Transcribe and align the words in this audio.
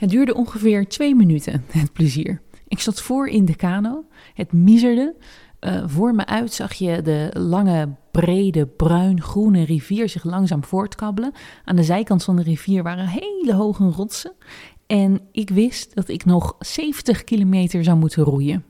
Het 0.00 0.10
duurde 0.10 0.34
ongeveer 0.34 0.88
twee 0.88 1.14
minuten, 1.14 1.64
het 1.70 1.92
plezier. 1.92 2.40
Ik 2.68 2.80
zat 2.80 3.02
voor 3.02 3.28
in 3.28 3.44
de 3.44 3.56
kano, 3.56 4.04
het 4.34 4.52
miserde. 4.52 5.14
Uh, 5.60 5.82
voor 5.86 6.14
me 6.14 6.26
uit 6.26 6.52
zag 6.52 6.72
je 6.72 7.02
de 7.02 7.30
lange, 7.32 7.88
brede, 8.10 8.66
bruin-groene 8.66 9.64
rivier 9.64 10.08
zich 10.08 10.24
langzaam 10.24 10.64
voortkabbelen. 10.64 11.32
Aan 11.64 11.76
de 11.76 11.82
zijkant 11.82 12.24
van 12.24 12.36
de 12.36 12.42
rivier 12.42 12.82
waren 12.82 13.06
hele 13.06 13.54
hoge 13.54 13.84
rotsen. 13.84 14.32
En 14.86 15.20
ik 15.32 15.50
wist 15.50 15.94
dat 15.94 16.08
ik 16.08 16.24
nog 16.24 16.54
70 16.58 17.24
kilometer 17.24 17.84
zou 17.84 17.98
moeten 17.98 18.22
roeien. 18.22 18.64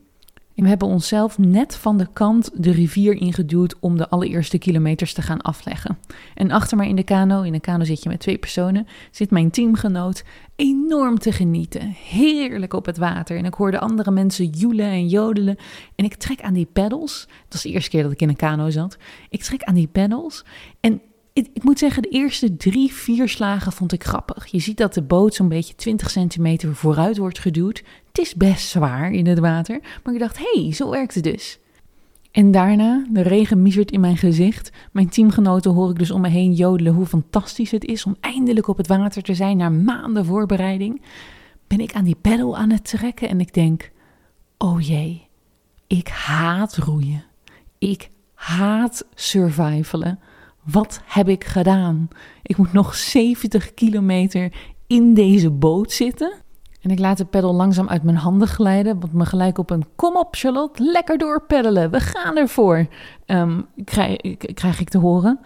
We 0.63 0.69
hebben 0.69 0.89
onszelf 0.89 1.39
net 1.39 1.77
van 1.77 1.99
de 1.99 2.07
kant 2.13 2.51
de 2.55 2.71
rivier 2.71 3.15
ingeduwd 3.15 3.79
om 3.81 3.97
de 3.97 4.09
allereerste 4.09 4.59
kilometers 4.59 5.13
te 5.13 5.23
gaan 5.23 5.41
afleggen. 5.41 5.99
En 6.35 6.51
achter 6.51 6.77
mij 6.77 6.89
in 6.89 6.97
de 6.97 7.03
kano, 7.03 7.43
in 7.43 7.53
de 7.53 7.61
kano 7.61 7.85
zit 7.85 8.03
je 8.03 8.09
met 8.09 8.21
twee 8.21 8.39
personen, 8.39 8.87
zit 9.11 9.31
mijn 9.31 9.51
teamgenoot 9.51 10.25
enorm 10.57 11.19
te 11.19 11.33
genieten. 11.33 11.95
Heerlijk 12.09 12.73
op 12.73 12.87
het 12.87 12.99
water. 12.99 13.37
En 13.37 13.45
ik 13.45 13.55
hoorde 13.55 13.79
andere 13.79 14.11
mensen 14.11 14.47
joelen 14.47 14.87
en 14.87 15.09
jodelen. 15.09 15.57
En 15.95 16.05
ik 16.05 16.15
trek 16.15 16.43
aan 16.43 16.55
die 16.55 16.69
pedals. 16.73 17.27
Dat 17.45 17.55
is 17.55 17.63
de 17.63 17.71
eerste 17.71 17.91
keer 17.91 18.03
dat 18.03 18.13
ik 18.13 18.21
in 18.21 18.29
een 18.29 18.37
kano 18.37 18.71
zat. 18.71 18.97
Ik 19.29 19.43
trek 19.43 19.63
aan 19.63 19.75
die 19.75 19.89
pedals. 19.89 20.45
En 20.81 21.01
ik, 21.33 21.63
moet 21.63 21.79
zeggen, 21.79 22.03
de 22.03 22.09
eerste 22.09 22.57
drie, 22.57 22.93
vier 22.93 23.29
slagen 23.29 23.73
vond 23.73 23.93
ik 23.93 24.05
grappig. 24.05 24.47
Je 24.47 24.59
ziet 24.59 24.77
dat 24.77 24.95
de 24.95 25.03
boot 25.03 25.35
zo'n 25.35 25.49
beetje 25.49 25.75
20 25.75 26.11
centimeter 26.11 26.75
vooruit 26.75 27.19
wordt 27.19 27.39
geduwd. 27.39 27.83
Het 28.09 28.19
is 28.19 28.35
best 28.35 28.69
zwaar 28.69 29.13
in 29.13 29.27
het 29.27 29.39
water, 29.39 29.81
maar 30.05 30.15
ik 30.15 30.21
dacht, 30.21 30.39
hé, 30.39 30.63
hey, 30.63 30.73
zo 30.73 30.91
werkt 30.91 31.15
het 31.15 31.25
dus. 31.25 31.59
En 32.31 32.51
daarna, 32.51 33.07
de 33.11 33.21
regen 33.21 33.63
misert 33.63 33.91
in 33.91 34.01
mijn 34.01 34.17
gezicht. 34.17 34.71
Mijn 34.93 35.09
teamgenoten 35.09 35.71
hoor 35.71 35.91
ik 35.91 35.99
dus 35.99 36.11
om 36.11 36.21
me 36.21 36.29
heen 36.29 36.53
jodelen 36.53 36.95
hoe 36.95 37.07
fantastisch 37.07 37.71
het 37.71 37.85
is 37.85 38.05
om 38.05 38.17
eindelijk 38.21 38.69
op 38.69 38.77
het 38.77 38.87
water 38.87 39.23
te 39.23 39.35
zijn 39.35 39.57
na 39.57 39.69
maanden 39.69 40.25
voorbereiding. 40.25 41.03
Ben 41.67 41.81
ik 41.81 41.93
aan 41.93 42.05
die 42.05 42.17
pedal 42.21 42.57
aan 42.57 42.71
het 42.71 42.85
trekken 42.85 43.29
en 43.29 43.41
ik 43.41 43.55
denk, 43.55 43.91
oh 44.59 44.81
jee, 44.81 45.27
ik 45.87 46.09
haat 46.09 46.77
roeien. 46.77 47.25
Ik 47.79 48.11
haat 48.35 49.07
survivalen. 49.15 50.19
Wat 50.73 51.01
heb 51.05 51.29
ik 51.29 51.45
gedaan? 51.45 52.09
Ik 52.43 52.57
moet 52.57 52.73
nog 52.73 52.95
70 52.95 53.75
kilometer 53.75 54.53
in 54.87 55.15
deze 55.15 55.51
boot 55.51 55.93
zitten. 55.93 56.33
En 56.81 56.91
ik 56.91 56.99
laat 56.99 57.17
de 57.17 57.25
pedal 57.25 57.55
langzaam 57.55 57.89
uit 57.89 58.03
mijn 58.03 58.17
handen 58.17 58.49
glijden, 58.49 59.01
wat 59.01 59.13
me 59.13 59.27
gelijk 59.27 59.59
op 59.59 59.71
een 59.71 59.85
kom 59.97 60.17
op 60.17 60.37
Charlotte, 60.37 60.83
lekker 60.83 61.19
doorpeddelen, 61.19 61.91
we 61.91 62.01
gaan 62.01 62.37
ervoor, 62.37 62.87
um, 63.27 63.67
krijg, 63.85 64.37
krijg 64.55 64.81
ik 64.81 64.89
te 64.89 64.99
horen. 64.99 65.41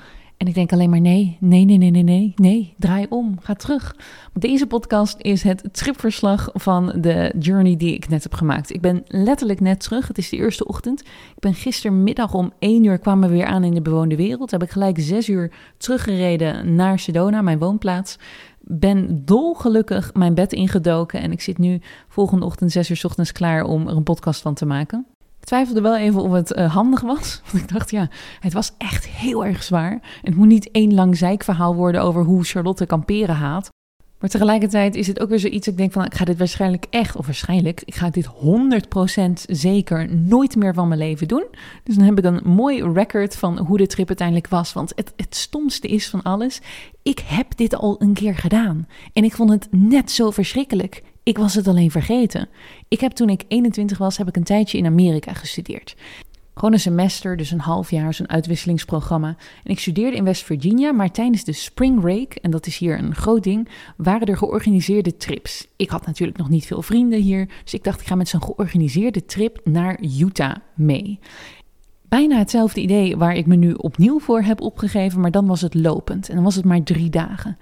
En 0.45 0.51
ik 0.51 0.57
denk 0.57 0.73
alleen 0.73 0.91
maar 0.91 1.01
nee, 1.01 1.37
nee, 1.41 1.65
nee, 1.65 1.79
nee, 1.79 1.91
nee, 1.91 2.03
nee, 2.03 2.33
nee, 2.37 2.75
draai 2.79 3.07
om, 3.09 3.37
ga 3.41 3.55
terug. 3.55 3.97
Deze 4.33 4.67
podcast 4.67 5.17
is 5.21 5.43
het 5.43 5.69
tripverslag 5.73 6.49
van 6.53 6.93
de 6.97 7.33
journey 7.39 7.77
die 7.77 7.95
ik 7.95 8.09
net 8.09 8.23
heb 8.23 8.35
gemaakt. 8.35 8.75
Ik 8.75 8.81
ben 8.81 9.03
letterlijk 9.07 9.61
net 9.61 9.81
terug, 9.81 10.09
het 10.09 10.19
is 10.19 10.29
de 10.29 10.37
eerste 10.37 10.67
ochtend. 10.67 11.01
Ik 11.01 11.41
ben 11.41 11.55
gistermiddag 11.55 12.35
om 12.35 12.53
1 12.59 12.85
uur 12.85 12.99
kwamen 12.99 13.29
we 13.29 13.35
weer 13.35 13.47
aan 13.47 13.65
in 13.65 13.75
de 13.75 13.83
bewoonde 13.83 14.17
wereld. 14.17 14.51
Heb 14.51 14.63
ik 14.63 14.71
gelijk 14.71 14.99
6 15.01 15.29
uur 15.29 15.53
teruggereden 15.77 16.75
naar 16.75 16.99
Sedona, 16.99 17.43
mijn 17.43 17.59
woonplaats. 17.59 18.19
Ben 18.61 19.25
dolgelukkig 19.25 20.15
mijn 20.15 20.35
bed 20.35 20.53
ingedoken 20.53 21.21
en 21.21 21.33
ik 21.33 21.41
zit 21.41 21.59
nu 21.59 21.81
volgende 22.09 22.45
ochtend 22.45 22.73
6 22.73 22.91
uur 22.91 23.01
ochtends 23.03 23.33
klaar 23.33 23.65
om 23.65 23.89
er 23.89 23.97
een 23.97 24.03
podcast 24.03 24.43
van 24.43 24.55
te 24.55 24.67
maken. 24.67 25.07
Ik 25.45 25.51
twijfelde 25.51 25.81
wel 25.81 25.97
even 25.97 26.23
of 26.23 26.33
het 26.33 26.57
uh, 26.57 26.75
handig 26.75 27.01
was. 27.01 27.41
Want 27.53 27.65
ik 27.65 27.73
dacht, 27.73 27.91
ja, 27.91 28.09
het 28.41 28.53
was 28.53 28.73
echt 28.79 29.07
heel 29.07 29.45
erg 29.45 29.63
zwaar. 29.63 30.01
Het 30.23 30.35
moet 30.35 30.47
niet 30.47 30.71
één 30.71 30.95
lang 30.95 31.17
zeikverhaal 31.17 31.75
worden 31.75 32.03
over 32.03 32.25
hoe 32.25 32.45
Charlotte 32.45 32.87
kamperen 32.87 33.35
haat. 33.35 33.69
Maar 34.19 34.31
tegelijkertijd 34.31 34.95
is 34.95 35.07
het 35.07 35.21
ook 35.21 35.29
weer 35.29 35.39
zoiets. 35.39 35.69
Ik 35.69 35.77
denk 35.77 35.93
van, 35.93 36.05
ik 36.05 36.15
ga 36.15 36.25
dit 36.25 36.39
waarschijnlijk 36.39 36.87
echt, 36.91 37.17
of 37.17 37.27
waarschijnlijk, 37.27 37.83
ik 37.85 37.95
ga 37.95 38.11
dit 38.11 38.27
100% 38.27 38.31
zeker 39.47 40.15
nooit 40.15 40.57
meer 40.57 40.75
van 40.75 40.89
mijn 40.89 41.01
leven 41.01 41.29
doen. 41.29 41.45
Dus 41.83 41.95
dan 41.95 42.05
heb 42.05 42.19
ik 42.19 42.25
een 42.25 42.41
mooi 42.45 42.83
record 42.93 43.37
van 43.37 43.59
hoe 43.59 43.79
de 43.79 43.87
trip 43.87 44.09
uiteindelijk 44.09 44.49
was. 44.49 44.73
Want 44.73 44.93
het, 44.97 45.13
het 45.17 45.37
stomste 45.37 45.89
is 45.89 46.09
van 46.09 46.23
alles, 46.23 46.61
ik 47.03 47.19
heb 47.25 47.57
dit 47.57 47.75
al 47.75 47.97
een 48.03 48.15
keer 48.15 48.35
gedaan. 48.35 48.87
En 49.13 49.25
ik 49.25 49.35
vond 49.35 49.51
het 49.51 49.69
net 49.71 50.11
zo 50.11 50.31
verschrikkelijk. 50.31 51.03
Ik 51.25 51.39
was 51.39 51.55
het 51.55 51.69
alleen 51.69 51.91
vergeten. 51.91 52.49
Ik 52.89 53.01
heb 53.01 53.13
toen 53.13 53.29
ik 53.29 53.45
21 53.49 53.99
was, 53.99 54.17
heb 54.17 54.29
ik 54.29 54.37
een 54.37 54.45
tijdje 54.45 54.79
in 54.79 54.87
Amerika 54.87 55.33
gestudeerd. 55.33 55.97
Gewoon 56.55 56.73
een 56.73 56.81
semester, 56.81 57.37
dus 57.37 57.51
een 57.51 57.61
half 57.61 57.91
jaar, 57.91 58.15
zo'n 58.15 58.29
uitwisselingsprogramma. 58.29 59.37
En 59.65 59.71
ik 59.71 59.79
studeerde 59.79 60.17
in 60.17 60.25
West 60.25 60.43
Virginia, 60.43 60.93
maar 60.93 61.11
tijdens 61.11 61.45
de 61.45 61.53
Spring 61.53 62.01
Break, 62.01 62.35
en 62.35 62.51
dat 62.51 62.67
is 62.67 62.79
hier 62.79 62.99
een 62.99 63.15
groot 63.15 63.43
ding, 63.43 63.69
waren 63.97 64.27
er 64.27 64.37
georganiseerde 64.37 65.17
trips. 65.17 65.67
Ik 65.77 65.91
had 65.91 66.07
natuurlijk 66.07 66.39
nog 66.39 66.49
niet 66.49 66.67
veel 66.67 66.83
vrienden 66.83 67.21
hier, 67.21 67.49
dus 67.63 67.75
ik 67.75 67.85
dacht 67.85 68.01
ik 68.01 68.07
ga 68.07 68.15
met 68.15 68.29
zo'n 68.29 68.43
georganiseerde 68.43 69.25
trip 69.25 69.61
naar 69.65 70.01
Utah 70.01 70.57
mee. 70.75 71.19
Bijna 72.09 72.39
hetzelfde 72.39 72.81
idee 72.81 73.17
waar 73.17 73.35
ik 73.35 73.47
me 73.47 73.57
nu 73.57 73.73
opnieuw 73.73 74.21
voor 74.21 74.43
heb 74.43 74.61
opgegeven, 74.61 75.21
maar 75.21 75.31
dan 75.31 75.47
was 75.47 75.61
het 75.61 75.75
lopend 75.75 76.29
en 76.29 76.35
dan 76.35 76.45
was 76.45 76.55
het 76.55 76.65
maar 76.65 76.83
drie 76.83 77.11
dagen. 77.11 77.57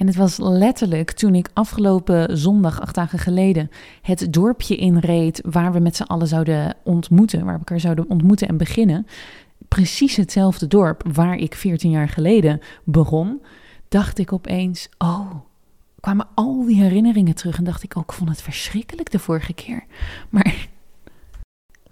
En 0.00 0.06
het 0.06 0.16
was 0.16 0.38
letterlijk 0.38 1.10
toen 1.10 1.34
ik 1.34 1.48
afgelopen 1.52 2.38
zondag, 2.38 2.80
acht 2.80 2.94
dagen 2.94 3.18
geleden, 3.18 3.70
het 4.02 4.26
dorpje 4.30 4.76
inreed 4.76 5.42
waar 5.44 5.72
we 5.72 5.80
met 5.80 5.96
z'n 5.96 6.02
allen 6.02 6.26
zouden 6.26 6.76
ontmoeten, 6.84 7.44
waar 7.44 7.52
we 7.52 7.58
elkaar 7.58 7.80
zouden 7.80 8.10
ontmoeten 8.10 8.48
en 8.48 8.56
beginnen. 8.56 9.06
Precies 9.68 10.16
hetzelfde 10.16 10.66
dorp 10.66 11.02
waar 11.12 11.36
ik 11.36 11.54
14 11.54 11.90
jaar 11.90 12.08
geleden 12.08 12.60
begon, 12.84 13.42
dacht 13.88 14.18
ik 14.18 14.32
opeens: 14.32 14.88
oh, 14.98 15.30
kwamen 16.00 16.28
al 16.34 16.64
die 16.64 16.82
herinneringen 16.82 17.34
terug 17.34 17.58
en 17.58 17.64
dacht 17.64 17.82
ik 17.82 17.96
ook, 17.96 18.02
oh, 18.02 18.08
ik 18.08 18.16
vond 18.16 18.30
het 18.30 18.42
verschrikkelijk 18.42 19.10
de 19.10 19.18
vorige 19.18 19.52
keer. 19.52 19.84
Maar 20.28 20.68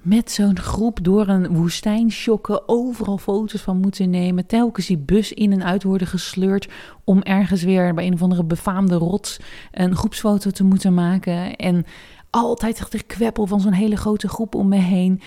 met 0.09 0.31
zo'n 0.31 0.59
groep 0.59 0.99
door 1.03 1.29
een 1.29 1.49
woestijn 1.55 2.11
shocken, 2.11 2.69
overal 2.69 3.19
foto's 3.19 3.61
van 3.61 3.81
moeten 3.81 4.11
nemen, 4.11 4.47
telkens 4.47 4.87
die 4.87 4.99
bus 4.99 5.33
in 5.33 5.53
en 5.53 5.65
uit 5.65 5.83
worden 5.83 6.07
gesleurd 6.07 6.69
om 7.05 7.23
ergens 7.23 7.63
weer 7.63 7.95
bij 7.95 8.07
een 8.07 8.13
of 8.13 8.23
andere 8.23 8.45
befaamde 8.45 8.95
rots 8.95 9.41
een 9.73 9.97
groepsfoto 9.97 10.51
te 10.51 10.65
moeten 10.65 10.95
maken. 10.95 11.57
En 11.57 11.85
altijd 12.31 12.81
achter 12.81 13.05
kweppel 13.05 13.47
van 13.47 13.61
zo'n 13.61 13.73
hele 13.73 13.97
grote 13.97 14.29
groep 14.29 14.55
om 14.55 14.69
me 14.69 14.77
heen. 14.77 15.21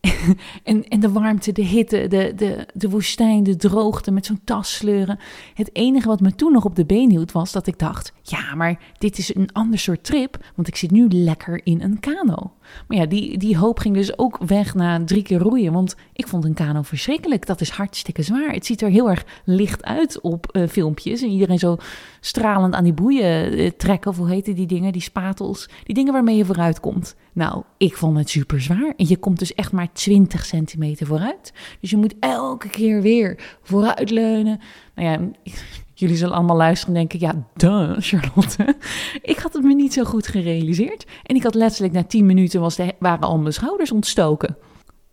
en, 0.62 0.88
en 0.88 1.00
de 1.00 1.12
warmte, 1.12 1.52
de 1.52 1.64
hitte, 1.64 2.06
de, 2.08 2.32
de, 2.36 2.66
de 2.74 2.90
woestijn, 2.90 3.42
de 3.42 3.56
droogte 3.56 4.10
met 4.10 4.26
zo'n 4.26 4.40
tas 4.44 4.74
sleuren. 4.74 5.18
Het 5.54 5.70
enige 5.72 6.08
wat 6.08 6.20
me 6.20 6.34
toen 6.34 6.52
nog 6.52 6.64
op 6.64 6.76
de 6.76 6.86
been 6.86 7.10
hield 7.10 7.32
was 7.32 7.52
dat 7.52 7.66
ik 7.66 7.78
dacht: 7.78 8.12
ja, 8.22 8.54
maar 8.54 8.78
dit 8.98 9.18
is 9.18 9.34
een 9.34 9.52
ander 9.52 9.78
soort 9.78 10.04
trip, 10.04 10.38
want 10.54 10.68
ik 10.68 10.76
zit 10.76 10.90
nu 10.90 11.08
lekker 11.08 11.60
in 11.64 11.80
een 11.80 12.00
kano. 12.00 12.52
Maar 12.88 12.96
ja, 12.96 13.06
die, 13.06 13.38
die 13.38 13.56
hoop 13.56 13.78
ging 13.78 13.94
dus 13.94 14.18
ook 14.18 14.38
weg 14.46 14.74
na 14.74 15.04
drie 15.04 15.22
keer 15.22 15.38
roeien, 15.38 15.72
want 15.72 15.96
ik 16.12 16.28
vond 16.28 16.44
een 16.44 16.54
kano 16.54 16.82
verschrikkelijk. 16.82 17.46
Dat 17.46 17.60
is 17.60 17.70
hartstikke 17.70 18.22
zwaar. 18.22 18.52
Het 18.52 18.66
ziet 18.66 18.82
er 18.82 18.90
heel 18.90 19.10
erg 19.10 19.24
licht 19.44 19.84
uit 19.84 20.20
op 20.20 20.48
uh, 20.52 20.68
filmpjes 20.68 21.22
en 21.22 21.28
iedereen 21.28 21.58
zo 21.58 21.76
stralend 22.20 22.74
aan 22.74 22.84
die 22.84 22.92
boeien 22.92 23.58
uh, 23.58 23.70
trekken, 23.76 24.10
of 24.10 24.16
hoe 24.16 24.30
heten 24.30 24.54
die 24.54 24.66
dingen, 24.66 24.92
die 24.92 25.02
spatels, 25.02 25.68
die 25.84 25.94
dingen 25.94 26.12
waarmee 26.12 26.36
je 26.36 26.44
vooruit 26.44 26.80
komt. 26.80 27.16
Nou, 27.32 27.62
ik 27.76 27.96
vond 27.96 28.18
het 28.18 28.30
super 28.30 28.60
zwaar. 28.60 28.92
En 28.96 29.08
je 29.08 29.16
komt 29.16 29.38
dus 29.38 29.54
echt 29.54 29.72
maar 29.72 29.92
20 29.92 30.44
centimeter 30.44 31.06
vooruit. 31.06 31.52
Dus 31.80 31.90
je 31.90 31.96
moet 31.96 32.14
elke 32.20 32.68
keer 32.68 33.02
weer 33.02 33.58
vooruit 33.62 34.10
leunen. 34.10 34.60
Nou 34.94 35.08
ja, 35.08 35.52
jullie 35.98 36.16
zullen 36.16 36.34
allemaal 36.34 36.56
luisteren 36.56 36.94
en 36.94 37.00
denken: 37.00 37.20
ja, 37.20 37.46
duh, 37.54 37.96
Charlotte. 37.98 38.76
Ik 39.22 39.38
had 39.38 39.52
het 39.52 39.62
me 39.62 39.74
niet 39.74 39.92
zo 39.92 40.04
goed 40.04 40.26
gerealiseerd. 40.26 41.06
En 41.22 41.36
ik 41.36 41.42
had 41.42 41.54
letterlijk 41.54 41.92
na 41.92 42.04
10 42.04 42.26
minuten 42.26 42.60
was 42.60 42.76
de, 42.76 42.94
waren 42.98 43.28
al 43.28 43.38
mijn 43.38 43.52
schouders 43.52 43.92
ontstoken. 43.92 44.56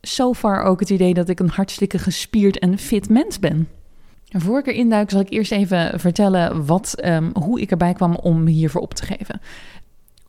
So 0.01 0.33
far 0.33 0.63
ook 0.63 0.79
het 0.79 0.89
idee 0.89 1.13
dat 1.13 1.29
ik 1.29 1.39
een 1.39 1.49
hartstikke 1.49 1.99
gespierd 1.99 2.59
en 2.59 2.77
fit 2.77 3.09
mens 3.09 3.39
ben. 3.39 3.67
Voor 4.29 4.59
ik 4.59 4.67
erin 4.67 4.89
duik, 4.89 5.09
zal 5.09 5.19
ik 5.19 5.29
eerst 5.29 5.51
even 5.51 5.99
vertellen 5.99 6.65
wat, 6.65 7.05
um, 7.05 7.31
hoe 7.33 7.61
ik 7.61 7.71
erbij 7.71 7.93
kwam 7.93 8.15
om 8.15 8.45
hiervoor 8.45 8.81
op 8.81 8.93
te 8.93 9.05
geven. 9.05 9.41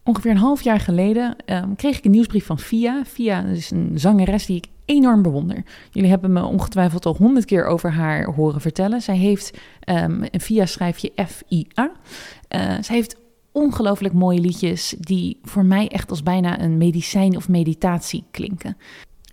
Ongeveer 0.03 0.31
een 0.31 0.37
half 0.37 0.63
jaar 0.63 0.81
geleden 0.81 1.37
um, 1.47 1.77
kreeg 1.77 1.99
ik 1.99 2.05
een 2.05 2.11
nieuwsbrief 2.11 2.47
van 2.47 2.59
Fia. 2.59 3.03
Fia 3.05 3.45
is 3.45 3.71
een 3.71 3.91
zangeres 3.95 4.47
die 4.47 4.57
ik 4.57 4.67
enorm 4.85 5.23
bewonder. 5.23 5.65
Jullie 5.91 6.11
hebben 6.11 6.33
me 6.33 6.45
ongetwijfeld 6.45 7.07
al 7.07 7.17
honderd 7.17 7.45
keer 7.45 7.67
over 7.67 7.93
haar 7.93 8.25
horen 8.25 8.61
vertellen. 8.61 9.01
Zij 9.01 9.17
heeft, 9.17 9.59
um, 9.89 10.25
Fia 10.41 10.67
schrijf 10.67 10.99
je 10.99 11.13
F-I-A. 11.27 11.91
Uh, 12.55 12.61
zij 12.81 12.97
heeft 12.97 13.17
ongelooflijk 13.53 14.15
mooie 14.15 14.41
liedjes 14.41 14.95
die 14.99 15.39
voor 15.43 15.65
mij 15.65 15.89
echt 15.89 16.11
als 16.11 16.23
bijna 16.23 16.61
een 16.61 16.79
medicijn 16.79 17.37
of 17.37 17.49
meditatie 17.49 18.25
klinken. 18.31 18.77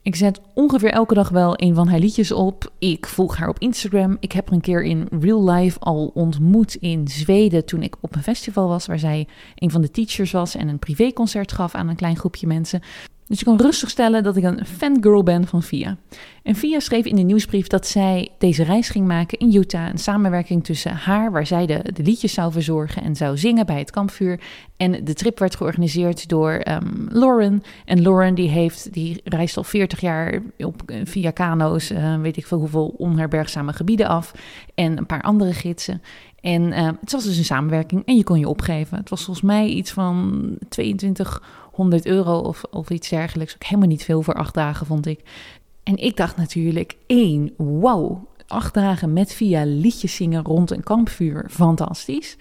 Ik 0.04 0.16
zet 0.16 0.42
ongeveer 0.54 0.92
elke 0.92 1.14
dag 1.14 1.30
wel 1.30 1.54
een 1.56 1.76
van 1.76 1.88
haar 1.88 2.00
liedjes 2.00 2.32
op. 2.32 2.72
Ik 2.80 3.08
volg 3.08 3.38
haar 3.38 3.50
op 3.50 3.60
Instagram. 3.60 4.18
Ik 4.20 4.32
heb 4.32 4.46
haar 4.46 4.54
een 4.54 4.62
keer 4.62 4.84
in 4.84 5.08
real 5.20 5.50
life 5.50 5.80
al 5.80 6.12
ontmoet 6.14 6.76
in 6.76 7.08
Zweden 7.08 7.66
toen 7.66 7.84
ik 7.84 7.96
op 8.02 8.16
een 8.16 8.24
festival 8.24 8.68
was 8.68 8.86
waar 8.86 9.00
zij 9.00 9.28
een 9.56 9.72
van 9.72 9.82
de 9.82 9.92
teachers 9.92 10.32
was 10.32 10.56
en 10.56 10.68
een 10.68 10.80
privéconcert 10.80 11.52
gaf 11.52 11.76
aan 11.76 11.88
een 11.88 11.96
klein 11.96 12.18
groepje 12.18 12.48
mensen. 12.48 12.82
Dus 13.32 13.40
je 13.40 13.46
kan 13.46 13.58
rustig 13.58 13.90
stellen 13.90 14.24
dat 14.24 14.38
ik 14.38 14.44
een 14.44 14.66
fangirl 14.66 15.24
ben 15.24 15.48
van 15.48 15.64
Via. 15.64 15.98
En 16.44 16.56
Via 16.56 16.80
schreef 16.80 17.06
in 17.06 17.16
de 17.16 17.22
nieuwsbrief 17.22 17.68
dat 17.68 17.88
zij 17.88 18.30
deze 18.38 18.64
reis 18.64 18.90
ging 18.90 19.08
maken 19.08 19.40
in 19.40 19.56
Utah. 19.56 19.88
Een 19.88 19.98
samenwerking 19.98 20.64
tussen 20.64 20.92
haar, 20.92 21.32
waar 21.32 21.46
zij 21.46 21.66
de, 21.66 21.84
de 21.94 22.04
liedjes 22.04 22.34
zou 22.34 22.52
verzorgen 22.52 23.04
en 23.04 23.16
zou 23.16 23.38
zingen 23.38 23.66
bij 23.66 23.80
het 23.80 23.92
kampvuur. 23.92 24.40
En 24.78 25.04
de 25.04 25.14
trip 25.14 25.40
werd 25.40 25.56
georganiseerd 25.56 26.30
door 26.30 26.62
um, 26.68 27.08
Lauren. 27.10 27.64
En 27.86 28.02
Lauren 28.02 28.36
die, 28.36 28.50
heeft, 28.50 28.94
die 28.94 29.22
reist 29.24 29.58
al 29.58 29.64
40 29.64 30.02
jaar 30.02 30.42
op, 30.58 30.82
via 31.04 31.32
kano's, 31.32 31.92
uh, 31.92 32.22
weet 32.22 32.38
ik 32.38 32.46
veel 32.46 32.60
hoeveel 32.60 32.94
onherbergzame 32.98 33.74
gebieden 33.74 34.08
af. 34.08 34.32
En 34.76 34.98
een 34.98 35.06
paar 35.06 35.22
andere 35.22 35.54
gidsen. 35.54 36.02
En 36.42 36.62
uh, 36.62 36.90
het 37.00 37.12
was 37.12 37.24
dus 37.24 37.38
een 37.38 37.46
samenwerking 37.46 38.06
en 38.06 38.16
je 38.16 38.24
kon 38.24 38.40
je 38.40 38.48
opgeven. 38.48 38.98
Het 38.98 39.10
was 39.10 39.24
volgens 39.24 39.46
mij 39.46 39.68
iets 39.68 39.92
van 39.92 40.58
2200 41.74 42.06
euro 42.06 42.38
of, 42.38 42.64
of 42.72 42.90
iets 42.90 43.10
dergelijks. 43.10 43.54
Ook 43.54 43.64
helemaal 43.64 43.88
niet 43.88 44.04
veel 44.04 44.22
voor 44.22 44.34
acht 44.34 44.54
dagen, 44.54 44.86
vond 44.86 45.06
ik. 45.06 45.20
En 45.84 45.98
ik 45.98 46.18
dacht 46.18 46.38
natuurlijk, 46.38 46.98
één, 47.08 47.54
wauw, 47.58 48.28
acht 48.48 48.74
dagen 48.74 49.14
met 49.14 49.34
via 49.34 49.64
liedjes 49.66 50.16
zingen 50.16 50.44
rond 50.44 50.72
een 50.72 50.84
kampvuur, 50.84 51.46
fantastisch. 51.50 52.36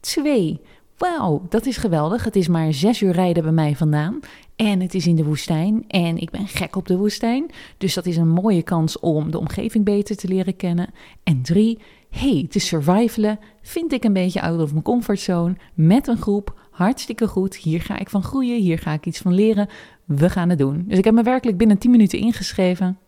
Twee, 0.00 0.60
wauw, 0.96 1.46
dat 1.48 1.66
is 1.66 1.76
geweldig. 1.76 2.24
Het 2.24 2.36
is 2.36 2.48
maar 2.48 2.72
zes 2.72 3.00
uur 3.00 3.12
rijden 3.12 3.42
bij 3.42 3.52
mij 3.52 3.76
vandaan. 3.76 4.20
En 4.56 4.80
het 4.80 4.94
is 4.94 5.06
in 5.06 5.16
de 5.16 5.24
woestijn. 5.24 5.84
En 5.88 6.18
ik 6.18 6.30
ben 6.30 6.46
gek 6.46 6.76
op 6.76 6.86
de 6.86 6.96
woestijn. 6.96 7.50
Dus 7.78 7.94
dat 7.94 8.06
is 8.06 8.16
een 8.16 8.28
mooie 8.28 8.62
kans 8.62 8.98
om 8.98 9.30
de 9.30 9.38
omgeving 9.38 9.84
beter 9.84 10.16
te 10.16 10.28
leren 10.28 10.56
kennen. 10.56 10.90
En 11.22 11.42
drie, 11.42 11.78
hey, 12.10 12.46
te 12.50 12.58
survivalen 12.58 13.38
vind 13.62 13.92
ik 13.92 14.04
een 14.04 14.12
beetje 14.12 14.42
out 14.42 14.60
of 14.60 14.70
mijn 14.70 14.82
comfortzone 14.82 15.56
met 15.74 16.06
een 16.06 16.20
groep. 16.20 16.54
Hartstikke 16.76 17.26
goed. 17.28 17.56
Hier 17.56 17.80
ga 17.80 17.98
ik 17.98 18.10
van 18.10 18.22
groeien. 18.22 18.60
Hier 18.60 18.78
ga 18.78 18.92
ik 18.92 19.06
iets 19.06 19.18
van 19.18 19.34
leren. 19.34 19.68
We 20.04 20.30
gaan 20.30 20.48
het 20.48 20.58
doen. 20.58 20.84
Dus 20.88 20.98
ik 20.98 21.04
heb 21.04 21.14
me 21.14 21.22
werkelijk 21.22 21.58
binnen 21.58 21.78
10 21.78 21.90
minuten 21.90 22.18
ingeschreven. 22.18 22.98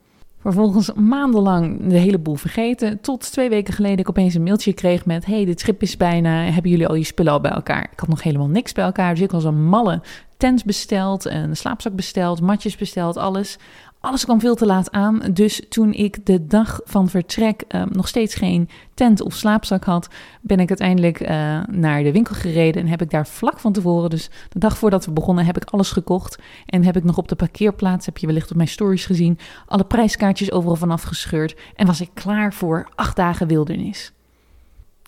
Vervolgens 0.40 0.92
maandenlang 0.92 1.86
de 1.86 1.98
hele 1.98 2.18
boel 2.18 2.34
vergeten. 2.34 3.00
Tot 3.00 3.32
twee 3.32 3.48
weken 3.48 3.74
geleden 3.74 3.98
ik 3.98 4.08
opeens 4.08 4.34
een 4.34 4.42
mailtje 4.42 4.72
kreeg 4.72 5.06
met... 5.06 5.26
hey, 5.26 5.44
de 5.44 5.54
trip 5.54 5.82
is 5.82 5.96
bijna. 5.96 6.44
Hebben 6.44 6.70
jullie 6.70 6.86
al 6.86 6.94
je 6.94 7.04
spullen 7.04 7.32
al 7.32 7.40
bij 7.40 7.50
elkaar? 7.50 7.88
Ik 7.92 8.00
had 8.00 8.08
nog 8.08 8.22
helemaal 8.22 8.48
niks 8.48 8.72
bij 8.72 8.84
elkaar. 8.84 9.14
Dus 9.14 9.24
ik 9.24 9.30
was 9.30 9.44
een 9.44 9.64
malle 9.64 10.00
tent 10.36 10.64
besteld, 10.64 11.24
een 11.24 11.56
slaapzak 11.56 11.94
besteld, 11.94 12.40
matjes 12.40 12.76
besteld, 12.76 13.16
alles. 13.16 13.58
Alles 14.00 14.24
kwam 14.24 14.40
veel 14.40 14.54
te 14.54 14.66
laat 14.66 14.90
aan. 14.90 15.20
Dus 15.32 15.62
toen 15.68 15.92
ik 15.92 16.26
de 16.26 16.46
dag 16.46 16.80
van 16.84 17.08
vertrek 17.08 17.64
uh, 17.68 17.82
nog 17.84 18.08
steeds 18.08 18.34
geen 18.34 18.68
tent 18.94 19.20
of 19.20 19.34
slaapzak 19.34 19.84
had, 19.84 20.08
ben 20.40 20.60
ik 20.60 20.68
uiteindelijk 20.68 21.20
uh, 21.20 21.28
naar 21.66 22.02
de 22.02 22.12
winkel 22.12 22.34
gereden. 22.34 22.82
En 22.82 22.88
heb 22.88 23.02
ik 23.02 23.10
daar 23.10 23.26
vlak 23.26 23.58
van 23.58 23.72
tevoren, 23.72 24.10
dus 24.10 24.30
de 24.48 24.58
dag 24.58 24.78
voordat 24.78 25.04
we 25.04 25.12
begonnen, 25.12 25.44
heb 25.44 25.56
ik 25.56 25.70
alles 25.70 25.90
gekocht. 25.90 26.38
En 26.66 26.84
heb 26.84 26.96
ik 26.96 27.04
nog 27.04 27.16
op 27.16 27.28
de 27.28 27.36
parkeerplaats, 27.36 28.06
heb 28.06 28.18
je 28.18 28.26
wellicht 28.26 28.50
op 28.50 28.56
mijn 28.56 28.68
stories 28.68 29.06
gezien, 29.06 29.38
alle 29.66 29.84
prijskaartjes 29.84 30.52
overal 30.52 30.76
vanaf 30.76 31.02
gescheurd. 31.02 31.56
En 31.74 31.86
was 31.86 32.00
ik 32.00 32.10
klaar 32.14 32.54
voor 32.54 32.88
acht 32.94 33.16
dagen 33.16 33.46
wildernis. 33.46 34.12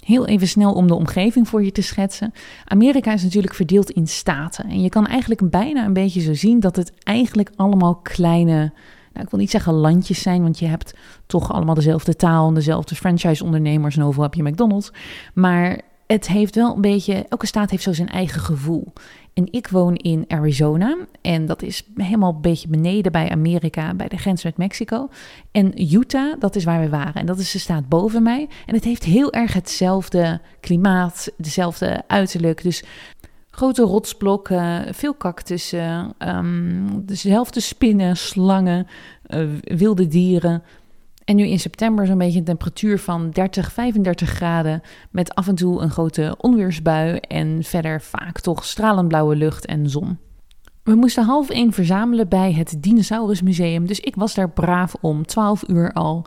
Heel 0.05 0.27
even 0.27 0.49
snel 0.49 0.73
om 0.73 0.87
de 0.87 0.95
omgeving 0.95 1.49
voor 1.49 1.65
je 1.65 1.73
te 1.73 1.83
schetsen. 1.83 2.33
Amerika 2.65 3.13
is 3.13 3.23
natuurlijk 3.23 3.55
verdeeld 3.55 3.91
in 3.91 4.07
staten. 4.07 4.65
En 4.65 4.83
je 4.83 4.89
kan 4.89 5.07
eigenlijk 5.07 5.51
bijna 5.51 5.85
een 5.85 5.93
beetje 5.93 6.21
zo 6.21 6.35
zien 6.35 6.61
dat 6.61 6.77
het 6.77 6.93
eigenlijk 7.03 7.51
allemaal 7.57 7.95
kleine, 7.95 8.73
nou, 9.13 9.25
ik 9.25 9.31
wil 9.31 9.41
niet 9.41 9.51
zeggen 9.51 9.73
landjes 9.73 10.23
zijn, 10.23 10.43
want 10.43 10.59
je 10.59 10.67
hebt 10.67 10.95
toch 11.27 11.53
allemaal 11.53 11.75
dezelfde 11.75 12.17
taal 12.17 12.49
en 12.49 12.55
dezelfde 12.55 12.95
franchise-ondernemers 12.95 13.97
en 13.97 14.03
overal 14.03 14.25
heb 14.25 14.35
je 14.35 14.43
McDonald's. 14.43 14.93
Maar 15.35 15.81
het 16.07 16.29
heeft 16.29 16.55
wel 16.55 16.75
een 16.75 16.81
beetje, 16.81 17.27
elke 17.29 17.47
staat 17.47 17.71
heeft 17.71 17.83
zo 17.83 17.93
zijn 17.93 18.09
eigen 18.09 18.41
gevoel. 18.41 18.93
En 19.41 19.49
ik 19.51 19.69
woon 19.69 19.95
in 19.95 20.25
Arizona 20.29 20.97
en 21.21 21.47
dat 21.47 21.63
is 21.63 21.83
helemaal 21.95 22.33
een 22.35 22.41
beetje 22.41 22.69
beneden 22.69 23.13
bij 23.13 23.31
Amerika, 23.31 23.95
bij 23.95 24.09
de 24.09 24.17
grens 24.17 24.45
met 24.45 24.57
Mexico. 24.57 25.09
En 25.51 25.93
Utah, 25.95 26.41
dat 26.41 26.57
is 26.57 26.65
waar 26.65 26.81
we 26.81 26.89
waren 26.89 27.15
en 27.15 27.27
dat 27.27 27.39
is 27.39 27.51
de 27.51 27.59
staat 27.59 27.89
boven 27.89 28.23
mij. 28.23 28.49
En 28.67 28.75
het 28.75 28.85
heeft 28.85 29.05
heel 29.05 29.33
erg 29.33 29.53
hetzelfde 29.53 30.41
klimaat, 30.61 31.33
dezelfde 31.37 32.03
uiterlijk. 32.07 32.63
Dus 32.63 32.85
grote 33.51 33.83
rotsblokken, 33.83 34.95
veel 34.95 35.17
cactussen, 35.17 36.15
um, 36.19 37.07
dezelfde 37.07 37.61
spinnen, 37.61 38.17
slangen, 38.17 38.87
uh, 39.29 39.49
wilde 39.63 40.07
dieren. 40.07 40.63
En 41.25 41.37
nu 41.37 41.47
in 41.47 41.61
september 41.61 42.07
zo'n 42.07 42.19
beetje 42.19 42.39
een 42.39 42.45
temperatuur 42.45 42.99
van 42.99 43.31
30, 43.31 43.73
35 43.73 44.31
graden. 44.31 44.83
Met 45.11 45.35
af 45.35 45.49
en 45.49 45.55
toe 45.55 45.81
een 45.81 45.91
grote 45.91 46.35
onweersbui. 46.39 47.17
En 47.17 47.63
verder 47.63 48.01
vaak 48.01 48.41
toch 48.41 48.65
stralend 48.65 49.09
blauwe 49.09 49.37
lucht 49.37 49.67
en 49.67 49.91
zon. 49.91 50.19
We 50.83 50.95
moesten 50.95 51.25
half 51.25 51.51
één 51.51 51.73
verzamelen 51.73 52.29
bij 52.29 52.53
het 52.53 52.77
Dinosaurusmuseum. 52.79 53.87
Dus 53.87 54.01
ik 54.01 54.15
was 54.15 54.35
daar 54.35 54.51
braaf 54.51 54.95
om 55.01 55.27
12 55.27 55.65
uur 55.69 55.93
al. 55.93 56.27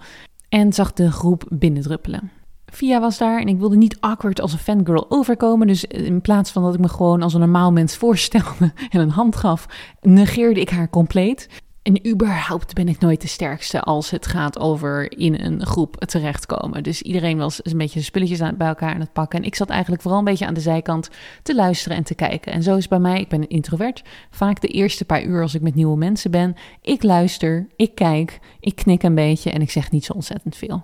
En 0.50 0.74
zag 0.74 0.94
de 0.94 1.12
groep 1.12 1.46
binnendruppelen. 1.50 2.32
Via 2.66 3.00
was 3.00 3.18
daar 3.18 3.40
en 3.40 3.48
ik 3.48 3.60
wilde 3.60 3.76
niet 3.76 3.98
awkward 4.00 4.42
als 4.42 4.54
een 4.54 4.60
fangirl 4.60 5.06
overkomen. 5.10 5.68
Dus 5.68 5.86
in 5.86 6.22
plaats 6.22 6.52
van 6.52 6.64
dat 6.64 6.74
ik 6.74 6.80
me 6.80 6.90
gewoon 6.90 7.22
als 7.22 7.34
een 7.34 7.40
normaal 7.40 7.72
mens 7.72 7.96
voorstelde 7.96 8.72
en 8.90 9.00
een 9.00 9.10
hand 9.10 9.36
gaf, 9.36 9.66
negeerde 10.02 10.60
ik 10.60 10.70
haar 10.70 10.90
compleet. 10.90 11.50
En 11.84 12.08
überhaupt 12.08 12.74
ben 12.74 12.88
ik 12.88 13.00
nooit 13.00 13.22
de 13.22 13.28
sterkste 13.28 13.82
als 13.82 14.10
het 14.10 14.28
gaat 14.28 14.60
over 14.60 15.18
in 15.18 15.40
een 15.40 15.66
groep 15.66 16.06
terechtkomen. 16.06 16.84
Dus 16.84 17.02
iedereen 17.02 17.38
was 17.38 17.60
een 17.64 17.78
beetje 17.78 18.00
de 18.00 18.06
spulletjes 18.06 18.42
aan, 18.42 18.58
bij 18.58 18.68
elkaar 18.68 18.94
aan 18.94 19.00
het 19.00 19.14
pakken. 19.14 19.40
En 19.40 19.46
ik 19.46 19.56
zat 19.56 19.70
eigenlijk 19.70 20.02
vooral 20.02 20.20
een 20.20 20.26
beetje 20.26 20.46
aan 20.46 20.54
de 20.54 20.60
zijkant 20.60 21.10
te 21.42 21.56
luisteren 21.56 21.98
en 21.98 22.04
te 22.04 22.16
kijken. 22.16 22.52
En 22.52 22.64
zo 22.64 22.76
is 22.76 22.88
bij 22.88 23.00
mij, 23.00 23.20
ik 23.20 23.28
ben 23.28 23.42
een 23.42 23.50
introvert, 23.50 24.04
vaak 24.30 24.62
de 24.62 24.68
eerste 24.68 25.06
paar 25.06 25.24
uur 25.24 25.42
als 25.42 25.56
ik 25.56 25.62
met 25.62 25.76
nieuwe 25.76 25.98
mensen 25.98 26.32
ben. 26.32 26.56
Ik 26.82 27.04
luister, 27.04 27.68
ik 27.76 27.96
kijk, 27.96 28.40
ik 28.60 28.76
knik 28.76 29.04
een 29.04 29.16
beetje 29.16 29.52
en 29.52 29.62
ik 29.62 29.72
zeg 29.72 29.92
niet 29.92 30.06
zo 30.06 30.14
ontzettend 30.14 30.56
veel. 30.56 30.84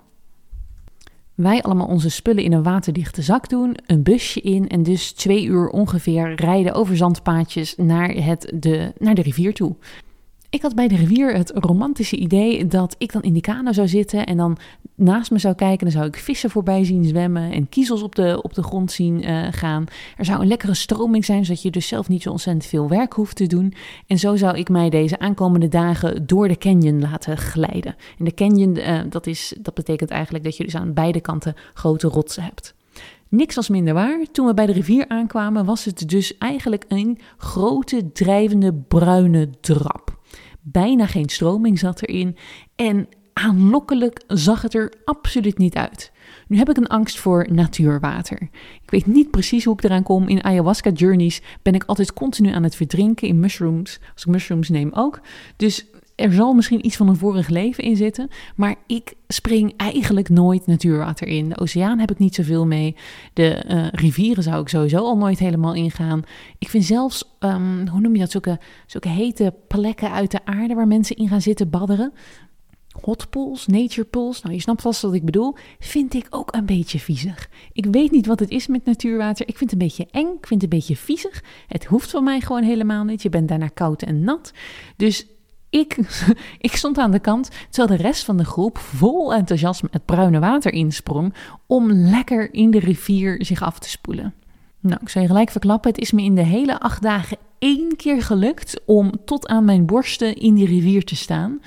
Wij 1.34 1.62
allemaal 1.62 1.86
onze 1.86 2.10
spullen 2.10 2.44
in 2.44 2.52
een 2.52 2.62
waterdichte 2.62 3.22
zak 3.22 3.48
doen, 3.48 3.76
een 3.86 4.02
busje 4.02 4.40
in 4.40 4.68
en 4.68 4.82
dus 4.82 5.12
twee 5.12 5.44
uur 5.44 5.68
ongeveer 5.68 6.34
rijden 6.34 6.74
over 6.74 6.96
zandpaadjes 6.96 7.74
naar, 7.76 8.08
het, 8.08 8.52
de, 8.54 8.92
naar 8.98 9.14
de 9.14 9.22
rivier 9.22 9.54
toe. 9.54 9.76
Ik 10.50 10.62
had 10.62 10.74
bij 10.74 10.88
de 10.88 10.96
rivier 10.96 11.34
het 11.34 11.52
romantische 11.54 12.16
idee 12.16 12.66
dat 12.66 12.94
ik 12.98 13.12
dan 13.12 13.22
in 13.22 13.32
die 13.32 13.42
kano 13.42 13.72
zou 13.72 13.88
zitten 13.88 14.26
en 14.26 14.36
dan 14.36 14.58
naast 14.94 15.30
me 15.30 15.38
zou 15.38 15.54
kijken. 15.54 15.78
Dan 15.78 15.90
zou 15.90 16.06
ik 16.06 16.16
vissen 16.16 16.50
voorbij 16.50 16.84
zien 16.84 17.04
zwemmen 17.04 17.52
en 17.52 17.68
kiezels 17.68 18.02
op 18.02 18.14
de, 18.14 18.42
op 18.42 18.54
de 18.54 18.62
grond 18.62 18.92
zien 18.92 19.28
uh, 19.28 19.46
gaan. 19.50 19.84
Er 20.16 20.24
zou 20.24 20.40
een 20.40 20.46
lekkere 20.46 20.74
stroming 20.74 21.24
zijn, 21.24 21.44
zodat 21.44 21.62
je 21.62 21.70
dus 21.70 21.88
zelf 21.88 22.08
niet 22.08 22.22
zo 22.22 22.30
ontzettend 22.30 22.66
veel 22.66 22.88
werk 22.88 23.12
hoeft 23.12 23.36
te 23.36 23.46
doen. 23.46 23.74
En 24.06 24.18
zo 24.18 24.36
zou 24.36 24.58
ik 24.58 24.68
mij 24.68 24.90
deze 24.90 25.18
aankomende 25.18 25.68
dagen 25.68 26.26
door 26.26 26.48
de 26.48 26.58
canyon 26.58 27.00
laten 27.00 27.36
glijden. 27.36 27.96
En 28.18 28.24
de 28.24 28.34
canyon, 28.34 28.76
uh, 28.76 29.00
dat, 29.08 29.26
is, 29.26 29.54
dat 29.60 29.74
betekent 29.74 30.10
eigenlijk 30.10 30.44
dat 30.44 30.56
je 30.56 30.64
dus 30.64 30.76
aan 30.76 30.94
beide 30.94 31.20
kanten 31.20 31.54
grote 31.74 32.08
rotsen 32.08 32.42
hebt. 32.42 32.74
Niks 33.28 33.54
was 33.54 33.68
minder 33.68 33.94
waar. 33.94 34.20
Toen 34.32 34.46
we 34.46 34.54
bij 34.54 34.66
de 34.66 34.72
rivier 34.72 35.04
aankwamen, 35.08 35.64
was 35.64 35.84
het 35.84 36.08
dus 36.08 36.38
eigenlijk 36.38 36.84
een 36.88 37.18
grote 37.36 38.12
drijvende 38.12 38.74
bruine 38.74 39.50
drap. 39.60 40.18
Bijna 40.62 41.06
geen 41.06 41.28
stroming 41.28 41.78
zat 41.78 42.02
erin 42.02 42.36
en 42.76 43.08
aanlokkelijk 43.32 44.22
zag 44.26 44.62
het 44.62 44.74
er 44.74 44.92
absoluut 45.04 45.58
niet 45.58 45.74
uit. 45.74 46.12
Nu 46.48 46.56
heb 46.56 46.68
ik 46.68 46.76
een 46.76 46.86
angst 46.86 47.18
voor 47.18 47.46
natuurwater. 47.52 48.42
Ik 48.82 48.90
weet 48.90 49.06
niet 49.06 49.30
precies 49.30 49.64
hoe 49.64 49.74
ik 49.74 49.84
eraan 49.84 50.02
kom. 50.02 50.28
In 50.28 50.44
ayahuasca 50.44 50.90
journeys 50.90 51.42
ben 51.62 51.74
ik 51.74 51.84
altijd 51.84 52.12
continu 52.12 52.52
aan 52.52 52.62
het 52.62 52.74
verdrinken 52.74 53.28
in 53.28 53.40
mushrooms. 53.40 53.98
Als 54.12 54.24
ik 54.24 54.30
mushrooms 54.30 54.68
neem 54.68 54.90
ook. 54.92 55.20
Dus 55.56 55.86
er 56.20 56.32
zal 56.32 56.52
misschien 56.52 56.86
iets 56.86 56.96
van 56.96 57.08
een 57.08 57.16
vorig 57.16 57.48
leven 57.48 57.84
in 57.84 57.96
zitten. 57.96 58.28
Maar 58.56 58.74
ik 58.86 59.14
spring 59.28 59.74
eigenlijk 59.76 60.28
nooit 60.28 60.66
natuurwater 60.66 61.26
in. 61.26 61.48
De 61.48 61.58
oceaan 61.58 61.98
heb 61.98 62.10
ik 62.10 62.18
niet 62.18 62.34
zoveel 62.34 62.66
mee. 62.66 62.96
De 63.32 63.64
uh, 63.68 63.86
rivieren 63.90 64.42
zou 64.42 64.60
ik 64.60 64.68
sowieso 64.68 64.96
al 64.96 65.16
nooit 65.16 65.38
helemaal 65.38 65.74
ingaan. 65.74 66.22
Ik 66.58 66.68
vind 66.68 66.84
zelfs, 66.84 67.36
um, 67.38 67.88
hoe 67.88 68.00
noem 68.00 68.14
je 68.14 68.20
dat, 68.20 68.30
zulke, 68.30 68.58
zulke 68.86 69.08
hete 69.08 69.54
plekken 69.68 70.12
uit 70.12 70.30
de 70.30 70.44
aarde 70.44 70.74
waar 70.74 70.86
mensen 70.86 71.16
in 71.16 71.28
gaan 71.28 71.42
zitten 71.42 71.70
badderen. 71.70 72.12
Hot 73.00 73.30
pools, 73.30 73.66
nature 73.66 74.06
pools, 74.06 74.42
nou 74.42 74.54
je 74.54 74.60
snapt 74.60 74.82
vast 74.82 75.02
wat 75.02 75.14
ik 75.14 75.24
bedoel, 75.24 75.54
vind 75.78 76.14
ik 76.14 76.26
ook 76.30 76.54
een 76.54 76.66
beetje 76.66 76.98
viezig. 76.98 77.48
Ik 77.72 77.86
weet 77.90 78.10
niet 78.10 78.26
wat 78.26 78.40
het 78.40 78.50
is 78.50 78.66
met 78.66 78.84
natuurwater. 78.84 79.48
Ik 79.48 79.56
vind 79.56 79.70
het 79.70 79.80
een 79.80 79.86
beetje 79.86 80.08
eng, 80.10 80.26
ik 80.26 80.46
vind 80.46 80.62
het 80.62 80.72
een 80.72 80.78
beetje 80.78 80.96
viezig. 80.96 81.42
Het 81.66 81.84
hoeft 81.84 82.10
van 82.10 82.24
mij 82.24 82.40
gewoon 82.40 82.62
helemaal 82.62 83.04
niet. 83.04 83.22
Je 83.22 83.28
bent 83.28 83.48
daarna 83.48 83.68
koud 83.68 84.02
en 84.02 84.24
nat. 84.24 84.52
Dus 84.96 85.26
ik, 85.70 85.98
ik 86.58 86.76
stond 86.76 86.98
aan 86.98 87.10
de 87.10 87.18
kant, 87.18 87.50
terwijl 87.70 87.98
de 87.98 88.02
rest 88.02 88.24
van 88.24 88.36
de 88.36 88.44
groep 88.44 88.78
vol 88.78 89.34
enthousiasme 89.34 89.88
het 89.90 90.04
bruine 90.04 90.38
water 90.38 90.72
insprong 90.72 91.34
om 91.66 91.92
lekker 91.92 92.54
in 92.54 92.70
de 92.70 92.78
rivier 92.78 93.44
zich 93.44 93.62
af 93.62 93.78
te 93.78 93.88
spoelen. 93.88 94.34
Nou, 94.80 94.98
ik 95.02 95.08
zal 95.08 95.22
je 95.22 95.28
gelijk 95.28 95.50
verklappen, 95.50 95.90
het 95.90 96.00
is 96.00 96.12
me 96.12 96.22
in 96.22 96.34
de 96.34 96.44
hele 96.44 96.80
acht 96.80 97.02
dagen 97.02 97.36
één 97.58 97.96
keer 97.96 98.22
gelukt 98.22 98.80
om 98.86 99.12
tot 99.24 99.48
aan 99.48 99.64
mijn 99.64 99.86
borsten 99.86 100.34
in 100.34 100.54
die 100.54 100.66
rivier 100.66 101.04
te 101.04 101.16
staan. 101.16 101.60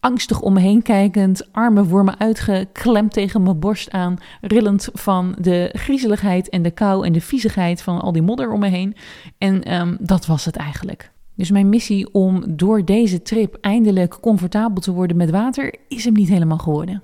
Angstig 0.00 0.40
om 0.40 0.52
me 0.52 0.60
heen 0.60 0.82
kijkend, 0.82 1.52
armen 1.52 1.86
voor 1.86 2.04
me 2.04 2.18
uitgeklemd 2.18 3.12
tegen 3.12 3.42
mijn 3.42 3.58
borst 3.58 3.90
aan, 3.90 4.16
rillend 4.40 4.88
van 4.92 5.34
de 5.40 5.70
griezeligheid 5.72 6.48
en 6.48 6.62
de 6.62 6.70
kou 6.70 7.06
en 7.06 7.12
de 7.12 7.20
viezigheid 7.20 7.82
van 7.82 8.00
al 8.00 8.12
die 8.12 8.22
modder 8.22 8.52
om 8.52 8.60
me 8.60 8.68
heen. 8.68 8.96
En 9.38 9.74
um, 9.80 9.96
dat 10.00 10.26
was 10.26 10.44
het 10.44 10.56
eigenlijk. 10.56 11.10
Dus 11.40 11.50
mijn 11.50 11.68
missie 11.68 12.12
om 12.12 12.56
door 12.56 12.84
deze 12.84 13.22
trip 13.22 13.58
eindelijk 13.60 14.20
comfortabel 14.20 14.82
te 14.82 14.92
worden 14.92 15.16
met 15.16 15.30
water 15.30 15.74
is 15.88 16.04
hem 16.04 16.12
niet 16.12 16.28
helemaal 16.28 16.58
geworden. 16.58 17.02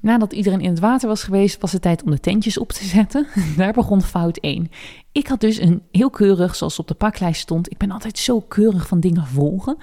Nadat 0.00 0.32
iedereen 0.32 0.60
in 0.60 0.70
het 0.70 0.78
water 0.78 1.08
was 1.08 1.22
geweest, 1.22 1.60
was 1.60 1.72
het 1.72 1.82
tijd 1.82 2.02
om 2.02 2.10
de 2.10 2.20
tentjes 2.20 2.58
op 2.58 2.72
te 2.72 2.84
zetten. 2.84 3.26
Daar 3.56 3.72
begon 3.72 4.02
fout 4.02 4.38
1. 4.38 4.70
Ik 5.12 5.26
had 5.26 5.40
dus 5.40 5.60
een 5.60 5.82
heel 5.90 6.10
keurig, 6.10 6.56
zoals 6.56 6.78
op 6.78 6.88
de 6.88 6.94
paklijst 6.94 7.40
stond, 7.40 7.70
ik 7.70 7.78
ben 7.78 7.90
altijd 7.90 8.18
zo 8.18 8.40
keurig 8.40 8.86
van 8.86 9.00
dingen 9.00 9.26
volgen, 9.26 9.76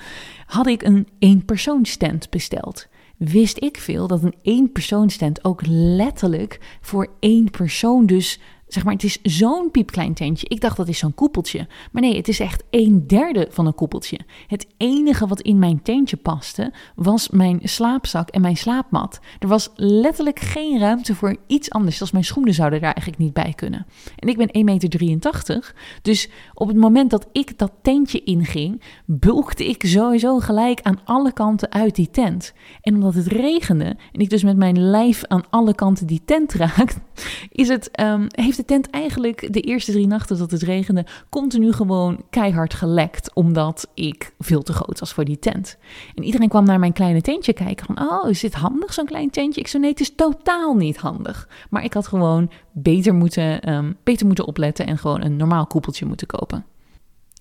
had 0.45 0.67
ik 0.67 0.83
een 0.83 1.07
eenpersoonstent 1.19 2.29
besteld. 2.29 2.87
Wist 3.17 3.63
ik 3.63 3.77
veel 3.77 4.07
dat 4.07 4.23
een 4.23 4.35
eenpersoonstent 4.41 5.43
ook 5.43 5.61
letterlijk 5.67 6.77
voor 6.81 7.07
één 7.19 7.51
persoon 7.51 8.05
dus 8.05 8.39
zeg 8.73 8.83
maar, 8.83 8.93
het 8.93 9.03
is 9.03 9.19
zo'n 9.23 9.71
piepklein 9.71 10.13
tentje. 10.13 10.47
Ik 10.49 10.61
dacht 10.61 10.77
dat 10.77 10.87
is 10.87 10.97
zo'n 10.97 11.13
koepeltje. 11.13 11.67
Maar 11.91 12.01
nee, 12.01 12.15
het 12.15 12.27
is 12.27 12.39
echt 12.39 12.63
een 12.69 13.07
derde 13.07 13.47
van 13.49 13.65
een 13.65 13.75
koepeltje. 13.75 14.19
Het 14.47 14.67
enige 14.77 15.27
wat 15.27 15.41
in 15.41 15.59
mijn 15.59 15.81
tentje 15.81 16.17
paste, 16.17 16.73
was 16.95 17.29
mijn 17.29 17.59
slaapzak 17.63 18.29
en 18.29 18.41
mijn 18.41 18.57
slaapmat. 18.57 19.19
Er 19.39 19.47
was 19.47 19.69
letterlijk 19.75 20.39
geen 20.39 20.79
ruimte 20.79 21.15
voor 21.15 21.35
iets 21.47 21.69
anders. 21.69 21.97
Zelfs 21.97 22.11
mijn 22.11 22.25
schoenen 22.25 22.53
zouden 22.53 22.81
daar 22.81 22.93
eigenlijk 22.93 23.23
niet 23.23 23.33
bij 23.33 23.53
kunnen. 23.55 23.85
En 24.15 24.27
ik 24.27 24.37
ben 24.37 24.47
1,83 24.47 24.63
meter. 24.63 25.73
Dus 26.01 26.29
op 26.53 26.67
het 26.67 26.77
moment 26.77 27.09
dat 27.09 27.27
ik 27.31 27.57
dat 27.57 27.71
tentje 27.81 28.23
inging, 28.23 28.81
bulkte 29.05 29.67
ik 29.67 29.83
sowieso 29.85 30.39
gelijk 30.39 30.81
aan 30.81 30.99
alle 31.03 31.33
kanten 31.33 31.71
uit 31.71 31.95
die 31.95 32.09
tent. 32.11 32.53
En 32.81 32.93
omdat 32.93 33.13
het 33.13 33.27
regende 33.27 33.97
en 34.11 34.19
ik 34.19 34.29
dus 34.29 34.43
met 34.43 34.57
mijn 34.57 34.79
lijf 34.89 35.25
aan 35.25 35.43
alle 35.49 35.75
kanten 35.75 36.07
die 36.07 36.21
tent 36.25 36.53
raak, 36.53 36.93
is 37.51 37.67
het, 37.67 37.99
um, 37.99 38.27
heeft 38.29 38.57
de 38.61 38.67
tent 38.67 38.89
eigenlijk 38.89 39.53
de 39.53 39.61
eerste 39.61 39.91
drie 39.91 40.07
nachten 40.07 40.37
dat 40.37 40.51
het 40.51 40.61
regende 40.61 41.05
continu 41.29 41.73
gewoon 41.73 42.23
keihard 42.29 42.73
gelekt. 42.73 43.33
Omdat 43.33 43.89
ik 43.93 44.33
veel 44.39 44.61
te 44.61 44.73
groot 44.73 44.99
was 44.99 45.13
voor 45.13 45.25
die 45.25 45.39
tent. 45.39 45.77
En 46.15 46.23
iedereen 46.23 46.49
kwam 46.49 46.65
naar 46.65 46.79
mijn 46.79 46.93
kleine 46.93 47.21
tentje 47.21 47.53
kijken 47.53 47.85
van, 47.85 48.09
oh, 48.09 48.29
is 48.29 48.39
dit 48.39 48.53
handig 48.53 48.93
zo'n 48.93 49.05
klein 49.05 49.29
tentje? 49.29 49.61
Ik 49.61 49.67
zei, 49.67 49.81
nee, 49.81 49.91
het 49.91 49.99
is 49.99 50.15
totaal 50.15 50.73
niet 50.73 50.97
handig. 50.97 51.47
Maar 51.69 51.83
ik 51.83 51.93
had 51.93 52.07
gewoon 52.07 52.51
beter 52.71 53.13
moeten, 53.13 53.73
um, 53.73 53.97
beter 54.03 54.25
moeten 54.25 54.47
opletten 54.47 54.85
en 54.85 54.97
gewoon 54.97 55.23
een 55.23 55.35
normaal 55.35 55.65
koepeltje 55.65 56.05
moeten 56.05 56.27
kopen. 56.27 56.65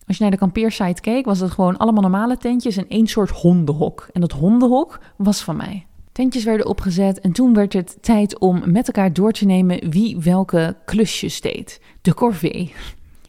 Als 0.06 0.16
je 0.16 0.22
naar 0.22 0.32
de 0.32 0.38
kampeersite 0.38 1.00
keek, 1.00 1.24
was 1.24 1.40
het 1.40 1.50
gewoon 1.50 1.76
allemaal 1.76 2.02
normale 2.02 2.36
tentjes 2.36 2.76
en 2.76 2.88
één 2.88 3.06
soort 3.06 3.30
hondenhok. 3.30 4.08
En 4.12 4.20
dat 4.20 4.32
hondenhok 4.32 4.98
was 5.16 5.42
van 5.42 5.56
mij. 5.56 5.86
Tentjes 6.20 6.44
werden 6.44 6.66
opgezet 6.66 7.20
en 7.20 7.32
toen 7.32 7.54
werd 7.54 7.72
het 7.72 7.98
tijd 8.00 8.38
om 8.38 8.62
met 8.72 8.86
elkaar 8.86 9.12
door 9.12 9.32
te 9.32 9.44
nemen 9.44 9.90
wie 9.90 10.18
welke 10.18 10.76
klusjes 10.84 11.40
deed. 11.40 11.80
De 12.02 12.14
corvée. 12.14 12.72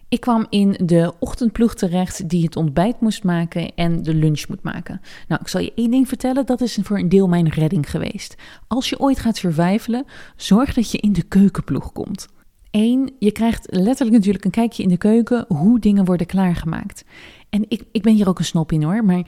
Ik 0.09 0.19
kwam 0.19 0.45
in 0.49 0.75
de 0.83 1.13
ochtendploeg 1.19 1.75
terecht 1.75 2.29
die 2.29 2.43
het 2.43 2.55
ontbijt 2.55 2.99
moest 2.99 3.23
maken 3.23 3.75
en 3.75 4.03
de 4.03 4.13
lunch 4.13 4.47
moet 4.47 4.63
maken. 4.63 5.01
Nou, 5.27 5.41
ik 5.41 5.47
zal 5.47 5.61
je 5.61 5.73
één 5.75 5.91
ding 5.91 6.07
vertellen, 6.07 6.45
dat 6.45 6.61
is 6.61 6.79
voor 6.81 6.97
een 6.97 7.09
deel 7.09 7.27
mijn 7.27 7.49
redding 7.49 7.89
geweest. 7.89 8.35
Als 8.67 8.89
je 8.89 8.99
ooit 8.99 9.19
gaat 9.19 9.37
survivalen, 9.37 10.05
zorg 10.35 10.73
dat 10.73 10.91
je 10.91 10.97
in 10.97 11.13
de 11.13 11.23
keukenploeg 11.23 11.91
komt. 11.91 12.27
Eén, 12.71 13.15
je 13.19 13.31
krijgt 13.31 13.67
letterlijk 13.69 14.17
natuurlijk 14.17 14.45
een 14.45 14.51
kijkje 14.51 14.83
in 14.83 14.89
de 14.89 14.97
keuken 14.97 15.45
hoe 15.47 15.79
dingen 15.79 16.05
worden 16.05 16.27
klaargemaakt. 16.27 17.05
En 17.49 17.65
ik, 17.67 17.83
ik 17.91 18.01
ben 18.01 18.15
hier 18.15 18.29
ook 18.29 18.39
een 18.39 18.45
snop 18.45 18.71
in 18.71 18.83
hoor, 18.83 19.05
maar 19.05 19.23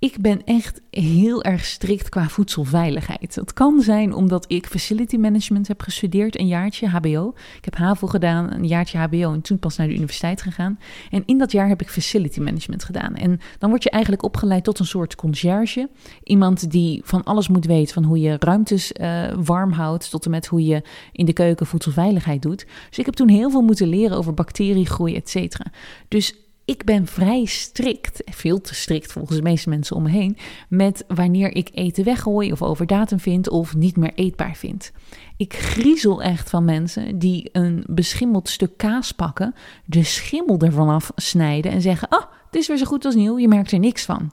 ik 0.00 0.20
ben 0.20 0.44
echt 0.44 0.80
heel 0.90 1.42
erg 1.42 1.64
strikt 1.64 2.08
qua 2.08 2.28
voedselveiligheid. 2.28 3.34
Dat 3.34 3.52
kan 3.52 3.80
zijn 3.80 4.14
omdat 4.14 4.44
ik 4.48 4.66
facility 4.66 5.16
management 5.16 5.68
heb 5.68 5.82
gestudeerd, 5.82 6.38
een 6.38 6.46
jaartje 6.46 6.88
HBO. 6.88 7.34
Ik 7.56 7.64
heb 7.64 7.76
HAVO 7.76 8.06
gedaan, 8.06 8.52
een 8.52 8.66
jaartje 8.66 8.98
HBO 8.98 9.32
en 9.32 9.40
toen 9.40 9.58
pas 9.58 9.76
naar 9.76 9.86
de 9.86 9.94
universiteit 9.94 10.42
gegaan. 10.42 10.78
En 11.10 11.22
in 11.26 11.38
dat 11.38 11.52
jaar 11.52 11.68
heb 11.68 11.80
ik 11.80 11.90
facility 11.90 12.40
management 12.40 12.84
gedaan. 12.84 13.14
En 13.14 13.40
dan 13.58 13.70
word 13.70 13.82
je 13.82 13.90
eigenlijk 13.90 14.22
opgeleid 14.22 14.64
tot 14.64 14.78
een 14.78 14.86
soort 14.86 15.14
conciërge. 15.14 15.88
Iemand 16.24 16.70
die 16.70 17.00
van 17.04 17.24
alles 17.24 17.48
moet 17.48 17.66
weten, 17.66 17.94
van 17.94 18.04
hoe 18.04 18.20
je 18.20 18.36
ruimtes 18.38 18.92
uh, 18.92 19.32
warm 19.36 19.72
houdt, 19.72 20.10
tot 20.10 20.24
en 20.24 20.30
met 20.30 20.46
hoe 20.46 20.64
je 20.64 20.82
in 21.12 21.24
de 21.24 21.32
keuken 21.32 21.66
voedselveiligheid 21.66 22.42
doet. 22.42 22.66
Dus 22.88 22.98
ik 22.98 23.06
heb 23.06 23.14
toen 23.14 23.28
heel 23.28 23.50
veel 23.50 23.62
moeten 23.62 23.88
leren 23.88 24.16
over 24.16 24.34
bacteriegroei, 24.34 25.16
et 25.16 25.28
cetera. 25.28 25.64
Dus 26.08 26.34
ik 26.70 26.84
ben 26.84 27.06
vrij 27.06 27.44
strikt, 27.44 28.22
veel 28.24 28.60
te 28.60 28.74
strikt 28.74 29.12
volgens 29.12 29.36
de 29.36 29.42
meeste 29.42 29.68
mensen 29.68 29.96
om 29.96 30.02
me 30.02 30.10
heen, 30.10 30.36
met 30.68 31.04
wanneer 31.08 31.56
ik 31.56 31.70
eten 31.72 32.04
weggooi 32.04 32.52
of 32.52 32.62
over 32.62 32.86
datum 32.86 33.20
vind 33.20 33.48
of 33.48 33.74
niet 33.74 33.96
meer 33.96 34.12
eetbaar 34.14 34.56
vind. 34.56 34.92
Ik 35.36 35.54
griezel 35.54 36.22
echt 36.22 36.50
van 36.50 36.64
mensen 36.64 37.18
die 37.18 37.48
een 37.52 37.84
beschimmeld 37.86 38.48
stuk 38.48 38.76
kaas 38.76 39.12
pakken, 39.12 39.54
de 39.84 40.04
schimmel 40.04 40.58
ervan 40.58 40.88
af 40.88 41.12
snijden 41.14 41.72
en 41.72 41.80
zeggen: 41.80 42.12
Oh, 42.12 42.24
het 42.46 42.54
is 42.54 42.68
weer 42.68 42.76
zo 42.76 42.84
goed 42.84 43.04
als 43.04 43.14
nieuw, 43.14 43.38
je 43.38 43.48
merkt 43.48 43.72
er 43.72 43.78
niks 43.78 44.04
van. 44.04 44.32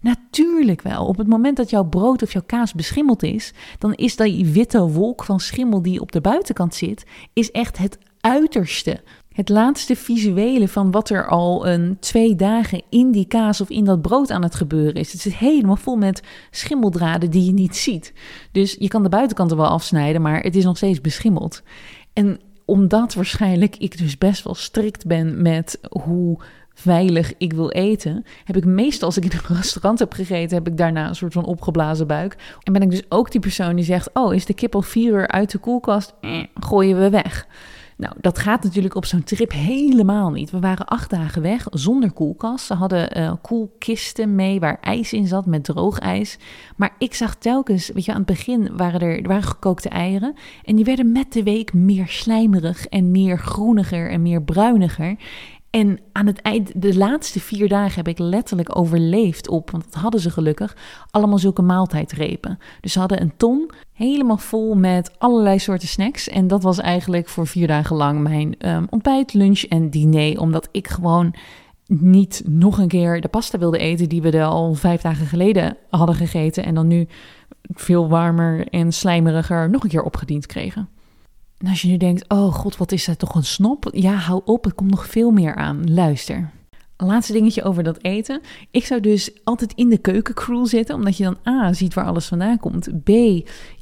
Natuurlijk 0.00 0.82
wel. 0.82 1.06
Op 1.06 1.16
het 1.16 1.26
moment 1.26 1.56
dat 1.56 1.70
jouw 1.70 1.84
brood 1.84 2.22
of 2.22 2.32
jouw 2.32 2.42
kaas 2.46 2.72
beschimmeld 2.72 3.22
is, 3.22 3.52
dan 3.78 3.94
is 3.94 4.16
die 4.16 4.46
witte 4.46 4.80
wolk 4.80 5.24
van 5.24 5.40
schimmel 5.40 5.82
die 5.82 6.00
op 6.00 6.12
de 6.12 6.20
buitenkant 6.20 6.74
zit, 6.74 7.06
is 7.32 7.50
echt 7.50 7.78
het 7.78 7.98
uiterste 8.20 9.02
het 9.34 9.48
laatste 9.48 9.96
visuele 9.96 10.68
van 10.68 10.90
wat 10.90 11.10
er 11.10 11.26
al 11.26 11.66
een 11.66 11.96
twee 12.00 12.34
dagen 12.34 12.82
in 12.88 13.10
die 13.10 13.26
kaas 13.26 13.60
of 13.60 13.70
in 13.70 13.84
dat 13.84 14.02
brood 14.02 14.30
aan 14.30 14.42
het 14.42 14.54
gebeuren 14.54 14.94
is. 14.94 15.12
Het 15.12 15.20
zit 15.20 15.36
helemaal 15.36 15.76
vol 15.76 15.96
met 15.96 16.22
schimmeldraden 16.50 17.30
die 17.30 17.44
je 17.44 17.52
niet 17.52 17.76
ziet. 17.76 18.12
Dus 18.52 18.76
je 18.78 18.88
kan 18.88 19.02
de 19.02 19.08
buitenkant 19.08 19.50
er 19.50 19.56
wel 19.56 19.66
afsnijden, 19.66 20.22
maar 20.22 20.40
het 20.40 20.56
is 20.56 20.64
nog 20.64 20.76
steeds 20.76 21.00
beschimmeld. 21.00 21.62
En 22.12 22.40
omdat 22.64 23.14
waarschijnlijk 23.14 23.76
ik 23.76 23.98
dus 23.98 24.18
best 24.18 24.44
wel 24.44 24.54
strikt 24.54 25.06
ben 25.06 25.42
met 25.42 25.78
hoe 25.90 26.38
veilig 26.74 27.32
ik 27.38 27.52
wil 27.52 27.70
eten, 27.70 28.24
heb 28.44 28.56
ik 28.56 28.64
meestal 28.64 29.06
als 29.06 29.16
ik 29.16 29.24
in 29.24 29.30
een 29.32 29.56
restaurant 29.62 29.98
heb 29.98 30.12
gegeten, 30.12 30.56
heb 30.56 30.66
ik 30.66 30.76
daarna 30.76 31.08
een 31.08 31.14
soort 31.14 31.32
van 31.32 31.44
opgeblazen 31.44 32.06
buik. 32.06 32.36
En 32.62 32.72
ben 32.72 32.82
ik 32.82 32.90
dus 32.90 33.02
ook 33.08 33.30
die 33.30 33.40
persoon 33.40 33.76
die 33.76 33.84
zegt: 33.84 34.10
Oh, 34.12 34.34
is 34.34 34.46
de 34.46 34.54
kip 34.54 34.74
al 34.74 34.82
vier 34.82 35.12
uur 35.12 35.28
uit 35.28 35.50
de 35.50 35.58
koelkast? 35.58 36.14
Eh, 36.20 36.42
gooien 36.54 36.98
we 36.98 37.10
weg. 37.10 37.46
Nou, 37.96 38.14
dat 38.20 38.38
gaat 38.38 38.62
natuurlijk 38.62 38.94
op 38.94 39.04
zo'n 39.04 39.22
trip 39.22 39.52
helemaal 39.52 40.30
niet. 40.30 40.50
We 40.50 40.60
waren 40.60 40.86
acht 40.86 41.10
dagen 41.10 41.42
weg 41.42 41.66
zonder 41.70 42.12
koelkast. 42.12 42.66
Ze 42.66 42.74
hadden 42.74 43.18
uh, 43.18 43.32
koelkisten 43.42 44.34
mee 44.34 44.60
waar 44.60 44.78
ijs 44.80 45.12
in 45.12 45.26
zat 45.26 45.46
met 45.46 45.64
droog 45.64 45.98
ijs. 45.98 46.38
Maar 46.76 46.94
ik 46.98 47.14
zag 47.14 47.34
telkens, 47.34 47.90
weet 47.94 48.04
je, 48.04 48.10
aan 48.10 48.16
het 48.16 48.26
begin 48.26 48.76
waren 48.76 49.00
er, 49.00 49.22
er 49.22 49.28
waren 49.28 49.42
gekookte 49.42 49.88
eieren. 49.88 50.34
En 50.64 50.76
die 50.76 50.84
werden 50.84 51.12
met 51.12 51.32
de 51.32 51.42
week 51.42 51.72
meer 51.72 52.08
slijmerig 52.08 52.86
en 52.86 53.10
meer 53.10 53.38
groeniger 53.38 54.10
en 54.10 54.22
meer 54.22 54.42
bruiniger. 54.42 55.16
En 55.74 55.98
aan 56.12 56.26
het 56.26 56.42
eind, 56.42 56.82
de 56.82 56.96
laatste 56.96 57.40
vier 57.40 57.68
dagen 57.68 57.94
heb 57.94 58.08
ik 58.08 58.18
letterlijk 58.18 58.78
overleefd 58.78 59.48
op, 59.48 59.70
want 59.70 59.84
dat 59.84 59.94
hadden 60.02 60.20
ze 60.20 60.30
gelukkig, 60.30 60.76
allemaal 61.10 61.38
zulke 61.38 61.62
maaltijdrepen. 61.62 62.58
Dus 62.80 62.92
ze 62.92 62.98
hadden 62.98 63.20
een 63.20 63.36
ton 63.36 63.70
helemaal 63.92 64.36
vol 64.36 64.74
met 64.74 65.18
allerlei 65.18 65.58
soorten 65.58 65.88
snacks. 65.88 66.28
En 66.28 66.46
dat 66.46 66.62
was 66.62 66.78
eigenlijk 66.78 67.28
voor 67.28 67.46
vier 67.46 67.66
dagen 67.66 67.96
lang 67.96 68.20
mijn 68.20 68.54
um, 68.68 68.86
ontbijt, 68.90 69.34
lunch 69.34 69.62
en 69.62 69.90
diner, 69.90 70.40
omdat 70.40 70.68
ik 70.70 70.88
gewoon 70.88 71.34
niet 71.86 72.42
nog 72.46 72.78
een 72.78 72.88
keer 72.88 73.20
de 73.20 73.28
pasta 73.28 73.58
wilde 73.58 73.78
eten 73.78 74.08
die 74.08 74.22
we 74.22 74.30
er 74.30 74.44
al 74.44 74.74
vijf 74.74 75.00
dagen 75.00 75.26
geleden 75.26 75.76
hadden 75.90 76.14
gegeten 76.14 76.64
en 76.64 76.74
dan 76.74 76.86
nu 76.86 77.06
veel 77.64 78.08
warmer 78.08 78.68
en 78.68 78.92
slijmeriger 78.92 79.70
nog 79.70 79.82
een 79.82 79.90
keer 79.90 80.02
opgediend 80.02 80.46
kregen. 80.46 80.88
En 81.64 81.70
als 81.70 81.82
je 81.82 81.88
nu 81.88 81.96
denkt, 81.96 82.28
oh 82.28 82.54
god, 82.54 82.76
wat 82.76 82.92
is 82.92 83.04
dat 83.04 83.18
toch 83.18 83.34
een 83.34 83.44
snop? 83.44 83.88
Ja, 83.92 84.12
hou 84.12 84.40
op, 84.44 84.66
er 84.66 84.74
komt 84.74 84.90
nog 84.90 85.06
veel 85.06 85.30
meer 85.30 85.54
aan. 85.54 85.94
Luister. 85.94 86.50
Laatste 86.96 87.32
dingetje 87.32 87.62
over 87.62 87.82
dat 87.82 88.02
eten. 88.02 88.40
Ik 88.70 88.84
zou 88.84 89.00
dus 89.00 89.30
altijd 89.44 89.72
in 89.74 89.88
de 89.88 89.98
keukencrew 89.98 90.66
zitten, 90.66 90.94
omdat 90.94 91.16
je 91.16 91.24
dan 91.24 91.36
A, 91.48 91.72
ziet 91.72 91.94
waar 91.94 92.04
alles 92.04 92.26
vandaan 92.26 92.58
komt. 92.58 93.02
B, 93.04 93.08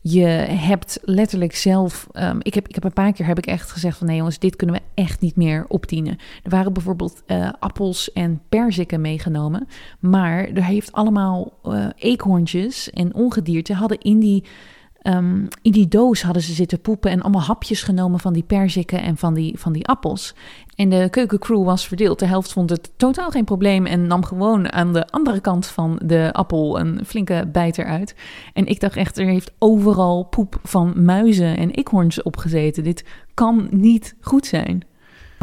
je 0.02 0.24
hebt 0.48 0.98
letterlijk 1.02 1.54
zelf... 1.54 2.06
Um, 2.12 2.38
ik, 2.42 2.54
heb, 2.54 2.68
ik 2.68 2.74
heb 2.74 2.84
een 2.84 2.92
paar 2.92 3.12
keer 3.12 3.26
heb 3.26 3.38
ik 3.38 3.46
echt 3.46 3.70
gezegd 3.70 3.98
van... 3.98 4.06
nee 4.06 4.16
jongens, 4.16 4.38
dit 4.38 4.56
kunnen 4.56 4.76
we 4.76 5.02
echt 5.02 5.20
niet 5.20 5.36
meer 5.36 5.64
opdienen. 5.68 6.18
Er 6.42 6.50
waren 6.50 6.72
bijvoorbeeld 6.72 7.22
uh, 7.26 7.50
appels 7.58 8.12
en 8.12 8.40
perziken 8.48 9.00
meegenomen. 9.00 9.68
Maar 10.00 10.48
er 10.48 10.64
heeft 10.64 10.92
allemaal 10.92 11.52
uh, 11.64 11.86
eekhoorntjes 11.96 12.90
en 12.90 13.14
ongedierte 13.14 13.74
hadden 13.74 14.00
in 14.00 14.18
die 14.18 14.44
Um, 15.02 15.48
in 15.62 15.72
die 15.72 15.88
doos 15.88 16.22
hadden 16.22 16.42
ze 16.42 16.52
zitten 16.52 16.80
poepen 16.80 17.10
en 17.10 17.22
allemaal 17.22 17.42
hapjes 17.42 17.82
genomen 17.82 18.20
van 18.20 18.32
die 18.32 18.42
perziken 18.42 19.02
en 19.02 19.16
van 19.16 19.34
die, 19.34 19.58
van 19.58 19.72
die 19.72 19.86
appels. 19.86 20.34
En 20.74 20.88
de 20.88 21.08
keukencrew 21.10 21.64
was 21.64 21.86
verdeeld. 21.86 22.18
De 22.18 22.26
helft 22.26 22.52
vond 22.52 22.70
het 22.70 22.90
totaal 22.96 23.30
geen 23.30 23.44
probleem 23.44 23.86
en 23.86 24.06
nam 24.06 24.24
gewoon 24.24 24.72
aan 24.72 24.92
de 24.92 25.06
andere 25.06 25.40
kant 25.40 25.66
van 25.66 26.00
de 26.04 26.32
appel 26.32 26.80
een 26.80 27.00
flinke 27.06 27.48
bijt 27.52 27.78
eruit. 27.78 28.14
En 28.52 28.66
ik 28.66 28.80
dacht 28.80 28.96
echt, 28.96 29.18
er 29.18 29.26
heeft 29.26 29.52
overal 29.58 30.22
poep 30.24 30.58
van 30.62 31.04
muizen 31.04 31.56
en 31.56 31.70
eekhoorns 31.70 32.22
opgezeten. 32.22 32.84
Dit 32.84 33.04
kan 33.34 33.68
niet 33.70 34.16
goed 34.20 34.46
zijn. 34.46 34.82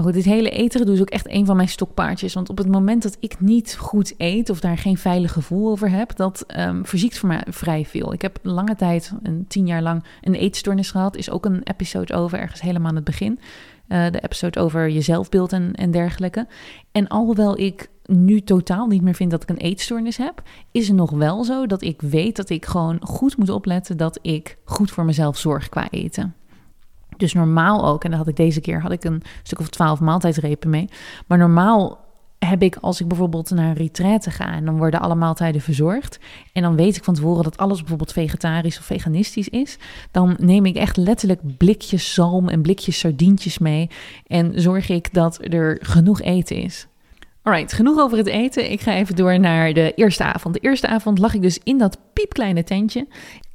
Maar 0.03 0.13
dit 0.13 0.25
hele 0.25 0.49
eten 0.49 0.87
is 0.87 1.01
ook 1.01 1.09
echt 1.09 1.29
een 1.29 1.45
van 1.45 1.55
mijn 1.55 1.67
stokpaardjes. 1.67 2.33
Want 2.33 2.49
op 2.49 2.57
het 2.57 2.67
moment 2.67 3.03
dat 3.03 3.17
ik 3.19 3.39
niet 3.39 3.75
goed 3.77 4.13
eet 4.17 4.49
of 4.49 4.59
daar 4.59 4.77
geen 4.77 4.97
veilig 4.97 5.33
gevoel 5.33 5.69
over 5.69 5.89
heb, 5.89 6.15
dat 6.15 6.45
um, 6.57 6.85
verziekt 6.85 7.17
voor 7.17 7.29
mij 7.29 7.43
vrij 7.49 7.85
veel. 7.85 8.13
Ik 8.13 8.21
heb 8.21 8.39
lange 8.41 8.75
tijd, 8.75 9.13
een 9.23 9.45
tien 9.47 9.67
jaar 9.67 9.81
lang, 9.81 10.03
een 10.21 10.33
eetstoornis 10.33 10.91
gehad. 10.91 11.15
Is 11.15 11.29
ook 11.29 11.45
een 11.45 11.61
episode 11.63 12.13
over, 12.13 12.39
ergens 12.39 12.61
helemaal 12.61 12.89
aan 12.89 12.95
het 12.95 13.03
begin. 13.03 13.39
de 13.87 14.19
episode 14.21 14.59
over 14.59 14.89
je 14.89 15.01
zelfbeeld 15.01 15.53
en, 15.53 15.73
en 15.73 15.91
dergelijke. 15.91 16.47
En 16.91 17.07
alhoewel 17.07 17.59
ik 17.59 17.89
nu 18.05 18.41
totaal 18.41 18.87
niet 18.87 19.01
meer 19.01 19.15
vind 19.15 19.31
dat 19.31 19.43
ik 19.43 19.49
een 19.49 19.57
eetstoornis 19.57 20.17
heb, 20.17 20.41
is 20.71 20.87
het 20.87 20.97
nog 20.97 21.11
wel 21.11 21.43
zo 21.43 21.65
dat 21.65 21.81
ik 21.81 22.01
weet 22.01 22.35
dat 22.35 22.49
ik 22.49 22.65
gewoon 22.65 22.97
goed 23.01 23.37
moet 23.37 23.49
opletten 23.49 23.97
dat 23.97 24.19
ik 24.21 24.57
goed 24.63 24.91
voor 24.91 25.05
mezelf 25.05 25.37
zorg 25.37 25.69
qua 25.69 25.89
eten. 25.89 26.33
Dus 27.19 27.33
normaal 27.33 27.85
ook, 27.85 28.03
en 28.03 28.09
dat 28.09 28.19
had 28.19 28.27
ik 28.27 28.35
deze 28.35 28.61
keer, 28.61 28.81
had 28.81 28.91
ik 28.91 29.03
een 29.03 29.21
stuk 29.43 29.59
of 29.59 29.69
twaalf 29.69 29.99
maaltijdrepen 29.99 30.69
mee. 30.69 30.89
Maar 31.27 31.37
normaal 31.37 32.07
heb 32.39 32.61
ik, 32.61 32.75
als 32.75 33.01
ik 33.01 33.07
bijvoorbeeld 33.07 33.49
naar 33.49 33.69
een 33.69 33.73
retraite 33.73 34.31
ga 34.31 34.53
en 34.53 34.65
dan 34.65 34.77
worden 34.77 34.99
alle 34.99 35.15
maaltijden 35.15 35.61
verzorgd. 35.61 36.19
En 36.53 36.61
dan 36.61 36.75
weet 36.75 36.95
ik 36.95 37.03
van 37.03 37.13
tevoren 37.13 37.43
dat 37.43 37.57
alles 37.57 37.79
bijvoorbeeld 37.79 38.11
vegetarisch 38.11 38.79
of 38.79 38.85
veganistisch 38.85 39.49
is. 39.49 39.77
Dan 40.11 40.35
neem 40.39 40.65
ik 40.65 40.75
echt 40.75 40.97
letterlijk 40.97 41.57
blikjes 41.57 42.13
zalm 42.13 42.49
en 42.49 42.61
blikjes 42.61 42.99
sardientjes 42.99 43.57
mee. 43.57 43.89
En 44.27 44.61
zorg 44.61 44.89
ik 44.89 45.13
dat 45.13 45.39
er 45.41 45.77
genoeg 45.81 46.21
eten 46.21 46.55
is. 46.55 46.87
Alright, 47.41 47.73
genoeg 47.73 47.99
over 47.99 48.17
het 48.17 48.27
eten. 48.27 48.71
Ik 48.71 48.81
ga 48.81 48.93
even 48.93 49.15
door 49.15 49.39
naar 49.39 49.73
de 49.73 49.93
eerste 49.95 50.23
avond. 50.23 50.53
De 50.53 50.59
eerste 50.59 50.87
avond 50.87 51.19
lag 51.19 51.33
ik 51.33 51.41
dus 51.41 51.59
in 51.63 51.77
dat 51.77 51.97
piepkleine 52.13 52.63
tentje. 52.63 53.07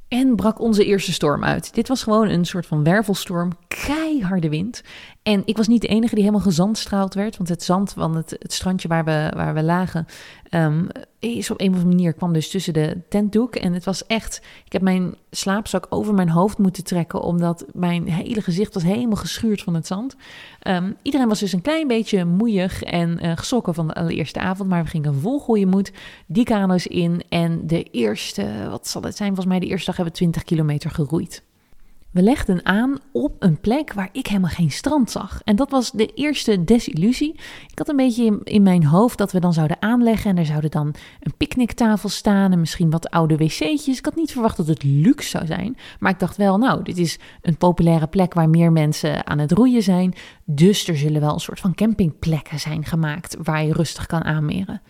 En 0.07 0.35
brak 0.35 0.59
onze 0.59 0.85
eerste 0.85 1.13
storm 1.13 1.43
uit. 1.43 1.73
Dit 1.73 1.87
was 1.87 2.03
gewoon 2.03 2.29
een 2.29 2.45
soort 2.45 2.65
van 2.65 2.83
wervelstorm, 2.83 3.51
keiharde 3.67 4.49
wind. 4.49 4.81
En 5.25 5.41
ik 5.45 5.57
was 5.57 5.67
niet 5.67 5.81
de 5.81 5.87
enige 5.87 6.15
die 6.15 6.23
helemaal 6.23 6.45
gezandstraald 6.45 7.13
werd. 7.13 7.37
Want 7.37 7.49
het 7.49 7.63
zand 7.63 7.93
van 7.93 8.15
het, 8.15 8.37
strandje 8.39 8.87
waar 8.87 9.05
we, 9.05 9.31
waar 9.35 9.53
we 9.53 9.63
lagen, 9.63 10.05
um, 10.51 10.87
is 11.19 11.51
op 11.51 11.61
een 11.61 11.67
of 11.67 11.73
andere 11.73 11.95
manier 11.95 12.13
kwam 12.13 12.33
dus 12.33 12.49
tussen 12.49 12.73
de 12.73 12.97
tentdoek. 13.09 13.55
En 13.55 13.73
het 13.73 13.83
was 13.83 14.05
echt, 14.05 14.41
ik 14.65 14.71
heb 14.71 14.81
mijn 14.81 15.15
slaapzak 15.31 15.85
over 15.89 16.13
mijn 16.13 16.29
hoofd 16.29 16.57
moeten 16.57 16.83
trekken, 16.83 17.21
omdat 17.21 17.65
mijn 17.73 18.07
hele 18.07 18.41
gezicht 18.41 18.73
was 18.73 18.83
helemaal 18.83 19.15
geschuurd 19.15 19.61
van 19.61 19.73
het 19.73 19.87
zand. 19.87 20.15
Um, 20.67 20.95
iedereen 21.01 21.27
was 21.27 21.39
dus 21.39 21.53
een 21.53 21.61
klein 21.61 21.87
beetje 21.87 22.25
moeig 22.25 22.83
en 22.83 23.25
uh, 23.25 23.61
van 23.61 23.87
de 23.87 23.93
allereerste 23.93 24.39
avond. 24.39 24.69
Maar 24.69 24.83
we 24.83 24.89
gingen 24.89 25.15
vol 25.15 25.39
goede 25.39 25.65
moed 25.65 25.91
die 26.25 26.45
kano's 26.45 26.85
in. 26.85 27.23
En 27.29 27.67
de 27.67 27.83
eerste, 27.83 28.67
wat 28.69 28.87
zal 28.87 29.01
het 29.01 29.15
zijn, 29.15 29.29
volgens 29.29 29.49
mij 29.49 29.59
de 29.59 29.67
eerste 29.67 29.85
dag 29.85 29.95
hebben 29.95 30.13
we 30.13 30.19
20 30.19 30.43
kilometer 30.43 30.89
geroeid. 30.89 31.43
We 32.15 32.21
legden 32.21 32.65
aan 32.65 32.97
op 33.11 33.35
een 33.39 33.59
plek 33.59 33.93
waar 33.93 34.09
ik 34.11 34.27
helemaal 34.27 34.49
geen 34.49 34.71
strand 34.71 35.11
zag. 35.11 35.41
En 35.43 35.55
dat 35.55 35.71
was 35.71 35.91
de 35.91 36.05
eerste 36.05 36.63
desillusie. 36.63 37.33
Ik 37.71 37.77
had 37.77 37.89
een 37.89 37.95
beetje 37.95 38.39
in, 38.43 38.63
mijn 38.63 38.85
hoofd 38.85 39.17
dat 39.17 39.31
we 39.31 39.39
dan 39.39 39.53
zouden 39.53 39.81
aanleggen 39.81 40.29
en 40.29 40.37
er 40.37 40.45
zouden 40.45 40.71
dan 40.71 40.95
een 41.19 41.37
picknicktafel 41.37 42.09
staan 42.09 42.51
en 42.51 42.59
misschien 42.59 42.89
wat 42.89 43.09
oude 43.09 43.37
wc'tjes. 43.37 43.97
Ik 43.97 44.05
had 44.05 44.15
niet 44.15 44.31
verwacht 44.31 44.57
dat 44.57 44.67
het 44.67 44.83
luxe 44.83 45.29
zou 45.29 45.45
zijn, 45.45 45.77
maar 45.99 46.11
ik 46.11 46.19
dacht 46.19 46.37
wel, 46.37 46.57
nou, 46.57 46.83
dit 46.83 46.97
is 46.97 47.19
een 47.41 47.57
populaire 47.57 48.07
plek 48.07 48.33
waar 48.33 48.49
meer 48.49 48.71
mensen 48.71 49.27
aan 49.27 49.39
het 49.39 49.51
roeien 49.51 49.83
zijn. 49.83 50.13
Dus 50.45 50.87
er 50.87 50.97
zullen 50.97 51.21
wel 51.21 51.33
een 51.33 51.39
soort 51.39 51.59
van 51.59 51.75
campingplekken 51.75 52.59
zijn 52.59 52.85
gemaakt 52.85 53.37
waar 53.43 53.63
je 53.63 53.73
rustig 53.73 54.05
kan 54.05 54.23
aanmeren. 54.23 54.81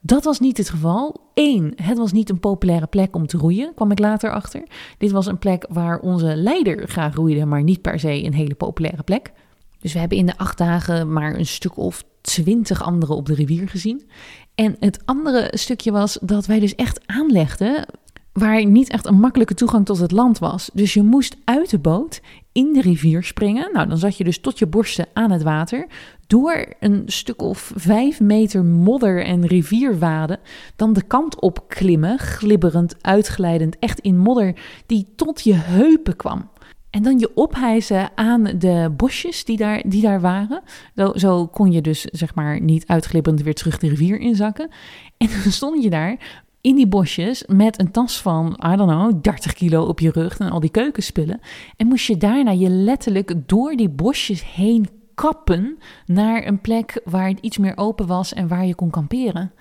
Dat 0.00 0.24
was 0.24 0.40
niet 0.40 0.56
het 0.56 0.70
geval. 0.70 1.16
Eén, 1.34 1.72
het 1.82 1.98
was 1.98 2.12
niet 2.12 2.30
een 2.30 2.40
populaire 2.40 2.86
plek 2.86 3.16
om 3.16 3.26
te 3.26 3.36
roeien, 3.36 3.74
kwam 3.74 3.90
ik 3.90 3.98
later 3.98 4.32
achter. 4.32 4.62
Dit 4.98 5.10
was 5.10 5.26
een 5.26 5.38
plek 5.38 5.66
waar 5.68 5.98
onze 5.98 6.36
leider 6.36 6.88
graag 6.88 7.14
roeide, 7.14 7.44
maar 7.44 7.62
niet 7.62 7.82
per 7.82 7.98
se 7.98 8.24
een 8.24 8.34
hele 8.34 8.54
populaire 8.54 9.02
plek. 9.02 9.32
Dus 9.80 9.92
we 9.92 9.98
hebben 9.98 10.18
in 10.18 10.26
de 10.26 10.38
acht 10.38 10.58
dagen 10.58 11.12
maar 11.12 11.34
een 11.34 11.46
stuk 11.46 11.76
of 11.76 12.04
twintig 12.20 12.82
anderen 12.82 13.16
op 13.16 13.26
de 13.26 13.34
rivier 13.34 13.68
gezien. 13.68 14.08
En 14.54 14.76
het 14.80 15.02
andere 15.04 15.50
stukje 15.52 15.92
was 15.92 16.18
dat 16.22 16.46
wij 16.46 16.60
dus 16.60 16.74
echt 16.74 17.06
aanlegden 17.06 17.86
waar 18.32 18.66
niet 18.66 18.90
echt 18.90 19.06
een 19.06 19.20
makkelijke 19.20 19.54
toegang 19.54 19.86
tot 19.86 19.98
het 19.98 20.12
land 20.12 20.38
was. 20.38 20.70
Dus 20.72 20.94
je 20.94 21.02
moest 21.02 21.36
uit 21.44 21.70
de 21.70 21.78
boot 21.78 22.20
in 22.52 22.72
de 22.72 22.80
rivier 22.80 23.22
springen. 23.22 23.70
Nou, 23.72 23.88
dan 23.88 23.98
zat 23.98 24.16
je 24.16 24.24
dus 24.24 24.40
tot 24.40 24.58
je 24.58 24.66
borsten 24.66 25.06
aan 25.12 25.30
het 25.30 25.42
water. 25.42 25.86
Door 26.28 26.66
een 26.80 27.02
stuk 27.06 27.42
of 27.42 27.72
vijf 27.74 28.20
meter 28.20 28.64
modder 28.64 29.24
en 29.24 29.46
rivierwaden. 29.46 30.38
Dan 30.76 30.92
de 30.92 31.02
kant 31.02 31.40
op 31.40 31.68
klimmen, 31.68 32.18
glibberend, 32.18 32.94
uitglijdend, 33.00 33.78
echt 33.78 34.00
in 34.00 34.18
modder 34.18 34.54
die 34.86 35.06
tot 35.16 35.40
je 35.40 35.54
heupen 35.54 36.16
kwam. 36.16 36.50
En 36.90 37.02
dan 37.02 37.18
je 37.18 37.34
ophijzen 37.34 38.10
aan 38.14 38.42
de 38.42 38.92
bosjes 38.96 39.44
die 39.44 39.56
daar, 39.56 39.82
die 39.86 40.02
daar 40.02 40.20
waren. 40.20 40.62
Zo, 40.96 41.12
zo 41.14 41.46
kon 41.46 41.72
je 41.72 41.80
dus 41.80 42.00
zeg 42.00 42.34
maar 42.34 42.60
niet 42.60 42.86
uitglibberend 42.86 43.42
weer 43.42 43.54
terug 43.54 43.78
de 43.78 43.88
rivier 43.88 44.20
inzakken. 44.20 44.70
En 45.16 45.28
dan 45.42 45.52
stond 45.52 45.82
je 45.82 45.90
daar 45.90 46.44
in 46.60 46.74
die 46.74 46.88
bosjes 46.88 47.44
met 47.46 47.80
een 47.80 47.90
tas 47.90 48.22
van, 48.22 48.60
I 48.72 48.76
don't 48.76 48.90
know, 48.90 49.22
30 49.22 49.52
kilo 49.52 49.84
op 49.84 50.00
je 50.00 50.10
rug 50.10 50.38
en 50.38 50.50
al 50.50 50.60
die 50.60 50.70
keukenspullen. 50.70 51.40
En 51.76 51.86
moest 51.86 52.06
je 52.06 52.16
daarna 52.16 52.50
je 52.50 52.68
letterlijk 52.68 53.34
door 53.46 53.76
die 53.76 53.88
bosjes 53.88 54.52
heen 54.54 54.88
kappen 55.18 55.78
naar 56.06 56.46
een 56.46 56.60
plek 56.60 57.00
waar 57.04 57.28
het 57.28 57.40
iets 57.40 57.58
meer 57.58 57.76
open 57.76 58.06
was 58.06 58.34
en 58.34 58.48
waar 58.48 58.66
je 58.66 58.74
kon 58.74 58.90
kamperen. 58.90 59.52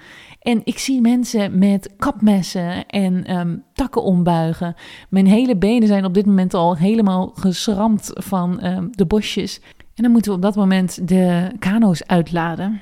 En 0.42 0.62
ik 0.64 0.80
zie 0.80 1.02
mensen 1.02 1.58
met 1.58 1.94
kapmessen 1.98 2.86
en 2.86 3.38
um, 3.38 3.64
takken 3.74 4.04
ombuigen. 4.04 4.76
Mijn 5.10 5.28
hele 5.28 5.58
benen 5.58 5.88
zijn 5.88 6.06
op 6.06 6.14
dit 6.14 6.26
moment 6.26 6.54
al 6.54 6.78
helemaal 6.78 7.32
geschramd 7.36 8.12
van 8.14 8.66
um, 8.66 8.88
de 8.92 9.06
bosjes. 9.06 9.62
En 9.96 10.04
dan 10.04 10.12
moeten 10.12 10.32
we 10.32 10.38
op 10.38 10.44
dat 10.44 10.56
moment 10.56 11.08
de 11.08 11.52
kano's 11.60 12.04
uitladen. 12.06 12.82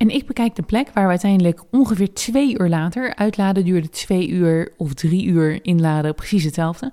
En 0.00 0.08
ik 0.08 0.26
bekijk 0.26 0.54
de 0.54 0.62
plek 0.62 0.90
waar 0.94 1.04
we 1.04 1.10
uiteindelijk 1.10 1.62
ongeveer 1.70 2.12
twee 2.12 2.58
uur 2.58 2.68
later, 2.68 3.14
uitladen 3.14 3.64
duurde 3.64 3.88
twee 3.88 4.28
uur 4.28 4.72
of 4.76 4.94
drie 4.94 5.24
uur, 5.24 5.64
inladen 5.64 6.14
precies 6.14 6.44
hetzelfde, 6.44 6.92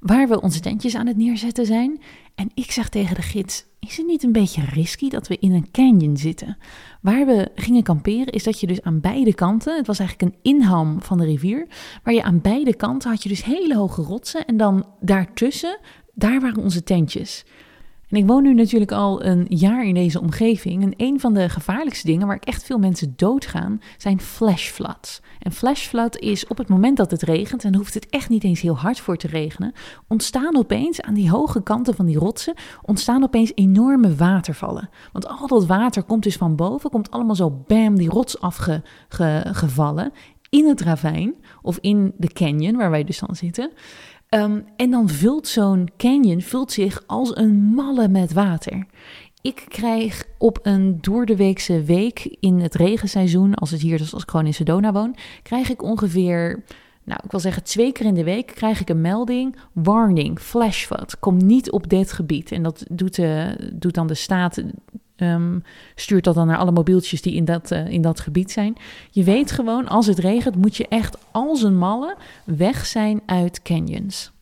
waar 0.00 0.28
we 0.28 0.40
onze 0.40 0.60
tentjes 0.60 0.94
aan 0.94 1.06
het 1.06 1.16
neerzetten 1.16 1.66
zijn. 1.66 2.00
En 2.34 2.50
ik 2.54 2.70
zeg 2.70 2.88
tegen 2.88 3.14
de 3.14 3.22
gids, 3.22 3.64
is 3.80 3.96
het 3.96 4.06
niet 4.06 4.22
een 4.22 4.32
beetje 4.32 4.64
risky 4.64 5.08
dat 5.08 5.28
we 5.28 5.36
in 5.40 5.52
een 5.52 5.70
canyon 5.70 6.16
zitten? 6.16 6.58
Waar 7.00 7.26
we 7.26 7.50
gingen 7.54 7.82
kamperen 7.82 8.32
is 8.32 8.44
dat 8.44 8.60
je 8.60 8.66
dus 8.66 8.82
aan 8.82 9.00
beide 9.00 9.34
kanten, 9.34 9.76
het 9.76 9.86
was 9.86 9.98
eigenlijk 9.98 10.32
een 10.32 10.52
inham 10.52 11.02
van 11.02 11.18
de 11.18 11.24
rivier, 11.24 11.66
waar 12.02 12.14
je 12.14 12.22
aan 12.22 12.40
beide 12.40 12.76
kanten 12.76 13.10
had 13.10 13.22
je 13.22 13.28
dus 13.28 13.44
hele 13.44 13.76
hoge 13.76 14.02
rotsen 14.02 14.44
en 14.46 14.56
dan 14.56 14.86
daartussen, 15.00 15.78
daar 16.14 16.40
waren 16.40 16.62
onze 16.62 16.82
tentjes. 16.82 17.44
En 18.08 18.16
ik 18.16 18.26
woon 18.26 18.42
nu 18.42 18.54
natuurlijk 18.54 18.92
al 18.92 19.24
een 19.24 19.46
jaar 19.48 19.84
in 19.84 19.94
deze 19.94 20.20
omgeving. 20.20 20.82
En 20.82 20.92
een 20.96 21.20
van 21.20 21.34
de 21.34 21.48
gevaarlijkste 21.48 22.06
dingen 22.06 22.26
waar 22.26 22.38
echt 22.40 22.64
veel 22.64 22.78
mensen 22.78 23.12
doodgaan, 23.16 23.80
zijn 23.96 24.20
flash 24.20 24.68
floods. 24.68 25.20
En 25.38 25.52
flash 25.52 25.86
flood 25.86 26.18
is 26.18 26.46
op 26.46 26.58
het 26.58 26.68
moment 26.68 26.96
dat 26.96 27.10
het 27.10 27.22
regent, 27.22 27.64
en 27.64 27.74
hoeft 27.74 27.94
het 27.94 28.08
echt 28.08 28.28
niet 28.28 28.44
eens 28.44 28.60
heel 28.60 28.76
hard 28.76 29.00
voor 29.00 29.16
te 29.16 29.26
regenen, 29.26 29.72
ontstaan 30.08 30.56
opeens 30.56 31.00
aan 31.00 31.14
die 31.14 31.30
hoge 31.30 31.62
kanten 31.62 31.94
van 31.94 32.06
die 32.06 32.18
rotsen, 32.18 32.54
ontstaan 32.82 33.22
opeens 33.22 33.52
enorme 33.54 34.14
watervallen. 34.14 34.88
Want 35.12 35.28
al 35.28 35.46
dat 35.46 35.66
water 35.66 36.02
komt 36.02 36.22
dus 36.22 36.36
van 36.36 36.56
boven, 36.56 36.90
komt 36.90 37.10
allemaal 37.10 37.34
zo 37.34 37.64
bam 37.66 37.96
die 37.96 38.10
rots 38.10 38.40
afgevallen 38.40 40.12
in 40.50 40.66
het 40.66 40.80
ravijn 40.80 41.34
of 41.62 41.78
in 41.80 42.14
de 42.16 42.32
canyon 42.32 42.76
waar 42.76 42.90
wij 42.90 43.04
dus 43.04 43.18
dan 43.18 43.36
zitten. 43.36 43.72
Um, 44.30 44.64
en 44.76 44.90
dan 44.90 45.08
vult 45.08 45.48
zo'n 45.48 45.88
canyon 45.96 46.40
vult 46.40 46.72
zich 46.72 47.02
als 47.06 47.36
een 47.36 47.54
malle 47.54 48.08
met 48.08 48.32
water. 48.32 48.86
Ik 49.40 49.64
krijg 49.68 50.24
op 50.38 50.58
een 50.62 50.98
doordeweekse 51.00 51.82
week 51.82 52.36
in 52.40 52.60
het 52.60 52.74
regenseizoen, 52.74 53.54
als 53.54 53.70
het 53.70 53.80
hier, 53.80 53.98
dus 53.98 54.12
als 54.14 54.22
ik 54.22 54.30
gewoon 54.30 54.46
in 54.46 54.54
Sedona 54.54 54.92
woon, 54.92 55.16
krijg 55.42 55.70
ik 55.70 55.82
ongeveer, 55.82 56.62
nou 57.04 57.20
ik 57.24 57.30
wil 57.30 57.40
zeggen 57.40 57.64
twee 57.64 57.92
keer 57.92 58.06
in 58.06 58.14
de 58.14 58.24
week, 58.24 58.46
krijg 58.46 58.80
ik 58.80 58.88
een 58.88 59.00
melding, 59.00 59.56
warning, 59.72 60.38
flash 60.38 60.84
flood, 60.84 61.18
kom 61.18 61.36
niet 61.36 61.70
op 61.70 61.88
dit 61.88 62.12
gebied. 62.12 62.52
En 62.52 62.62
dat 62.62 62.84
doet, 62.90 63.14
de, 63.14 63.56
doet 63.72 63.94
dan 63.94 64.06
de 64.06 64.14
staat 64.14 64.62
Um, 65.16 65.62
stuurt 65.94 66.24
dat 66.24 66.34
dan 66.34 66.46
naar 66.46 66.56
alle 66.56 66.72
mobieltjes 66.72 67.22
die 67.22 67.34
in 67.34 67.44
dat, 67.44 67.72
uh, 67.72 67.88
in 67.88 68.02
dat 68.02 68.20
gebied 68.20 68.50
zijn. 68.50 68.76
Je 69.10 69.24
weet 69.24 69.50
gewoon, 69.50 69.88
als 69.88 70.06
het 70.06 70.18
regent, 70.18 70.56
moet 70.56 70.76
je 70.76 70.88
echt 70.88 71.18
als 71.30 71.62
een 71.62 71.78
malle 71.78 72.16
weg 72.44 72.86
zijn 72.86 73.20
uit 73.26 73.62
canyons. 73.62 74.32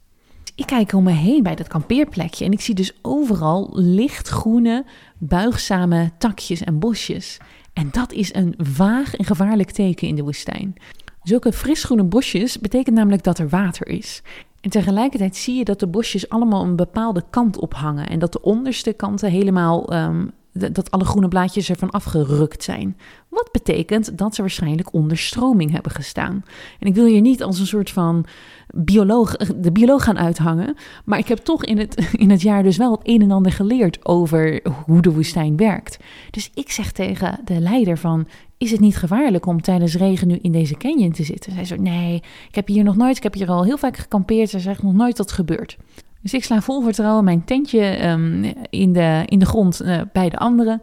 Ik 0.54 0.66
kijk 0.66 0.92
om 0.92 1.04
me 1.04 1.10
heen 1.10 1.42
bij 1.42 1.54
dat 1.54 1.68
kampeerplekje 1.68 2.44
en 2.44 2.52
ik 2.52 2.60
zie 2.60 2.74
dus 2.74 2.92
overal 3.02 3.70
lichtgroene, 3.72 4.84
buigzame 5.18 6.10
takjes 6.18 6.60
en 6.60 6.78
bosjes. 6.78 7.38
En 7.72 7.88
dat 7.90 8.12
is 8.12 8.34
een 8.34 8.54
vaag 8.56 9.14
en 9.14 9.24
gevaarlijk 9.24 9.70
teken 9.70 10.08
in 10.08 10.14
de 10.14 10.22
woestijn. 10.22 10.74
Zulke 11.22 11.52
frisgroene 11.52 12.04
bosjes 12.04 12.58
betekent 12.58 12.96
namelijk 12.96 13.22
dat 13.22 13.38
er 13.38 13.48
water 13.48 13.88
is. 13.88 14.22
En 14.60 14.70
tegelijkertijd 14.70 15.36
zie 15.36 15.54
je 15.54 15.64
dat 15.64 15.80
de 15.80 15.86
bosjes 15.86 16.28
allemaal 16.28 16.62
een 16.62 16.76
bepaalde 16.76 17.24
kant 17.30 17.58
op 17.58 17.74
hangen. 17.74 18.08
En 18.08 18.18
dat 18.18 18.32
de 18.32 18.42
onderste 18.42 18.92
kanten 18.92 19.30
helemaal 19.30 19.94
um, 19.94 20.32
dat 20.54 20.90
alle 20.90 21.04
groene 21.04 21.28
blaadjes 21.28 21.70
ervan 21.70 21.90
afgerukt 21.90 22.62
zijn. 22.62 22.96
Wat 23.28 23.48
betekent 23.52 24.18
dat 24.18 24.34
ze 24.34 24.40
waarschijnlijk 24.40 24.92
onder 24.92 25.18
stroming 25.18 25.70
hebben 25.70 25.92
gestaan. 25.92 26.44
En 26.78 26.86
ik 26.86 26.94
wil 26.94 27.06
hier 27.06 27.20
niet 27.20 27.42
als 27.42 27.58
een 27.58 27.66
soort 27.66 27.90
van 27.90 28.26
bioloog, 28.74 29.36
de 29.36 29.72
bioloog 29.72 30.04
gaan 30.04 30.18
uithangen. 30.18 30.76
Maar 31.04 31.18
ik 31.18 31.28
heb 31.28 31.38
toch 31.38 31.64
in 31.64 31.78
het, 31.78 32.08
in 32.24 32.30
het 32.30 32.42
jaar 32.42 32.62
dus 32.62 32.76
wel 32.76 32.92
het 32.92 33.00
een 33.02 33.22
en 33.22 33.30
ander 33.30 33.52
geleerd 33.52 34.04
over 34.06 34.60
hoe 34.86 35.02
de 35.02 35.12
woestijn 35.12 35.56
werkt. 35.56 35.98
Dus 36.30 36.50
ik 36.54 36.70
zeg 36.70 36.92
tegen 36.92 37.40
de 37.44 37.60
leider 37.60 37.98
van, 37.98 38.26
is 38.58 38.70
het 38.70 38.80
niet 38.80 38.96
gevaarlijk 38.96 39.46
om 39.46 39.62
tijdens 39.62 39.96
regen 39.96 40.28
nu 40.28 40.38
in 40.42 40.52
deze 40.52 40.76
canyon 40.76 41.12
te 41.12 41.24
zitten? 41.24 41.52
Zij 41.52 41.64
zo, 41.64 41.76
nee, 41.76 42.22
ik 42.48 42.54
heb 42.54 42.66
hier 42.66 42.84
nog 42.84 42.96
nooit, 42.96 43.16
ik 43.16 43.22
heb 43.22 43.34
hier 43.34 43.50
al 43.50 43.64
heel 43.64 43.78
vaak 43.78 43.96
gekampeerd. 43.96 44.50
Zij 44.50 44.60
zegt 44.60 44.82
nog 44.82 44.92
nooit 44.92 45.16
dat 45.16 45.32
gebeurt. 45.32 45.76
Dus 46.24 46.34
ik 46.34 46.44
sla 46.44 46.60
vol 46.60 46.82
vertrouwen 46.82 47.24
mijn 47.24 47.44
tentje 47.44 47.80
ehm, 47.80 48.52
in, 48.70 48.92
de, 48.92 49.22
in 49.26 49.38
de 49.38 49.46
grond 49.46 49.82
uh, 49.82 50.00
bij 50.12 50.28
de 50.28 50.36
anderen. 50.36 50.80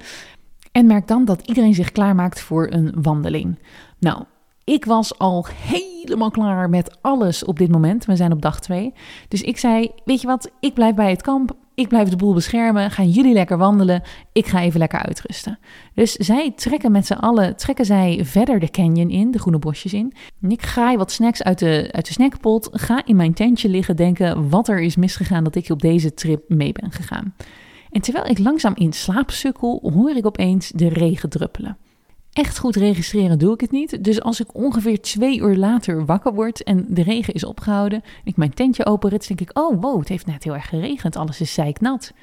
En 0.72 0.86
merk 0.86 1.08
dan 1.08 1.26
dat 1.26 1.48
iedereen 1.48 1.74
zich 1.74 1.92
klaarmaakt 1.92 2.42
voor 2.42 2.68
een 2.72 2.94
wandeling. 3.02 3.60
Nou, 4.00 4.24
ik 4.64 4.86
was 4.86 5.18
al 5.18 5.46
helemaal 5.56 6.32
klaar 6.32 6.70
met 6.70 6.98
alles 7.02 7.44
op 7.44 7.58
dit 7.58 7.72
moment. 7.72 8.06
We 8.06 8.16
zijn 8.16 8.32
op 8.32 8.42
dag 8.42 8.60
2. 8.60 8.94
Dus 9.28 9.42
ik 9.42 9.58
zei: 9.58 9.92
Weet 10.06 10.22
je 10.22 10.28
wat, 10.28 10.52
ik 10.60 10.74
blijf 10.74 10.96
bij 10.96 11.10
het 11.10 11.22
kamp. 11.22 11.56
Ik 11.76 11.88
blijf 11.88 12.10
de 12.10 12.16
boel 12.16 12.34
beschermen. 12.34 12.92
Gaan 12.92 13.10
jullie 13.10 13.34
lekker 13.34 13.58
wandelen. 13.58 14.02
Ik 14.32 14.46
ga 14.46 14.62
even 14.62 14.80
lekker 14.80 15.00
uitrusten. 15.00 15.60
Dus 15.94 16.12
zij 16.12 16.52
trekken 16.56 16.92
met 16.92 17.06
z'n 17.06 17.14
allen 17.14 17.56
trekken 17.56 17.86
zij 17.86 18.20
verder 18.24 18.60
de 18.60 18.70
canyon 18.70 19.10
in, 19.10 19.32
de 19.32 19.40
groene 19.40 19.60
bosjes 19.60 19.94
in. 19.94 20.14
En 20.42 20.52
ik 20.52 20.62
graai 20.62 20.98
wat 20.98 21.12
snacks 21.12 21.44
uit 21.44 21.60
de, 21.60 21.90
uit 21.92 22.08
de 22.08 22.14
snackpot. 22.14 22.70
Ga 22.72 23.06
in 23.06 23.16
mijn 23.16 23.34
tentje 23.34 23.70
liggen 23.70 23.96
denken 23.96 24.50
wat 24.50 24.68
er 24.68 24.80
is 24.80 24.96
misgegaan 24.96 25.44
dat 25.44 25.56
ik 25.56 25.70
op 25.70 25.82
deze 25.82 26.14
trip 26.14 26.44
mee 26.48 26.72
ben 26.72 26.92
gegaan. 26.92 27.34
En 27.92 28.02
terwijl 28.02 28.26
ik 28.26 28.40
langzaam 28.40 28.74
in 28.76 28.94
slaap 28.94 29.32
sukkel, 29.32 29.92
hoor 29.94 30.10
ik 30.10 30.26
opeens 30.26 30.70
de 30.70 30.90
regen 30.90 31.30
druppelen. 31.30 31.78
Echt 32.34 32.60
goed 32.60 32.76
registreren 32.76 33.40
doe 33.40 33.54
ik 33.54 33.62
het 33.62 33.72
niet. 33.72 34.04
Dus 34.04 34.22
als 34.22 34.40
ik 34.40 34.56
ongeveer 34.56 35.02
twee 35.02 35.40
uur 35.40 35.56
later 35.56 36.06
wakker 36.06 36.34
word 36.34 36.64
en 36.64 36.86
de 36.90 37.04
regen 37.04 37.34
is 37.34 37.44
opgehouden, 37.44 38.02
en 38.04 38.22
ik 38.24 38.38
mijn 38.38 38.54
tentje 38.54 38.86
openrit, 38.86 39.28
denk 39.28 39.42
ik: 39.42 39.60
oh 39.60 39.82
wow, 39.82 40.00
het 40.00 40.08
heeft 40.08 40.26
net 40.26 40.44
heel 40.44 40.54
erg 40.54 40.68
geregend, 40.68 41.16
alles 41.16 41.42
is 41.42 41.54
zeiknat. 41.54 42.14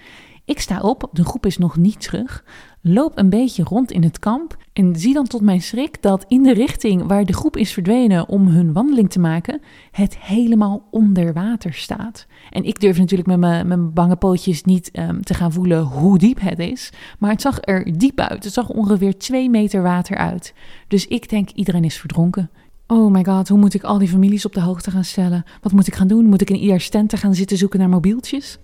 Ik 0.44 0.60
sta 0.60 0.80
op, 0.80 1.08
de 1.12 1.24
groep 1.24 1.46
is 1.46 1.58
nog 1.58 1.76
niet 1.76 2.00
terug, 2.00 2.44
loop 2.92 3.18
een 3.18 3.30
beetje 3.30 3.62
rond 3.62 3.92
in 3.92 4.02
het 4.02 4.18
kamp 4.18 4.56
en 4.72 4.96
zie 4.96 5.14
dan 5.14 5.26
tot 5.26 5.40
mijn 5.40 5.62
schrik 5.62 6.02
dat 6.02 6.24
in 6.28 6.42
de 6.42 6.52
richting 6.52 7.06
waar 7.06 7.24
de 7.24 7.32
groep 7.32 7.56
is 7.56 7.72
verdwenen 7.72 8.28
om 8.28 8.46
hun 8.46 8.72
wandeling 8.72 9.10
te 9.10 9.18
maken, 9.18 9.60
het 9.90 10.18
helemaal 10.18 10.88
onder 10.90 11.32
water 11.32 11.72
staat. 11.72 12.26
En 12.50 12.64
ik 12.64 12.80
durf 12.80 12.98
natuurlijk 12.98 13.28
met 13.28 13.38
mijn, 13.38 13.68
mijn 13.68 13.92
bange 13.92 14.16
pootjes 14.16 14.64
niet 14.64 14.90
um, 14.98 15.24
te 15.24 15.34
gaan 15.34 15.52
voelen 15.52 15.82
hoe 15.82 16.18
diep 16.18 16.40
het 16.40 16.58
is, 16.58 16.92
maar 17.18 17.30
het 17.30 17.40
zag 17.40 17.58
er 17.60 17.98
diep 17.98 18.20
uit. 18.20 18.44
Het 18.44 18.52
zag 18.52 18.68
ongeveer 18.68 19.18
twee 19.18 19.50
meter 19.50 19.82
water 19.82 20.16
uit. 20.16 20.54
Dus 20.88 21.06
ik 21.06 21.28
denk 21.28 21.50
iedereen 21.50 21.84
is 21.84 21.96
verdronken. 21.96 22.50
Oh 22.86 23.12
my 23.12 23.24
god, 23.24 23.48
hoe 23.48 23.58
moet 23.58 23.74
ik 23.74 23.82
al 23.82 23.98
die 23.98 24.08
families 24.08 24.46
op 24.46 24.54
de 24.54 24.60
hoogte 24.60 24.90
gaan 24.90 25.04
stellen? 25.04 25.44
Wat 25.60 25.72
moet 25.72 25.86
ik 25.86 25.94
gaan 25.94 26.08
doen? 26.08 26.26
Moet 26.26 26.40
ik 26.40 26.50
in 26.50 26.56
ieder 26.56 26.88
tent 26.88 27.18
gaan 27.18 27.34
zitten 27.34 27.56
zoeken 27.56 27.78
naar 27.78 27.88
mobieltjes? 27.88 28.58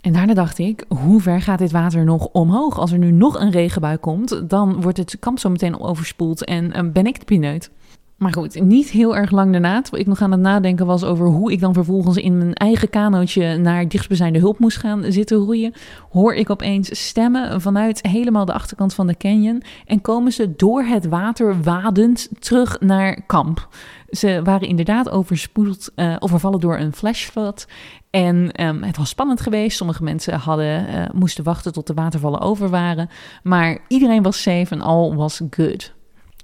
En 0.00 0.12
daarna 0.12 0.34
dacht 0.34 0.58
ik, 0.58 0.84
hoe 0.88 1.20
ver 1.20 1.40
gaat 1.40 1.58
dit 1.58 1.70
water 1.70 2.04
nog 2.04 2.26
omhoog? 2.26 2.78
Als 2.78 2.92
er 2.92 2.98
nu 2.98 3.10
nog 3.10 3.40
een 3.40 3.50
regenbui 3.50 3.96
komt, 3.96 4.50
dan 4.50 4.80
wordt 4.80 4.98
het 4.98 5.16
kamp 5.18 5.38
zo 5.38 5.50
meteen 5.50 5.80
overspoeld 5.80 6.44
en 6.44 6.64
uh, 6.76 6.92
ben 6.92 7.06
ik 7.06 7.18
de 7.18 7.24
pineut. 7.24 7.70
Maar 8.20 8.32
goed, 8.32 8.62
niet 8.62 8.90
heel 8.90 9.16
erg 9.16 9.30
lang 9.30 9.52
daarna, 9.52 9.82
terwijl 9.82 10.02
ik 10.02 10.08
nog 10.08 10.20
aan 10.20 10.30
het 10.30 10.40
nadenken 10.40 10.86
was 10.86 11.04
over 11.04 11.26
hoe 11.26 11.52
ik 11.52 11.60
dan 11.60 11.74
vervolgens 11.74 12.16
in 12.16 12.38
mijn 12.38 12.54
eigen 12.54 12.90
kanootje 12.90 13.56
naar 13.56 13.88
dichtstbijzijnde 13.88 14.38
hulp 14.38 14.58
moest 14.58 14.76
gaan 14.76 15.04
zitten 15.08 15.36
roeien, 15.36 15.74
hoor 16.10 16.34
ik 16.34 16.50
opeens 16.50 17.06
stemmen 17.06 17.60
vanuit 17.60 18.06
helemaal 18.06 18.44
de 18.44 18.52
achterkant 18.52 18.94
van 18.94 19.06
de 19.06 19.16
canyon 19.16 19.62
en 19.86 20.00
komen 20.00 20.32
ze 20.32 20.56
door 20.56 20.82
het 20.82 21.08
water 21.08 21.62
wadend 21.62 22.28
terug 22.38 22.80
naar 22.80 23.22
kamp. 23.26 23.68
Ze 24.10 24.40
waren 24.44 24.68
inderdaad 24.68 25.10
overspoeld, 25.10 25.90
uh, 25.96 26.16
overvallen 26.18 26.60
door 26.60 26.78
een 26.78 26.92
flashflood. 26.92 27.66
En 28.10 28.64
um, 28.64 28.82
het 28.82 28.96
was 28.96 29.08
spannend 29.08 29.40
geweest. 29.40 29.76
Sommige 29.76 30.02
mensen 30.02 30.38
hadden, 30.38 30.88
uh, 30.88 31.04
moesten 31.12 31.44
wachten 31.44 31.72
tot 31.72 31.86
de 31.86 31.94
watervallen 31.94 32.40
over 32.40 32.68
waren. 32.68 33.10
Maar 33.42 33.78
iedereen 33.88 34.22
was 34.22 34.42
safe 34.42 34.74
en 34.74 34.80
all 34.80 35.14
was 35.14 35.40
good. 35.50 35.98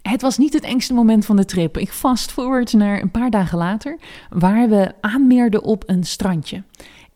Het 0.09 0.23
was 0.23 0.39
niet 0.39 0.53
het 0.53 0.65
engste 0.65 0.95
moment 0.95 1.27
van 1.27 1.37
de 1.37 1.45
trip. 1.45 1.79
Ik 1.79 1.93
fast 1.93 2.33
forward 2.33 2.73
naar 2.73 3.03
een 3.03 3.11
paar 3.11 3.31
dagen 3.31 3.59
later, 3.59 3.99
waar 4.31 4.69
we 4.69 4.93
aanmeerden 5.01 5.63
op 5.63 5.83
een 5.87 6.05
strandje. 6.05 6.63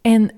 En 0.01 0.31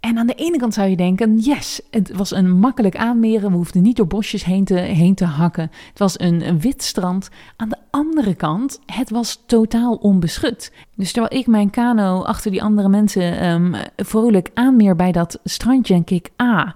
en 0.00 0.18
aan 0.18 0.26
de 0.26 0.34
ene 0.34 0.58
kant 0.58 0.74
zou 0.74 0.88
je 0.88 0.96
denken, 0.96 1.38
yes, 1.38 1.80
het 1.90 2.12
was 2.12 2.30
een 2.30 2.58
makkelijk 2.58 2.96
aanmeren. 2.96 3.50
We 3.50 3.56
hoefden 3.56 3.82
niet 3.82 3.96
door 3.96 4.06
bosjes 4.06 4.44
heen 4.44 4.64
te, 4.64 4.74
heen 4.74 5.14
te 5.14 5.24
hakken. 5.24 5.70
Het 5.88 5.98
was 5.98 6.20
een, 6.20 6.60
wit 6.60 6.82
strand. 6.82 7.28
Aan 7.56 7.68
de 7.68 7.76
andere 7.90 8.34
kant, 8.34 8.80
het 8.86 9.10
was 9.10 9.42
totaal 9.46 9.94
onbeschut. 9.94 10.72
Dus 10.96 11.12
terwijl 11.12 11.40
ik 11.40 11.46
mijn 11.46 11.70
kano 11.70 12.22
achter 12.22 12.50
die 12.50 12.62
andere 12.62 12.88
mensen 12.88 13.48
um, 13.48 13.74
vrolijk 13.96 14.50
aanmeer 14.54 14.96
bij 14.96 15.12
dat 15.12 15.38
strandje, 15.44 15.94
denk 15.94 16.10
ik, 16.10 16.30
ah, 16.36 16.70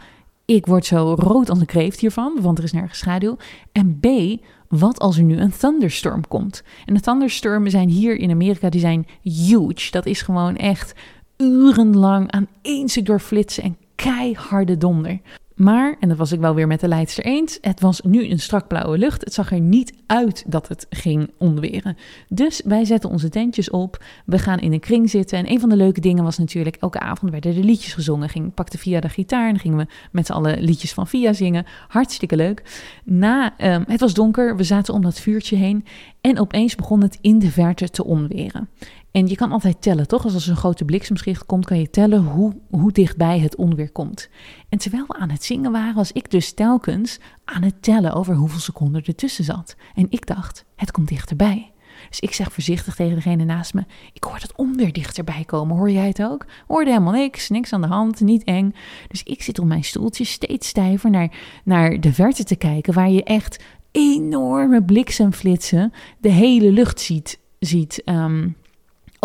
ik 0.44 0.66
word 0.66 0.86
zo 0.86 1.14
rood 1.18 1.50
als 1.50 1.60
een 1.60 1.66
kreeft 1.66 2.00
hiervan, 2.00 2.38
want 2.40 2.58
er 2.58 2.64
is 2.64 2.72
nergens 2.72 2.98
schaduw. 2.98 3.36
En 3.72 3.98
B, 4.00 4.06
wat 4.68 4.98
als 4.98 5.16
er 5.16 5.22
nu 5.22 5.36
een 5.36 5.56
thunderstorm 5.58 6.28
komt? 6.28 6.62
En 6.84 6.94
de 6.94 7.00
thunderstormen 7.00 7.70
zijn 7.70 7.88
hier 7.88 8.16
in 8.16 8.30
Amerika, 8.30 8.68
die 8.68 8.80
zijn 8.80 9.06
huge. 9.22 9.90
Dat 9.90 10.06
is 10.06 10.22
gewoon 10.22 10.56
echt 10.56 10.94
urenlang 11.36 12.30
aan 12.30 12.48
één 12.62 12.88
stuk 12.88 13.08
en 13.62 13.76
keiharde 13.94 14.76
donder. 14.76 15.20
Maar, 15.56 15.96
en 16.00 16.08
dat 16.08 16.18
was 16.18 16.32
ik 16.32 16.40
wel 16.40 16.54
weer 16.54 16.66
met 16.66 16.80
de 16.80 16.88
leidster 16.88 17.24
eens, 17.24 17.58
het 17.60 17.80
was 17.80 18.00
nu 18.00 18.30
een 18.30 18.38
strak 18.38 18.68
blauwe 18.68 18.98
lucht. 18.98 19.24
Het 19.24 19.34
zag 19.34 19.52
er 19.52 19.60
niet 19.60 19.92
uit 20.06 20.44
dat 20.46 20.68
het 20.68 20.86
ging 20.90 21.30
onweren. 21.38 21.96
Dus 22.28 22.62
wij 22.64 22.84
zetten 22.84 23.10
onze 23.10 23.28
tentjes 23.28 23.70
op, 23.70 24.04
we 24.24 24.38
gaan 24.38 24.58
in 24.58 24.72
een 24.72 24.80
kring 24.80 25.10
zitten. 25.10 25.38
En 25.38 25.50
een 25.50 25.60
van 25.60 25.68
de 25.68 25.76
leuke 25.76 26.00
dingen 26.00 26.24
was 26.24 26.38
natuurlijk, 26.38 26.76
elke 26.76 26.98
avond 26.98 27.30
werden 27.30 27.56
er 27.56 27.64
liedjes 27.64 27.94
gezongen. 27.94 28.28
Ging, 28.28 28.54
pakte 28.54 28.78
Via 28.78 29.00
de 29.00 29.08
gitaar 29.08 29.48
en 29.48 29.58
gingen 29.58 29.78
we 29.78 29.86
met 30.10 30.26
z'n 30.26 30.32
allen 30.32 30.60
liedjes 30.60 30.92
van 30.92 31.06
Via 31.06 31.32
zingen. 31.32 31.66
Hartstikke 31.88 32.36
leuk. 32.36 32.62
Na, 33.04 33.54
um, 33.74 33.84
het 33.88 34.00
was 34.00 34.14
donker, 34.14 34.56
we 34.56 34.64
zaten 34.64 34.94
om 34.94 35.02
dat 35.02 35.20
vuurtje 35.20 35.56
heen. 35.56 35.84
En 36.20 36.38
opeens 36.38 36.74
begon 36.74 37.02
het 37.02 37.18
in 37.20 37.38
de 37.38 37.50
verte 37.50 37.88
te 37.88 38.04
onweren. 38.04 38.68
En 39.16 39.26
je 39.26 39.36
kan 39.36 39.52
altijd 39.52 39.82
tellen, 39.82 40.08
toch? 40.08 40.24
Als 40.24 40.44
er 40.44 40.50
een 40.50 40.56
grote 40.56 40.84
bliksemschicht 40.84 41.46
komt, 41.46 41.64
kan 41.64 41.78
je 41.78 41.90
tellen 41.90 42.24
hoe, 42.24 42.56
hoe 42.70 42.92
dichtbij 42.92 43.38
het 43.38 43.56
onweer 43.56 43.90
komt. 43.90 44.28
En 44.68 44.78
terwijl 44.78 45.04
we 45.06 45.14
aan 45.14 45.30
het 45.30 45.44
zingen 45.44 45.72
waren, 45.72 45.94
was 45.94 46.12
ik 46.12 46.30
dus 46.30 46.52
telkens 46.52 47.18
aan 47.44 47.62
het 47.62 47.82
tellen 47.82 48.12
over 48.12 48.34
hoeveel 48.34 48.60
seconden 48.60 49.04
ertussen 49.04 49.44
zat. 49.44 49.76
En 49.94 50.06
ik 50.10 50.26
dacht, 50.26 50.64
het 50.74 50.90
komt 50.90 51.08
dichterbij. 51.08 51.72
Dus 52.08 52.20
ik 52.20 52.32
zeg 52.32 52.52
voorzichtig 52.52 52.94
tegen 52.94 53.14
degene 53.14 53.44
naast 53.44 53.74
me: 53.74 53.84
Ik 54.12 54.24
hoor 54.24 54.38
het 54.38 54.56
onweer 54.56 54.92
dichterbij 54.92 55.44
komen. 55.44 55.76
Hoor 55.76 55.90
jij 55.90 56.06
het 56.06 56.22
ook? 56.22 56.46
Hoorde 56.66 56.90
helemaal 56.90 57.12
niks, 57.12 57.48
niks 57.48 57.72
aan 57.72 57.80
de 57.80 57.86
hand, 57.86 58.20
niet 58.20 58.44
eng. 58.44 58.74
Dus 59.08 59.22
ik 59.22 59.42
zit 59.42 59.58
op 59.58 59.66
mijn 59.66 59.84
stoeltje 59.84 60.24
steeds 60.24 60.68
stijver 60.68 61.10
naar, 61.10 61.32
naar 61.64 62.00
de 62.00 62.12
verte 62.12 62.44
te 62.44 62.56
kijken, 62.56 62.94
waar 62.94 63.10
je 63.10 63.24
echt 63.24 63.64
enorme 63.92 64.82
bliksemflitsen 64.82 65.92
de 66.18 66.30
hele 66.30 66.72
lucht 66.72 67.00
ziet, 67.00 67.38
ziet 67.58 68.02
um, 68.04 68.56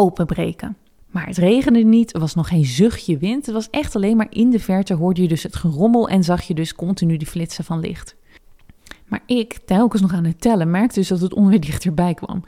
openbreken. 0.01 0.75
Maar 1.07 1.27
het 1.27 1.37
regende 1.37 1.79
niet, 1.79 2.13
er 2.13 2.19
was 2.19 2.35
nog 2.35 2.47
geen 2.47 2.65
zuchtje 2.65 3.17
wind. 3.17 3.45
Het 3.45 3.55
was 3.55 3.69
echt 3.69 3.95
alleen 3.95 4.17
maar 4.17 4.27
in 4.29 4.49
de 4.49 4.59
verte 4.59 4.93
hoorde 4.93 5.21
je 5.21 5.27
dus 5.27 5.43
het 5.43 5.55
gerommel 5.55 6.09
en 6.09 6.23
zag 6.23 6.41
je 6.41 6.53
dus 6.53 6.75
continu 6.75 7.17
die 7.17 7.27
flitsen 7.27 7.63
van 7.63 7.79
licht. 7.79 8.15
Maar 9.07 9.23
ik, 9.25 9.59
telkens 9.65 10.01
nog 10.01 10.13
aan 10.13 10.23
het 10.23 10.41
tellen, 10.41 10.71
merkte 10.71 10.99
dus 10.99 11.07
dat 11.07 11.21
het 11.21 11.33
onweer 11.33 11.59
dichterbij 11.59 12.13
kwam. 12.13 12.43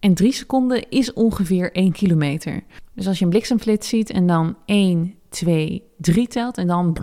En 0.00 0.14
drie 0.14 0.32
seconden 0.32 0.90
is 0.90 1.12
ongeveer 1.12 1.72
één 1.72 1.92
kilometer. 1.92 2.62
Dus 2.92 3.06
als 3.06 3.18
je 3.18 3.24
een 3.24 3.30
bliksemflits 3.30 3.88
ziet 3.88 4.10
en 4.10 4.26
dan 4.26 4.56
1, 4.64 5.14
2, 5.34 5.82
3 5.98 6.28
telt 6.28 6.58
en 6.58 6.66
dan 6.66 6.96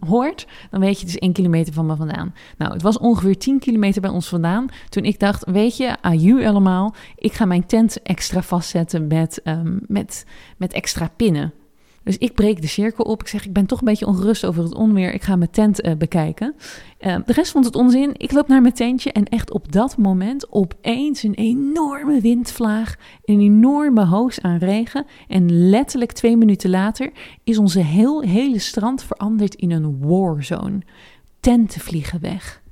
hoort, 0.00 0.46
dan 0.70 0.80
weet 0.80 1.00
je 1.00 1.06
dus 1.06 1.18
1 1.18 1.32
kilometer 1.32 1.72
van 1.72 1.86
me 1.86 1.96
vandaan. 1.96 2.34
Nou, 2.58 2.72
het 2.72 2.82
was 2.82 2.98
ongeveer 2.98 3.38
10 3.38 3.58
kilometer 3.58 4.00
bij 4.00 4.10
ons 4.10 4.28
vandaan 4.28 4.68
toen 4.88 5.04
ik 5.04 5.20
dacht, 5.20 5.44
weet 5.44 5.76
je, 5.76 5.96
aju 6.00 6.46
allemaal, 6.46 6.94
ik 7.16 7.32
ga 7.32 7.44
mijn 7.44 7.66
tent 7.66 8.02
extra 8.02 8.42
vastzetten 8.42 9.06
met, 9.06 9.40
um, 9.44 9.80
met, 9.86 10.26
met 10.56 10.72
extra 10.72 11.10
pinnen. 11.16 11.52
Dus 12.04 12.18
ik 12.18 12.34
breek 12.34 12.60
de 12.60 12.66
cirkel 12.66 13.04
op. 13.04 13.20
Ik 13.20 13.28
zeg, 13.28 13.44
ik 13.44 13.52
ben 13.52 13.66
toch 13.66 13.78
een 13.78 13.84
beetje 13.84 14.06
ongerust 14.06 14.46
over 14.46 14.62
het 14.62 14.74
onweer. 14.74 15.14
Ik 15.14 15.22
ga 15.22 15.36
mijn 15.36 15.50
tent 15.50 15.84
uh, 15.84 15.94
bekijken. 15.94 16.54
Uh, 17.00 17.16
de 17.26 17.32
rest 17.32 17.50
vond 17.50 17.64
het 17.64 17.76
onzin. 17.76 18.14
Ik 18.16 18.32
loop 18.32 18.48
naar 18.48 18.62
mijn 18.62 18.74
tentje 18.74 19.12
en 19.12 19.24
echt 19.24 19.52
op 19.52 19.72
dat 19.72 19.96
moment 19.96 20.52
opeens 20.52 21.22
een 21.22 21.34
enorme 21.34 22.20
windvlaag. 22.20 22.94
Een 23.24 23.40
enorme 23.40 24.04
hoos 24.04 24.40
aan 24.40 24.58
regen. 24.58 25.06
En 25.28 25.68
letterlijk 25.68 26.12
twee 26.12 26.36
minuten 26.36 26.70
later 26.70 27.12
is 27.44 27.58
onze 27.58 27.80
heel, 27.80 28.22
hele 28.22 28.58
strand 28.58 29.02
veranderd 29.02 29.54
in 29.54 29.70
een 29.70 29.98
warzone. 29.98 30.80
Tenten 31.40 31.80
vliegen 31.80 32.20
weg 32.20 32.62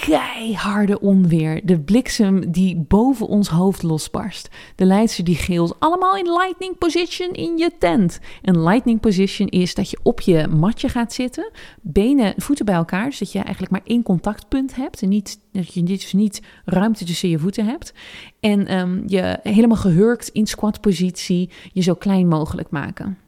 keiharde 0.00 1.00
onweer. 1.00 1.60
De 1.66 1.80
bliksem 1.80 2.52
die 2.52 2.76
boven 2.76 3.26
ons 3.26 3.48
hoofd 3.48 3.82
losbarst. 3.82 4.48
De 4.74 4.84
leidster 4.84 5.24
die 5.24 5.36
geelt. 5.36 5.76
Allemaal 5.78 6.16
in 6.16 6.32
lightning 6.32 6.78
position 6.78 7.32
in 7.32 7.56
je 7.58 7.70
tent. 7.78 8.20
Een 8.42 8.62
lightning 8.62 9.00
position 9.00 9.48
is 9.48 9.74
dat 9.74 9.90
je 9.90 9.98
op 10.02 10.20
je 10.20 10.46
matje 10.48 10.88
gaat 10.88 11.12
zitten. 11.12 11.50
Benen, 11.80 12.34
voeten 12.36 12.64
bij 12.64 12.74
elkaar. 12.74 13.04
Dus 13.04 13.18
dat 13.18 13.32
je 13.32 13.38
eigenlijk 13.38 13.72
maar 13.72 13.82
één 13.84 14.02
contactpunt 14.02 14.76
hebt. 14.76 15.02
En 15.02 15.08
niet, 15.08 15.40
dat 15.52 15.74
je 15.74 15.82
dus 15.82 16.12
niet 16.12 16.42
ruimte 16.64 17.04
tussen 17.04 17.28
je 17.28 17.38
voeten 17.38 17.66
hebt. 17.66 17.92
En 18.40 18.78
um, 18.78 19.02
je 19.06 19.38
helemaal 19.42 19.76
gehurkt 19.76 20.28
in 20.28 20.46
squat 20.46 20.80
positie 20.80 21.50
je 21.72 21.82
zo 21.82 21.94
klein 21.94 22.28
mogelijk 22.28 22.70
maken. 22.70 23.18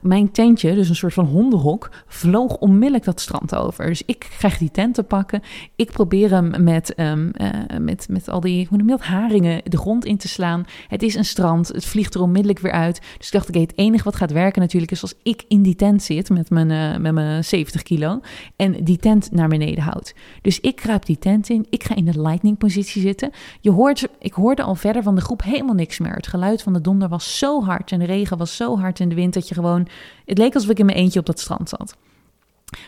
Mijn 0.00 0.30
tentje, 0.30 0.74
dus 0.74 0.88
een 0.88 0.96
soort 0.96 1.14
van 1.14 1.24
hondenhok, 1.24 1.90
vloog 2.06 2.56
onmiddellijk 2.56 3.04
dat 3.04 3.20
strand 3.20 3.54
over. 3.54 3.86
Dus 3.86 4.02
ik 4.06 4.26
krijg 4.38 4.58
die 4.58 4.70
tent 4.70 4.94
te 4.94 5.02
pakken. 5.02 5.42
Ik 5.76 5.92
probeer 5.92 6.30
hem 6.30 6.64
met, 6.64 6.98
um, 6.98 7.30
uh, 7.40 7.48
met, 7.78 8.06
met 8.10 8.28
al 8.28 8.40
die 8.40 8.66
hoe 8.68 8.78
noem 8.78 8.88
je 8.88 8.96
dat, 8.96 9.06
haringen 9.06 9.60
de 9.64 9.78
grond 9.78 10.04
in 10.04 10.16
te 10.16 10.28
slaan. 10.28 10.64
Het 10.88 11.02
is 11.02 11.14
een 11.14 11.24
strand, 11.24 11.68
het 11.68 11.84
vliegt 11.84 12.14
er 12.14 12.22
onmiddellijk 12.22 12.58
weer 12.58 12.72
uit. 12.72 13.00
Dus 13.18 13.26
ik 13.26 13.32
dacht, 13.32 13.48
oké, 13.48 13.58
het 13.58 13.72
enige 13.76 14.04
wat 14.04 14.16
gaat 14.16 14.32
werken 14.32 14.60
natuurlijk 14.60 14.92
is 14.92 15.02
als 15.02 15.14
ik 15.22 15.44
in 15.48 15.62
die 15.62 15.76
tent 15.76 16.02
zit 16.02 16.30
met 16.30 16.50
mijn, 16.50 16.70
uh, 16.70 16.96
met 16.96 17.12
mijn 17.12 17.44
70 17.44 17.82
kilo 17.82 18.20
en 18.56 18.84
die 18.84 18.96
tent 18.96 19.32
naar 19.32 19.48
beneden 19.48 19.82
houdt. 19.84 20.14
Dus 20.42 20.60
ik 20.60 20.76
kruip 20.76 21.06
die 21.06 21.18
tent 21.18 21.48
in, 21.48 21.66
ik 21.70 21.84
ga 21.84 21.94
in 21.94 22.04
de 22.04 22.20
lightning 22.20 22.58
positie 22.58 23.02
zitten. 23.02 23.30
Je 23.60 23.70
hoort, 23.70 24.08
ik 24.18 24.32
hoorde 24.32 24.62
al 24.62 24.74
verder 24.74 25.02
van 25.02 25.14
de 25.14 25.20
groep 25.20 25.42
helemaal 25.42 25.74
niks 25.74 25.98
meer. 25.98 26.14
Het 26.14 26.26
geluid 26.26 26.62
van 26.62 26.72
de 26.72 26.80
donder 26.80 27.08
was 27.08 27.38
zo 27.38 27.62
hard 27.62 27.92
en 27.92 27.98
de 27.98 28.04
regen 28.04 28.38
was 28.38 28.56
zo 28.56 28.78
hard 28.78 29.00
in 29.00 29.08
de 29.08 29.14
wind 29.14 29.34
dat 29.34 29.48
je 29.48 29.54
gewoon 29.54 29.88
het 30.24 30.38
leek 30.38 30.54
alsof 30.54 30.70
ik 30.70 30.78
in 30.78 30.86
mijn 30.86 30.98
eentje 30.98 31.20
op 31.20 31.26
dat 31.26 31.40
strand 31.40 31.68
zat. 31.68 31.96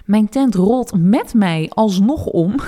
Mijn 0.04 0.28
tent 0.28 0.54
rolt 0.54 0.92
met 0.98 1.34
mij 1.34 1.70
alsnog 1.74 2.26
om. 2.26 2.54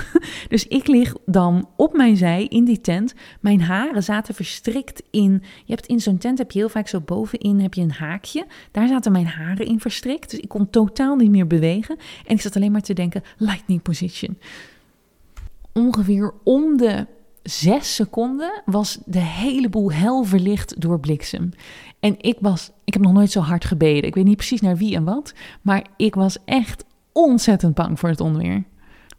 Dus 0.47 0.67
ik 0.67 0.87
lig 0.87 1.13
dan 1.25 1.69
op 1.75 1.93
mijn 1.93 2.17
zij 2.17 2.45
in 2.45 2.65
die 2.65 2.81
tent. 2.81 3.13
Mijn 3.39 3.61
haren 3.61 4.03
zaten 4.03 4.35
verstrikt 4.35 5.03
in. 5.11 5.43
Je 5.65 5.73
hebt 5.73 5.85
in 5.85 5.99
zo'n 5.99 6.17
tent 6.17 6.37
heb 6.37 6.51
je 6.51 6.59
heel 6.59 6.69
vaak 6.69 6.87
zo 6.87 7.01
bovenin 7.01 7.59
heb 7.59 7.73
je 7.73 7.81
een 7.81 7.91
haakje. 7.91 8.45
Daar 8.71 8.87
zaten 8.87 9.11
mijn 9.11 9.27
haren 9.27 9.65
in 9.65 9.79
verstrikt. 9.79 10.31
Dus 10.31 10.39
ik 10.39 10.49
kon 10.49 10.69
totaal 10.69 11.15
niet 11.15 11.29
meer 11.29 11.47
bewegen. 11.47 11.97
En 12.25 12.35
ik 12.35 12.41
zat 12.41 12.55
alleen 12.55 12.71
maar 12.71 12.81
te 12.81 12.93
denken: 12.93 13.23
lightning 13.37 13.81
position. 13.81 14.37
Ongeveer 15.73 16.33
om 16.43 16.77
de 16.77 17.07
zes 17.43 17.95
seconden 17.95 18.61
was 18.65 18.99
de 19.05 19.19
hele 19.19 19.69
boel 19.69 19.91
hel 19.91 20.23
verlicht 20.23 20.81
door 20.81 20.99
bliksem. 20.99 21.49
En 22.05 22.15
ik 22.17 22.37
was, 22.39 22.71
ik 22.83 22.93
heb 22.93 23.01
nog 23.03 23.13
nooit 23.13 23.31
zo 23.31 23.39
hard 23.39 23.65
gebeden. 23.65 24.03
Ik 24.03 24.15
weet 24.15 24.25
niet 24.25 24.37
precies 24.37 24.61
naar 24.61 24.77
wie 24.77 24.95
en 24.95 25.03
wat, 25.03 25.33
maar 25.61 25.85
ik 25.97 26.15
was 26.15 26.37
echt 26.45 26.85
ontzettend 27.11 27.73
bang 27.73 27.99
voor 27.99 28.09
het 28.09 28.19
onweer. 28.19 28.63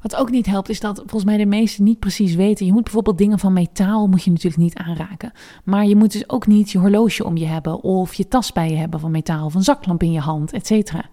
Wat 0.06 0.16
ook 0.16 0.30
niet 0.30 0.46
helpt, 0.46 0.68
is 0.68 0.80
dat 0.80 0.96
volgens 0.96 1.24
mij 1.24 1.36
de 1.36 1.46
meesten 1.46 1.84
niet 1.84 1.98
precies 1.98 2.34
weten. 2.34 2.66
Je 2.66 2.72
moet 2.72 2.82
bijvoorbeeld 2.82 3.18
dingen 3.18 3.38
van 3.38 3.52
metaal 3.52 4.06
moet 4.06 4.22
je 4.24 4.30
natuurlijk 4.30 4.62
niet 4.62 4.74
aanraken. 4.74 5.32
Maar 5.64 5.86
je 5.86 5.96
moet 5.96 6.12
dus 6.12 6.28
ook 6.28 6.46
niet 6.46 6.70
je 6.70 6.78
horloge 6.78 7.24
om 7.24 7.36
je 7.36 7.46
hebben 7.46 7.82
of 7.82 8.14
je 8.14 8.28
tas 8.28 8.52
bij 8.52 8.70
je 8.70 8.76
hebben 8.76 9.00
van 9.00 9.10
metaal 9.10 9.44
of 9.44 9.54
een 9.54 9.62
zaklamp 9.62 10.02
in 10.02 10.12
je 10.12 10.20
hand, 10.20 10.52
et 10.52 10.66
cetera. 10.66 11.04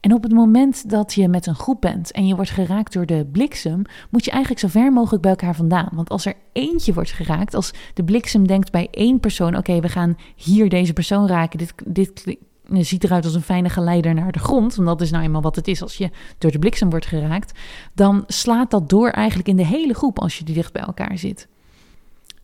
En 0.00 0.14
op 0.14 0.22
het 0.22 0.32
moment 0.32 0.90
dat 0.90 1.14
je 1.14 1.28
met 1.28 1.46
een 1.46 1.54
groep 1.54 1.80
bent 1.80 2.10
en 2.10 2.26
je 2.26 2.34
wordt 2.34 2.50
geraakt 2.50 2.92
door 2.92 3.06
de 3.06 3.28
bliksem, 3.32 3.82
moet 4.10 4.24
je 4.24 4.30
eigenlijk 4.30 4.60
zo 4.60 4.68
ver 4.68 4.92
mogelijk 4.92 5.22
bij 5.22 5.30
elkaar 5.30 5.54
vandaan. 5.54 5.90
Want 5.92 6.08
als 6.08 6.26
er 6.26 6.34
eentje 6.52 6.92
wordt 6.92 7.12
geraakt, 7.12 7.54
als 7.54 7.72
de 7.94 8.04
bliksem 8.04 8.46
denkt 8.46 8.72
bij 8.72 8.88
één 8.90 9.20
persoon, 9.20 9.56
oké, 9.56 9.80
we 9.80 9.88
gaan 9.88 10.16
hier 10.36 10.68
deze 10.68 10.92
persoon 10.92 11.26
raken, 11.26 11.58
dit, 11.58 11.74
dit 11.86 12.36
ziet 12.80 13.04
eruit 13.04 13.24
als 13.24 13.34
een 13.34 13.42
fijne 13.42 13.68
geleider 13.68 14.14
naar 14.14 14.32
de 14.32 14.38
grond, 14.38 14.74
want 14.74 14.88
dat 14.88 15.00
is 15.00 15.10
nou 15.10 15.24
eenmaal 15.24 15.42
wat 15.42 15.56
het 15.56 15.68
is 15.68 15.82
als 15.82 15.96
je 15.96 16.10
door 16.38 16.50
de 16.50 16.58
bliksem 16.58 16.90
wordt 16.90 17.06
geraakt, 17.06 17.58
dan 17.94 18.24
slaat 18.26 18.70
dat 18.70 18.88
door 18.88 19.08
eigenlijk 19.08 19.48
in 19.48 19.56
de 19.56 19.66
hele 19.66 19.94
groep 19.94 20.20
als 20.20 20.38
je 20.38 20.44
dicht 20.44 20.72
bij 20.72 20.82
elkaar 20.82 21.18
zit. 21.18 21.48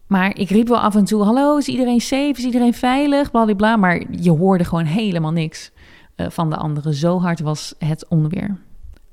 Maar 0.06 0.36
ik 0.36 0.50
riep 0.50 0.68
wel 0.68 0.78
af 0.78 0.94
en 0.94 1.04
toe: 1.04 1.22
Hallo, 1.22 1.56
is 1.56 1.68
iedereen 1.68 2.00
safe? 2.00 2.34
Is 2.36 2.44
iedereen 2.44 2.74
veilig? 2.74 3.30
Blablabla. 3.30 3.76
Maar 3.76 4.02
je 4.10 4.30
hoorde 4.30 4.64
gewoon 4.64 4.84
helemaal 4.84 5.32
niks 5.32 5.70
uh, 6.16 6.26
van 6.30 6.50
de 6.50 6.56
anderen. 6.56 6.94
Zo 6.94 7.20
hard 7.20 7.40
was 7.40 7.74
het 7.78 8.08
onweer. 8.08 8.56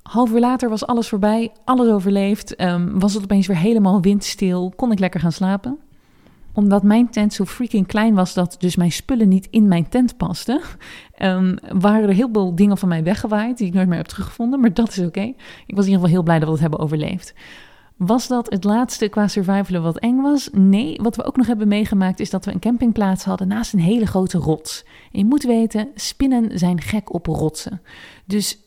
Half 0.01 0.31
uur 0.31 0.39
later 0.39 0.69
was 0.69 0.85
alles 0.85 1.07
voorbij, 1.07 1.51
alles 1.65 1.89
overleefd. 1.89 2.61
Um, 2.61 2.99
was 2.99 3.13
het 3.13 3.23
opeens 3.23 3.47
weer 3.47 3.57
helemaal 3.57 4.01
windstil. 4.01 4.73
Kon 4.75 4.91
ik 4.91 4.99
lekker 4.99 5.19
gaan 5.19 5.31
slapen 5.31 5.79
omdat 6.55 6.83
mijn 6.83 7.09
tent 7.09 7.33
zo 7.33 7.45
freaking 7.45 7.87
klein 7.87 8.13
was 8.13 8.33
dat 8.33 8.55
dus 8.59 8.75
mijn 8.75 8.91
spullen 8.91 9.27
niet 9.27 9.47
in 9.49 9.67
mijn 9.67 9.89
tent 9.89 10.17
pasten, 10.17 10.61
um, 11.19 11.55
waren 11.87 12.09
er 12.09 12.15
heel 12.15 12.29
veel 12.31 12.55
dingen 12.55 12.77
van 12.77 12.89
mij 12.89 13.03
weggewaaid 13.03 13.57
die 13.57 13.67
ik 13.67 13.73
nooit 13.73 13.87
meer 13.87 13.97
heb 13.97 14.05
teruggevonden. 14.05 14.59
Maar 14.59 14.73
dat 14.73 14.89
is 14.89 14.99
oké. 14.99 15.33
Ik 15.65 15.75
was 15.75 15.85
in 15.85 15.91
ieder 15.91 15.93
geval 15.93 16.09
heel 16.09 16.23
blij 16.23 16.35
dat 16.39 16.45
we 16.45 16.53
het 16.53 16.61
hebben 16.61 16.79
overleefd. 16.79 17.33
Was 17.97 18.27
dat 18.27 18.49
het 18.49 18.63
laatste 18.63 19.07
qua 19.07 19.27
survivalen 19.27 19.81
wat 19.81 19.99
eng 19.99 20.21
was? 20.21 20.49
Nee, 20.51 20.99
wat 21.01 21.15
we 21.15 21.23
ook 21.23 21.37
nog 21.37 21.47
hebben 21.47 21.67
meegemaakt 21.67 22.19
is 22.19 22.29
dat 22.29 22.45
we 22.45 22.51
een 22.51 22.59
campingplaats 22.59 23.23
hadden 23.23 23.47
naast 23.47 23.73
een 23.73 23.79
hele 23.79 24.05
grote 24.05 24.37
rots. 24.37 24.85
Je 25.11 25.25
moet 25.25 25.43
weten, 25.43 25.87
spinnen 25.95 26.59
zijn 26.59 26.81
gek 26.81 27.13
op 27.13 27.25
rotsen. 27.25 27.81
Dus 28.25 28.59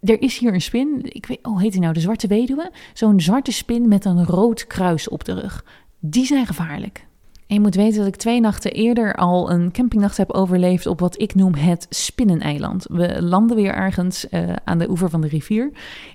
er 0.00 0.22
is 0.22 0.38
hier 0.38 0.54
een 0.54 0.60
spin, 0.60 1.00
ik 1.02 1.26
weet, 1.26 1.38
oh 1.42 1.60
heet 1.60 1.72
die 1.72 1.80
nou, 1.80 1.92
de 1.92 2.00
zwarte 2.00 2.26
weduwe? 2.26 2.70
Zo'n 2.94 3.20
zwarte 3.20 3.52
spin 3.52 3.88
met 3.88 4.04
een 4.04 4.24
rood 4.24 4.66
kruis 4.66 5.08
op 5.08 5.24
de 5.24 5.40
rug. 5.40 5.64
Die 6.00 6.26
zijn 6.26 6.46
gevaarlijk. 6.46 7.06
En 7.46 7.54
je 7.54 7.60
moet 7.60 7.74
weten 7.74 7.98
dat 7.98 8.06
ik 8.06 8.16
twee 8.16 8.40
nachten 8.40 8.72
eerder 8.72 9.14
al 9.14 9.50
een 9.50 9.72
campingnacht 9.72 10.16
heb 10.16 10.32
overleefd 10.32 10.86
op 10.86 11.00
wat 11.00 11.20
ik 11.20 11.34
noem 11.34 11.54
het 11.54 11.86
Spinneneiland. 11.90 12.86
We 12.88 13.22
landen 13.22 13.56
weer 13.56 13.74
ergens 13.74 14.26
uh, 14.30 14.52
aan 14.64 14.78
de 14.78 14.90
oever 14.90 15.10
van 15.10 15.20
de 15.20 15.28
rivier. 15.28 15.72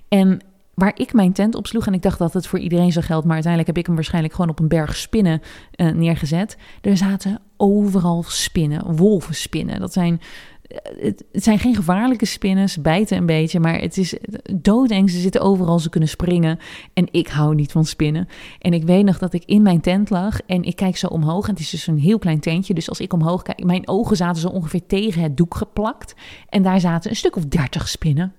En 0.08 0.40
waar 0.74 0.92
ik 0.94 1.12
mijn 1.12 1.32
tent 1.32 1.54
op 1.54 1.66
sloeg, 1.66 1.86
en 1.86 1.94
ik 1.94 2.02
dacht 2.02 2.18
dat 2.18 2.32
het 2.32 2.46
voor 2.46 2.58
iedereen 2.58 2.92
zo 2.92 3.00
geldt, 3.00 3.24
maar 3.24 3.34
uiteindelijk 3.34 3.72
heb 3.72 3.78
ik 3.78 3.86
hem 3.86 3.94
waarschijnlijk 3.94 4.34
gewoon 4.34 4.50
op 4.50 4.58
een 4.58 4.68
berg 4.68 4.96
spinnen 4.96 5.42
uh, 5.76 5.92
neergezet. 5.92 6.56
Er 6.80 6.96
zaten 6.96 7.40
overal 7.56 8.22
spinnen, 8.22 8.96
wolvenspinnen. 8.96 9.80
Dat 9.80 9.92
zijn 9.92 10.20
het, 11.00 11.24
zijn 11.32 11.58
geen 11.58 11.74
gevaarlijke 11.74 12.24
spinnen, 12.24 12.68
ze 12.68 12.80
bijten 12.80 13.16
een 13.16 13.26
beetje, 13.26 13.60
maar 13.60 13.80
het 13.80 13.96
is 13.96 14.14
doodeng. 14.52 15.10
Ze 15.10 15.18
zitten 15.18 15.40
overal, 15.40 15.78
ze 15.78 15.90
kunnen 15.90 16.08
springen. 16.08 16.58
En 16.94 17.08
ik 17.10 17.28
hou 17.28 17.54
niet 17.54 17.72
van 17.72 17.84
spinnen. 17.84 18.28
En 18.58 18.72
ik 18.72 18.84
weet 18.84 19.04
nog 19.04 19.18
dat 19.18 19.32
ik 19.32 19.44
in 19.44 19.62
mijn 19.62 19.80
tent 19.80 20.10
lag 20.10 20.40
en 20.46 20.62
ik 20.62 20.76
kijk 20.76 20.96
zo 20.96 21.06
omhoog. 21.06 21.44
En 21.44 21.50
het 21.52 21.60
is 21.62 21.70
dus 21.70 21.86
een 21.86 21.98
heel 21.98 22.18
klein 22.18 22.40
tentje, 22.40 22.74
dus 22.74 22.88
als 22.88 23.00
ik 23.00 23.12
omhoog 23.12 23.42
kijk, 23.42 23.64
mijn 23.64 23.88
ogen 23.88 24.16
zaten 24.16 24.40
zo 24.40 24.48
ongeveer 24.48 24.86
tegen 24.86 25.22
het 25.22 25.36
doek 25.36 25.54
geplakt. 25.54 26.14
En 26.48 26.62
daar 26.62 26.80
zaten 26.80 27.10
een 27.10 27.16
stuk 27.16 27.36
of 27.36 27.44
dertig 27.44 27.88
spinnen. 27.88 28.32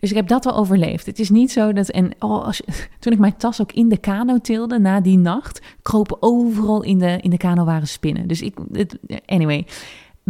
Dus 0.00 0.10
ik 0.10 0.16
heb 0.16 0.28
dat 0.28 0.44
wel 0.44 0.56
overleefd. 0.56 1.06
Het 1.06 1.18
is 1.18 1.30
niet 1.30 1.52
zo 1.52 1.72
dat. 1.72 1.88
En 1.88 2.12
oh, 2.18 2.44
als, 2.44 2.60
toen 3.00 3.12
ik 3.12 3.18
mijn 3.18 3.36
tas 3.36 3.60
ook 3.60 3.72
in 3.72 3.88
de 3.88 3.96
kano 3.96 4.38
tilde 4.38 4.78
na 4.78 5.00
die 5.00 5.18
nacht, 5.18 5.60
kropen 5.82 6.16
overal 6.20 6.82
in 6.82 6.98
de, 6.98 7.18
in 7.20 7.30
de 7.30 7.36
kano 7.36 7.64
waren 7.64 7.88
spinnen. 7.88 8.28
Dus 8.28 8.42
ik. 8.42 8.58
Anyway. 9.26 9.66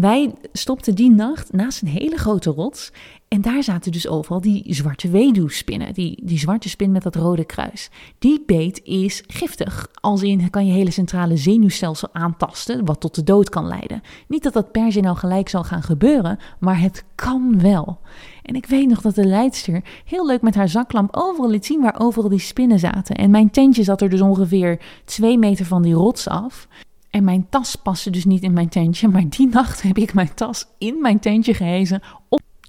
Wij 0.00 0.34
stopten 0.52 0.94
die 0.94 1.10
nacht 1.10 1.52
naast 1.52 1.82
een 1.82 1.88
hele 1.88 2.16
grote 2.16 2.50
rots. 2.50 2.92
En 3.28 3.40
daar 3.40 3.62
zaten 3.62 3.92
dus 3.92 4.08
overal 4.08 4.40
die 4.40 4.74
zwarte 4.74 5.08
weduwspinnen. 5.08 5.94
Die, 5.94 6.20
die 6.24 6.38
zwarte 6.38 6.68
spin 6.68 6.92
met 6.92 7.02
dat 7.02 7.14
rode 7.14 7.44
kruis. 7.44 7.90
Die 8.18 8.42
beet 8.46 8.80
is 8.84 9.22
giftig. 9.26 9.88
Als 10.00 10.22
in 10.22 10.50
kan 10.50 10.66
je 10.66 10.72
hele 10.72 10.90
centrale 10.90 11.36
zenuwstelsel 11.36 12.08
aantasten. 12.12 12.84
Wat 12.84 13.00
tot 13.00 13.14
de 13.14 13.22
dood 13.22 13.48
kan 13.48 13.66
leiden. 13.66 14.02
Niet 14.28 14.42
dat 14.42 14.52
dat 14.52 14.72
per 14.72 14.92
se 14.92 15.00
nou 15.00 15.16
gelijk 15.16 15.48
zal 15.48 15.64
gaan 15.64 15.82
gebeuren. 15.82 16.38
Maar 16.58 16.80
het 16.80 17.04
kan 17.14 17.60
wel. 17.60 17.98
En 18.42 18.54
ik 18.54 18.66
weet 18.66 18.88
nog 18.88 19.00
dat 19.00 19.14
de 19.14 19.26
leidster 19.26 19.82
heel 20.04 20.26
leuk 20.26 20.42
met 20.42 20.54
haar 20.54 20.68
zaklamp 20.68 21.16
overal 21.16 21.50
liet 21.50 21.66
zien 21.66 21.80
waar 21.80 22.00
overal 22.00 22.30
die 22.30 22.38
spinnen 22.38 22.78
zaten. 22.78 23.16
En 23.16 23.30
mijn 23.30 23.50
tentje 23.50 23.82
zat 23.82 24.00
er 24.00 24.08
dus 24.08 24.20
ongeveer 24.20 24.80
twee 25.04 25.38
meter 25.38 25.64
van 25.64 25.82
die 25.82 25.94
rots 25.94 26.28
af. 26.28 26.68
En 27.16 27.24
mijn 27.24 27.46
tas 27.48 27.76
paste 27.76 28.10
dus 28.10 28.24
niet 28.24 28.42
in 28.42 28.52
mijn 28.52 28.68
tentje. 28.68 29.08
Maar 29.16 29.28
die 29.28 29.48
nacht 29.48 29.82
heb 29.82 29.98
ik 29.98 30.14
mijn 30.14 30.34
tas 30.34 30.66
in 30.78 31.00
mijn 31.00 31.18
tentje 31.18 31.54
gehezen. 31.54 32.02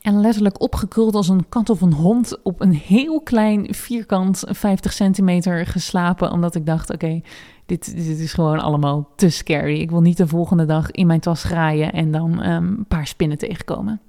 En 0.02 0.22
letterlijk 0.22 0.62
opgekruld 0.62 1.16
als 1.16 1.30
een 1.30 1.50
kat 1.50 1.70
of 1.70 1.82
een 1.82 1.94
hond 1.94 2.44
op 2.44 2.62
een 2.62 2.74
heel 2.74 3.22
klein 3.22 3.74
vierkant 3.74 4.44
50 4.48 4.94
centimeter 4.94 5.66
geslapen. 5.66 6.32
Omdat 6.32 6.56
ik 6.56 6.66
dacht, 6.66 6.94
oké, 6.94 7.22
dit, 7.66 7.96
dit, 7.96 8.20
is 8.20 8.34
gewoon 8.34 8.60
allemaal 8.60 9.10
te 9.16 9.30
scary. 9.30 9.80
Ik 9.80 9.90
wil 9.90 10.02
niet 10.02 10.18
de 10.18 10.28
volgende 10.28 10.66
dag 10.66 10.92
in 10.92 11.08
mijn 11.08 11.20
tas 11.20 11.44
graaien 11.44 11.94
en 11.94 12.12
dan 12.12 12.46
um, 12.46 12.68
een 12.78 12.86
paar 12.88 13.08
spinnen 13.08 13.38
tegenkomen. 13.38 14.02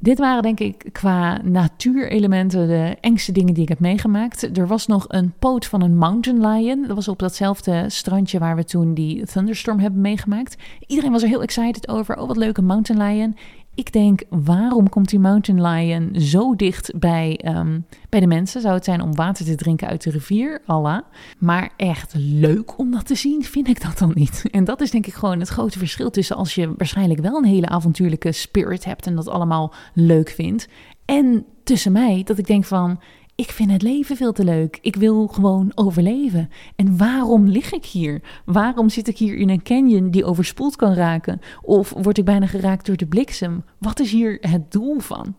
Dit 0.00 0.18
waren 0.18 0.42
denk 0.42 0.60
ik 0.60 0.88
qua 0.92 1.42
natuurelementen 1.42 2.68
de 2.68 2.96
engste 3.00 3.32
dingen 3.32 3.54
die 3.54 3.62
ik 3.62 3.68
heb 3.68 3.80
meegemaakt. 3.80 4.58
Er 4.58 4.66
was 4.66 4.86
nog 4.86 5.04
een 5.08 5.32
poot 5.38 5.66
van 5.66 5.82
een 5.82 5.96
mountain 5.96 6.46
lion. 6.46 6.86
Dat 6.86 6.96
was 6.96 7.08
op 7.08 7.18
datzelfde 7.18 7.84
strandje 7.88 8.38
waar 8.38 8.56
we 8.56 8.64
toen 8.64 8.94
die 8.94 9.26
thunderstorm 9.26 9.78
hebben 9.78 10.00
meegemaakt. 10.00 10.56
Iedereen 10.86 11.12
was 11.12 11.22
er 11.22 11.28
heel 11.28 11.42
excited 11.42 11.88
over. 11.88 12.18
Oh, 12.18 12.26
wat 12.26 12.36
leuke 12.36 12.62
mountain 12.62 13.02
lion. 13.02 13.36
Ik 13.78 13.92
denk, 13.92 14.22
waarom 14.28 14.88
komt 14.88 15.08
die 15.08 15.18
mountain 15.18 15.62
lion 15.62 16.20
zo 16.20 16.56
dicht 16.56 16.98
bij, 16.98 17.40
um, 17.44 17.86
bij 18.08 18.20
de 18.20 18.26
mensen? 18.26 18.60
Zou 18.60 18.74
het 18.74 18.84
zijn 18.84 19.00
om 19.00 19.14
water 19.14 19.44
te 19.44 19.54
drinken 19.54 19.88
uit 19.88 20.02
de 20.02 20.10
rivier? 20.10 20.62
Allah. 20.66 21.00
Maar 21.38 21.70
echt 21.76 22.14
leuk 22.16 22.78
om 22.78 22.90
dat 22.90 23.06
te 23.06 23.14
zien, 23.14 23.44
vind 23.44 23.68
ik 23.68 23.82
dat 23.82 23.98
dan 23.98 24.10
niet. 24.14 24.44
En 24.50 24.64
dat 24.64 24.80
is 24.80 24.90
denk 24.90 25.06
ik 25.06 25.14
gewoon 25.14 25.40
het 25.40 25.48
grote 25.48 25.78
verschil 25.78 26.10
tussen 26.10 26.36
als 26.36 26.54
je 26.54 26.72
waarschijnlijk 26.76 27.20
wel 27.20 27.36
een 27.36 27.44
hele 27.44 27.68
avontuurlijke 27.68 28.32
spirit 28.32 28.84
hebt 28.84 29.06
en 29.06 29.14
dat 29.14 29.28
allemaal 29.28 29.74
leuk 29.94 30.28
vindt. 30.28 30.68
En 31.04 31.44
tussen 31.64 31.92
mij, 31.92 32.22
dat 32.24 32.38
ik 32.38 32.46
denk 32.46 32.64
van, 32.64 33.00
ik 33.40 33.50
vind 33.50 33.70
het 33.70 33.82
leven 33.82 34.16
veel 34.16 34.32
te 34.32 34.44
leuk. 34.44 34.78
Ik 34.80 34.96
wil 34.96 35.26
gewoon 35.26 35.72
overleven. 35.74 36.50
En 36.76 36.96
waarom 36.96 37.46
lig 37.46 37.72
ik 37.72 37.84
hier? 37.84 38.22
Waarom 38.44 38.88
zit 38.88 39.08
ik 39.08 39.18
hier 39.18 39.36
in 39.36 39.48
een 39.48 39.62
canyon 39.62 40.10
die 40.10 40.24
overspoeld 40.24 40.76
kan 40.76 40.92
raken? 40.94 41.40
Of 41.62 41.90
word 41.90 42.18
ik 42.18 42.24
bijna 42.24 42.46
geraakt 42.46 42.86
door 42.86 42.96
de 42.96 43.06
bliksem? 43.06 43.64
Wat 43.78 44.00
is 44.00 44.12
hier 44.12 44.38
het 44.40 44.72
doel 44.72 44.98
van? 44.98 45.34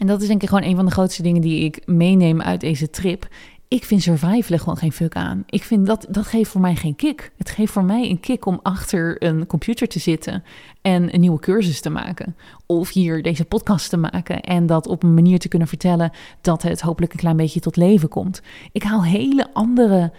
En 0.00 0.06
dat 0.06 0.22
is 0.22 0.28
denk 0.28 0.42
ik 0.42 0.48
gewoon 0.48 0.64
een 0.64 0.76
van 0.76 0.84
de 0.84 0.90
grootste 0.90 1.22
dingen 1.22 1.40
die 1.40 1.64
ik 1.64 1.86
meeneem 1.86 2.42
uit 2.42 2.60
deze 2.60 2.90
trip. 2.90 3.28
Ik 3.72 3.84
vind 3.84 4.02
survivalen 4.02 4.58
gewoon 4.58 4.76
geen 4.76 4.92
fuck 4.92 5.16
aan. 5.16 5.42
Ik 5.46 5.62
vind 5.62 5.86
dat, 5.86 6.06
dat 6.08 6.26
geeft 6.26 6.50
voor 6.50 6.60
mij 6.60 6.76
geen 6.76 6.96
kick. 6.96 7.32
Het 7.36 7.50
geeft 7.50 7.72
voor 7.72 7.84
mij 7.84 8.10
een 8.10 8.20
kick 8.20 8.46
om 8.46 8.60
achter 8.62 9.22
een 9.22 9.46
computer 9.46 9.88
te 9.88 9.98
zitten 9.98 10.44
en 10.82 11.14
een 11.14 11.20
nieuwe 11.20 11.38
cursus 11.40 11.80
te 11.80 11.90
maken. 11.90 12.36
Of 12.66 12.92
hier 12.92 13.22
deze 13.22 13.44
podcast 13.44 13.90
te 13.90 13.96
maken 13.96 14.40
en 14.40 14.66
dat 14.66 14.86
op 14.86 15.02
een 15.02 15.14
manier 15.14 15.38
te 15.38 15.48
kunnen 15.48 15.68
vertellen 15.68 16.10
dat 16.40 16.62
het 16.62 16.80
hopelijk 16.80 17.12
een 17.12 17.18
klein 17.18 17.36
beetje 17.36 17.60
tot 17.60 17.76
leven 17.76 18.08
komt. 18.08 18.42
Ik 18.72 18.82
haal 18.82 19.04
hele 19.04 19.48
andere 19.52 20.12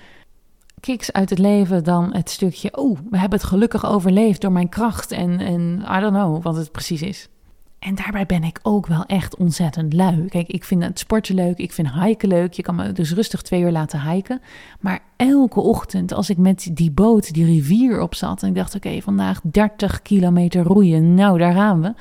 kicks 0.80 1.12
uit 1.12 1.30
het 1.30 1.40
leven 1.40 1.84
dan 1.84 2.14
het 2.14 2.30
stukje, 2.30 2.78
oh, 2.78 2.98
we 3.10 3.18
hebben 3.18 3.40
het 3.40 3.48
gelukkig 3.48 3.86
overleefd 3.86 4.42
door 4.42 4.52
mijn 4.52 4.70
kracht 4.70 5.12
en, 5.12 5.40
en 5.40 5.86
I 5.98 6.00
don't 6.00 6.14
know 6.14 6.44
wat 6.44 6.56
het 6.56 6.72
precies 6.72 7.02
is. 7.02 7.30
En 7.84 7.96
daarbij 7.96 8.26
ben 8.26 8.44
ik 8.44 8.60
ook 8.62 8.88
wel 8.88 9.06
echt 9.06 9.36
ontzettend 9.36 9.94
lui. 9.94 10.26
Kijk, 10.26 10.48
ik 10.48 10.64
vind 10.64 10.84
het 10.84 11.00
sporten 11.00 11.36
leuk, 11.36 11.58
ik 11.58 11.72
vind 11.72 11.92
hiken 11.92 12.28
leuk. 12.28 12.54
Je 12.54 12.62
kan 12.62 12.76
me 12.76 12.92
dus 12.92 13.14
rustig 13.14 13.42
twee 13.42 13.62
uur 13.62 13.72
laten 13.72 14.02
hiken. 14.02 14.42
Maar 14.80 15.00
elke 15.16 15.60
ochtend 15.60 16.14
als 16.14 16.30
ik 16.30 16.38
met 16.38 16.70
die 16.74 16.92
boot 16.92 17.34
die 17.34 17.46
rivier 17.46 18.02
op 18.02 18.16
zat... 18.16 18.44
en 18.44 18.50
ik 18.50 18.56
dacht, 18.56 18.76
oké, 18.76 19.02
vandaag 19.02 19.40
30 19.44 20.02
kilometer 20.02 20.64
roeien, 20.64 21.14
nou, 21.14 21.38
daar 21.38 21.54
gaan 21.54 21.82
we... 21.82 21.94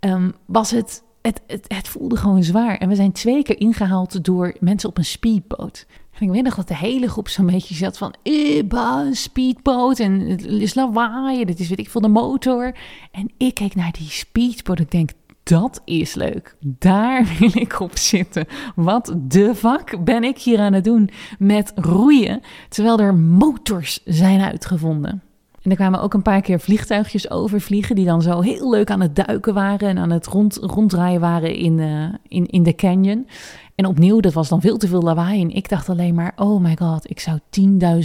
Um, 0.00 0.34
was 0.46 0.70
het, 0.70 1.02
het, 1.22 1.40
het, 1.46 1.64
het 1.68 1.88
voelde 1.88 2.16
gewoon 2.16 2.42
zwaar. 2.42 2.76
En 2.76 2.88
we 2.88 2.94
zijn 2.94 3.12
twee 3.12 3.42
keer 3.42 3.60
ingehaald 3.60 4.24
door 4.24 4.56
mensen 4.60 4.88
op 4.88 4.98
een 4.98 5.04
speedboot. 5.04 5.86
En 6.18 6.26
ik 6.26 6.30
weet 6.30 6.42
nog 6.42 6.54
dat 6.54 6.68
de 6.68 6.76
hele 6.76 7.08
groep 7.08 7.28
zo'n 7.28 7.46
beetje 7.46 7.74
zat 7.74 7.98
van... 7.98 8.14
Iba, 8.22 9.00
een 9.00 9.16
speedboot 9.16 9.98
en 9.98 10.20
het 10.20 10.44
is 10.44 10.74
lawaai, 10.74 11.44
dit 11.44 11.60
is 11.60 11.68
weet 11.68 11.78
ik 11.78 11.90
veel, 11.90 12.00
de 12.00 12.08
motor. 12.08 12.76
En 13.10 13.30
ik 13.36 13.54
keek 13.54 13.74
naar 13.74 13.92
die 13.92 14.10
speedboot 14.10 14.78
ik 14.78 14.90
denk... 14.90 15.10
Dat 15.42 15.82
is 15.84 16.14
leuk. 16.14 16.56
Daar 16.60 17.28
wil 17.38 17.50
ik 17.52 17.80
op 17.80 17.96
zitten. 17.98 18.46
Wat 18.74 19.14
de 19.18 19.54
fuck 19.54 20.04
ben 20.04 20.24
ik 20.24 20.38
hier 20.38 20.58
aan 20.58 20.72
het 20.72 20.84
doen 20.84 21.10
met 21.38 21.72
roeien, 21.74 22.40
terwijl 22.68 22.98
er 22.98 23.14
motors 23.14 24.00
zijn 24.04 24.40
uitgevonden? 24.40 25.22
En 25.66 25.72
er 25.72 25.78
kwamen 25.78 26.00
ook 26.00 26.14
een 26.14 26.22
paar 26.22 26.40
keer 26.40 26.60
vliegtuigjes 26.60 27.30
overvliegen 27.30 27.94
die 27.94 28.04
dan 28.04 28.22
zo 28.22 28.40
heel 28.40 28.70
leuk 28.70 28.90
aan 28.90 29.00
het 29.00 29.16
duiken 29.16 29.54
waren 29.54 29.88
en 29.88 29.98
aan 29.98 30.10
het 30.10 30.26
rond, 30.26 30.56
ronddraaien 30.56 31.20
waren 31.20 31.54
in, 31.54 31.78
uh, 31.78 32.04
in, 32.28 32.46
in 32.46 32.62
de 32.62 32.74
canyon. 32.74 33.26
En 33.74 33.86
opnieuw, 33.86 34.20
dat 34.20 34.32
was 34.32 34.48
dan 34.48 34.60
veel 34.60 34.76
te 34.76 34.88
veel 34.88 35.02
lawaai. 35.02 35.40
En 35.40 35.50
ik 35.50 35.68
dacht 35.68 35.88
alleen 35.88 36.14
maar, 36.14 36.32
oh 36.36 36.62
my 36.62 36.76
god, 36.78 37.10
ik 37.10 37.20
zou 37.20 37.38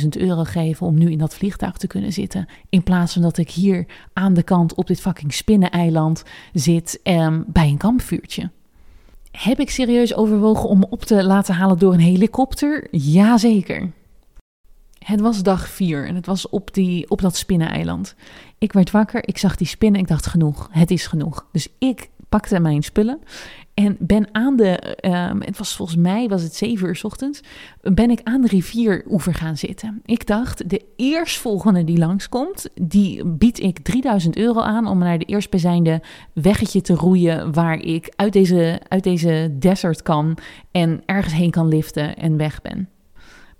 10.000 0.02 0.08
euro 0.10 0.43
geven 0.43 0.88
om 0.88 0.97
nu 0.97 1.12
in 1.12 1.17
dat 1.17 1.36
vliegtuig 1.36 1.78
te 1.78 1.88
kunnen 1.88 2.13
zitten. 2.13 2.47
In 2.69 2.84
plaats 2.84 3.13
van 3.13 3.21
dat 3.21 3.38
ik 3.38 3.52
hier 3.52 3.86
aan 4.13 4.34
de 4.34 4.43
kant 4.43 4.74
op 4.74 4.88
dit 4.88 5.02
fucking 5.02 5.34
spinneneiland 5.34 6.24
zit 6.54 7.00
um, 7.04 7.43
bij 7.47 7.67
een 7.67 7.78
kampvuurtje. 7.78 8.50
Heb 9.32 9.60
ik 9.60 9.69
serieus 9.69 10.15
overwogen 10.15 10.69
om 10.69 10.80
me 10.80 10.88
op 10.89 11.04
te 11.04 11.24
laten 11.24 11.56
halen 11.56 11.78
door 11.78 11.93
een 11.93 12.00
helikopter? 12.00 12.88
Jazeker. 12.91 13.91
Het 15.06 15.20
was 15.20 15.44
dag 15.44 15.70
vier 15.70 16.08
en 16.08 16.16
het 16.16 16.26
was 16.26 16.50
op, 16.50 16.74
die, 16.74 17.10
op 17.10 17.22
dat 17.22 17.36
spinneneiland. 17.36 18.16
Ik 18.58 18.74
werd 18.74 18.92
wakker, 18.92 19.28
ik 19.28 19.38
zag 19.38 19.56
die 19.56 19.68
spinnen, 19.68 20.02
ik 20.02 20.08
dacht 20.08 20.26
genoeg, 20.26 20.68
het 20.72 20.92
is 20.92 21.08
genoeg. 21.08 21.46
Dus 21.52 21.68
ik 21.78 22.10
pakte 22.30 22.60
mijn 22.60 22.84
spullen 22.84 23.20
en 23.74 23.96
ben 24.00 24.28
aan 24.32 24.56
de, 24.56 24.98
um, 25.06 25.42
het 25.42 25.58
was 25.58 25.76
volgens 25.76 25.98
mij, 25.98 26.28
was 26.28 26.42
het 26.42 26.56
zeven 26.56 26.88
uur 26.88 26.96
s 26.96 27.04
ochtends, 27.04 27.42
ben 27.82 28.10
ik 28.10 28.20
aan 28.24 28.42
de 28.42 28.48
rivieroever 28.48 29.34
gaan 29.34 29.58
zitten. 29.58 30.02
Ik 30.06 30.28
dacht, 30.28 30.70
de 30.70 30.86
eerstvolgende 30.96 31.84
die 31.84 31.98
langskomt, 31.98 32.70
die 32.82 33.26
bied 33.26 33.60
ik 33.60 33.80
3000 33.80 34.38
euro 34.38 34.60
aan 34.60 34.88
om 34.88 34.98
naar 34.98 35.20
de 35.20 35.26
eerstbijzijnde 35.26 36.02
weggetje 36.34 36.82
te 36.82 36.94
roeien 36.94 37.54
waar 37.54 37.80
ik 37.80 38.14
uit 38.16 38.34
deze, 38.34 38.82
uit 38.88 39.04
deze 39.04 39.56
desert 39.60 40.02
kan 40.02 40.38
en 40.72 41.02
ergens 41.06 41.34
heen 41.34 41.52
kan 41.52 41.68
liften 41.68 42.16
en 42.18 42.38
weg 42.38 42.62
ben 42.62 42.90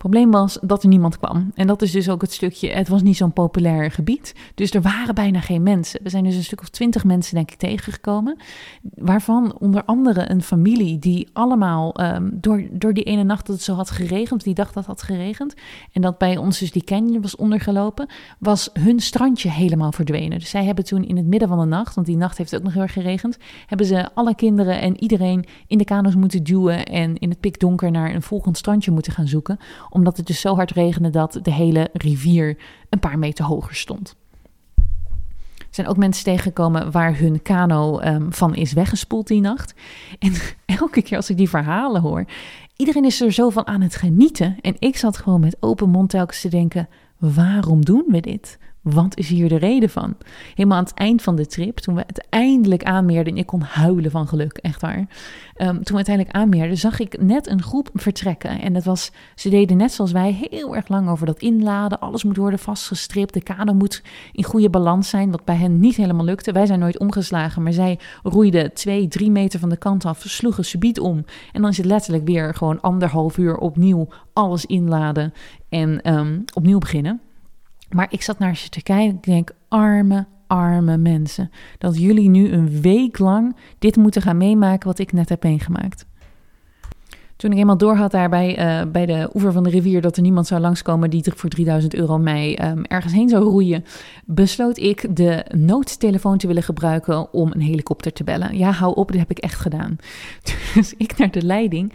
probleem 0.01 0.31
was 0.31 0.57
dat 0.61 0.83
er 0.83 0.89
niemand 0.89 1.17
kwam. 1.19 1.51
En 1.55 1.67
dat 1.67 1.81
is 1.81 1.91
dus 1.91 2.09
ook 2.09 2.21
het 2.21 2.33
stukje, 2.33 2.69
het 2.69 2.87
was 2.87 3.01
niet 3.01 3.17
zo'n 3.17 3.33
populair 3.33 3.91
gebied. 3.91 4.35
Dus 4.55 4.73
er 4.73 4.81
waren 4.81 5.15
bijna 5.15 5.39
geen 5.39 5.63
mensen. 5.63 5.99
We 6.03 6.09
zijn 6.09 6.23
dus 6.23 6.35
een 6.35 6.43
stuk 6.43 6.61
of 6.61 6.69
twintig 6.69 7.03
mensen, 7.03 7.35
denk 7.35 7.51
ik, 7.51 7.57
tegengekomen. 7.57 8.37
Waarvan 8.81 9.55
onder 9.59 9.83
andere 9.85 10.29
een 10.31 10.41
familie 10.41 10.99
die 10.99 11.29
allemaal 11.33 12.01
um, 12.01 12.29
door, 12.33 12.63
door 12.71 12.93
die 12.93 13.03
ene 13.03 13.23
nacht 13.23 13.45
dat 13.45 13.55
het 13.55 13.65
zo 13.65 13.75
had 13.75 13.89
geregend, 13.89 14.43
die 14.43 14.53
dacht 14.53 14.73
dat 14.73 14.85
het 14.85 14.97
had 14.97 15.01
geregend. 15.01 15.53
En 15.91 16.01
dat 16.01 16.17
bij 16.17 16.37
ons 16.37 16.59
dus 16.59 16.71
die 16.71 16.83
canyon 16.83 17.21
was 17.21 17.35
ondergelopen, 17.35 18.09
was 18.39 18.69
hun 18.73 18.99
strandje 18.99 19.49
helemaal 19.49 19.91
verdwenen. 19.91 20.39
Dus 20.39 20.49
zij 20.49 20.65
hebben 20.65 20.85
toen 20.85 21.03
in 21.03 21.17
het 21.17 21.25
midden 21.25 21.47
van 21.47 21.59
de 21.59 21.65
nacht, 21.65 21.95
want 21.95 22.07
die 22.07 22.17
nacht 22.17 22.37
heeft 22.37 22.55
ook 22.55 22.63
nog 22.63 22.73
heel 22.73 22.81
erg 22.81 22.93
geregend, 22.93 23.37
hebben 23.65 23.85
ze 23.85 24.09
alle 24.13 24.35
kinderen 24.35 24.81
en 24.81 25.01
iedereen 25.01 25.45
in 25.67 25.77
de 25.77 25.85
kano's 25.85 26.15
moeten 26.15 26.43
duwen 26.43 26.85
en 26.85 27.17
in 27.17 27.29
het 27.29 27.39
pikdonker 27.39 27.91
naar 27.91 28.15
een 28.15 28.21
volgend 28.21 28.57
strandje 28.57 28.91
moeten 28.91 29.13
gaan 29.13 29.27
zoeken 29.27 29.59
omdat 29.91 30.17
het 30.17 30.25
dus 30.25 30.39
zo 30.39 30.56
hard 30.56 30.71
regende 30.71 31.10
dat 31.10 31.39
de 31.41 31.51
hele 31.51 31.89
rivier 31.93 32.58
een 32.89 32.99
paar 32.99 33.19
meter 33.19 33.45
hoger 33.45 33.75
stond. 33.75 34.15
Er 35.58 35.77
zijn 35.77 35.88
ook 35.88 35.97
mensen 35.97 36.23
tegengekomen 36.23 36.91
waar 36.91 37.17
hun 37.17 37.41
kano 37.41 37.99
um, 38.01 38.34
van 38.34 38.56
is 38.56 38.73
weggespoeld 38.73 39.27
die 39.27 39.41
nacht. 39.41 39.73
En 40.19 40.34
elke 40.80 41.01
keer 41.01 41.17
als 41.17 41.30
ik 41.30 41.38
die 41.38 41.49
verhalen 41.49 42.01
hoor, 42.01 42.25
iedereen 42.75 43.06
is 43.06 43.21
er 43.21 43.32
zo 43.32 43.49
van 43.49 43.67
aan 43.67 43.82
het 43.82 43.95
genieten. 43.95 44.58
En 44.62 44.75
ik 44.80 44.97
zat 44.97 45.17
gewoon 45.17 45.39
met 45.39 45.58
open 45.60 45.89
mond 45.89 46.10
telkens 46.10 46.41
te 46.41 46.49
denken: 46.49 46.89
waarom 47.17 47.86
doen 47.86 48.04
we 48.08 48.19
dit? 48.19 48.60
Wat 48.81 49.17
is 49.17 49.29
hier 49.29 49.49
de 49.49 49.57
reden 49.57 49.89
van? 49.89 50.15
Helemaal 50.55 50.77
aan 50.77 50.83
het 50.83 50.93
eind 50.93 51.21
van 51.21 51.35
de 51.35 51.45
trip, 51.45 51.77
toen 51.77 51.95
we 51.95 52.03
uiteindelijk 52.03 52.83
aanmeerden, 52.83 53.33
en 53.33 53.39
ik 53.39 53.45
kon 53.45 53.61
huilen 53.61 54.11
van 54.11 54.27
geluk, 54.27 54.57
echt 54.57 54.81
waar. 54.81 54.97
Um, 54.97 55.07
toen 55.57 55.83
we 55.83 55.93
uiteindelijk 55.93 56.35
aanmeerden, 56.35 56.77
zag 56.77 56.99
ik 56.99 57.21
net 57.21 57.47
een 57.47 57.61
groep 57.61 57.89
vertrekken. 57.93 58.61
En 58.61 58.73
dat 58.73 58.83
was, 58.83 59.11
ze 59.35 59.49
deden 59.49 59.77
net 59.77 59.91
zoals 59.91 60.11
wij 60.11 60.47
heel 60.49 60.75
erg 60.75 60.87
lang 60.87 61.09
over 61.09 61.25
dat 61.25 61.39
inladen. 61.39 61.99
Alles 61.99 62.23
moet 62.23 62.37
worden 62.37 62.59
vastgestript. 62.59 63.33
De 63.33 63.43
kano 63.43 63.73
moet 63.73 64.03
in 64.31 64.43
goede 64.43 64.69
balans 64.69 65.09
zijn, 65.09 65.31
wat 65.31 65.45
bij 65.45 65.55
hen 65.55 65.79
niet 65.79 65.95
helemaal 65.95 66.25
lukte. 66.25 66.51
Wij 66.51 66.65
zijn 66.65 66.79
nooit 66.79 66.99
omgeslagen, 66.99 67.63
maar 67.63 67.73
zij 67.73 67.99
roeiden 68.23 68.73
twee, 68.73 69.07
drie 69.07 69.31
meter 69.31 69.59
van 69.59 69.69
de 69.69 69.77
kant 69.77 70.05
af, 70.05 70.23
sloegen 70.27 70.65
subiet 70.65 70.99
om. 70.99 71.25
En 71.51 71.61
dan 71.61 71.71
is 71.71 71.77
het 71.77 71.85
letterlijk 71.85 72.25
weer 72.25 72.55
gewoon 72.55 72.81
anderhalf 72.81 73.37
uur 73.37 73.57
opnieuw 73.57 74.07
alles 74.33 74.65
inladen 74.65 75.33
en 75.69 76.13
um, 76.13 76.43
opnieuw 76.53 76.77
beginnen. 76.77 77.21
Maar 77.93 78.08
ik 78.10 78.21
zat 78.21 78.39
naar 78.39 78.56
ze 78.56 78.69
te 78.69 78.84
kijken. 78.84 79.15
Ik 79.15 79.23
denk, 79.23 79.51
arme, 79.67 80.25
arme 80.47 80.97
mensen. 80.97 81.51
Dat 81.77 81.97
jullie 81.97 82.30
nu 82.30 82.51
een 82.51 82.82
week 82.82 83.19
lang 83.19 83.56
dit 83.80 83.95
moeten 83.95 84.21
gaan 84.21 84.38
meemaken 84.38 84.88
wat 84.88 84.99
ik 84.99 85.12
net 85.12 85.30
heb 85.30 85.43
meegemaakt. 85.43 86.06
Toen 87.41 87.51
ik 87.51 87.58
eenmaal 87.58 87.77
doorhad 87.77 88.12
daar 88.12 88.30
bij, 88.30 88.82
uh, 88.82 88.91
bij 88.91 89.06
de 89.06 89.30
oever 89.34 89.51
van 89.51 89.63
de 89.63 89.69
rivier 89.69 90.01
dat 90.01 90.15
er 90.15 90.21
niemand 90.21 90.47
zou 90.47 90.62
langskomen 90.62 91.10
die 91.10 91.23
voor 91.36 91.49
3000 91.49 91.93
euro 91.93 92.17
mij 92.17 92.69
um, 92.71 92.84
ergens 92.86 93.13
heen 93.13 93.30
zou 93.30 93.43
roeien, 93.43 93.84
besloot 94.25 94.77
ik 94.77 95.15
de 95.15 95.45
noodtelefoon 95.56 96.38
te 96.38 96.47
willen 96.47 96.63
gebruiken 96.63 97.34
om 97.34 97.51
een 97.51 97.62
helikopter 97.62 98.13
te 98.13 98.23
bellen. 98.23 98.58
Ja, 98.58 98.71
hou 98.71 98.95
op, 98.95 99.08
dat 99.08 99.19
heb 99.19 99.30
ik 99.30 99.39
echt 99.39 99.60
gedaan. 99.60 99.95
Dus 100.73 100.93
ik 100.97 101.17
naar 101.17 101.32
de 101.32 101.45
leiding. 101.45 101.93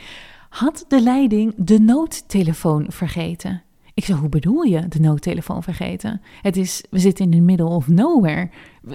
Had 0.49 0.85
de 0.89 1.03
leiding 1.03 1.55
de 1.57 1.79
noodtelefoon 1.79 2.87
vergeten? 2.89 3.63
Ik 3.97 4.05
zei, 4.05 4.19
hoe 4.19 4.29
bedoel 4.29 4.63
je 4.63 4.89
de 4.89 5.01
noodtelefoon 5.01 5.63
vergeten? 5.63 6.21
Het 6.43 6.57
is, 6.57 6.85
we 6.91 6.99
zitten 6.99 7.25
in 7.25 7.31
the 7.31 7.41
middle 7.41 7.67
of 7.67 7.89
nowhere. 7.89 8.51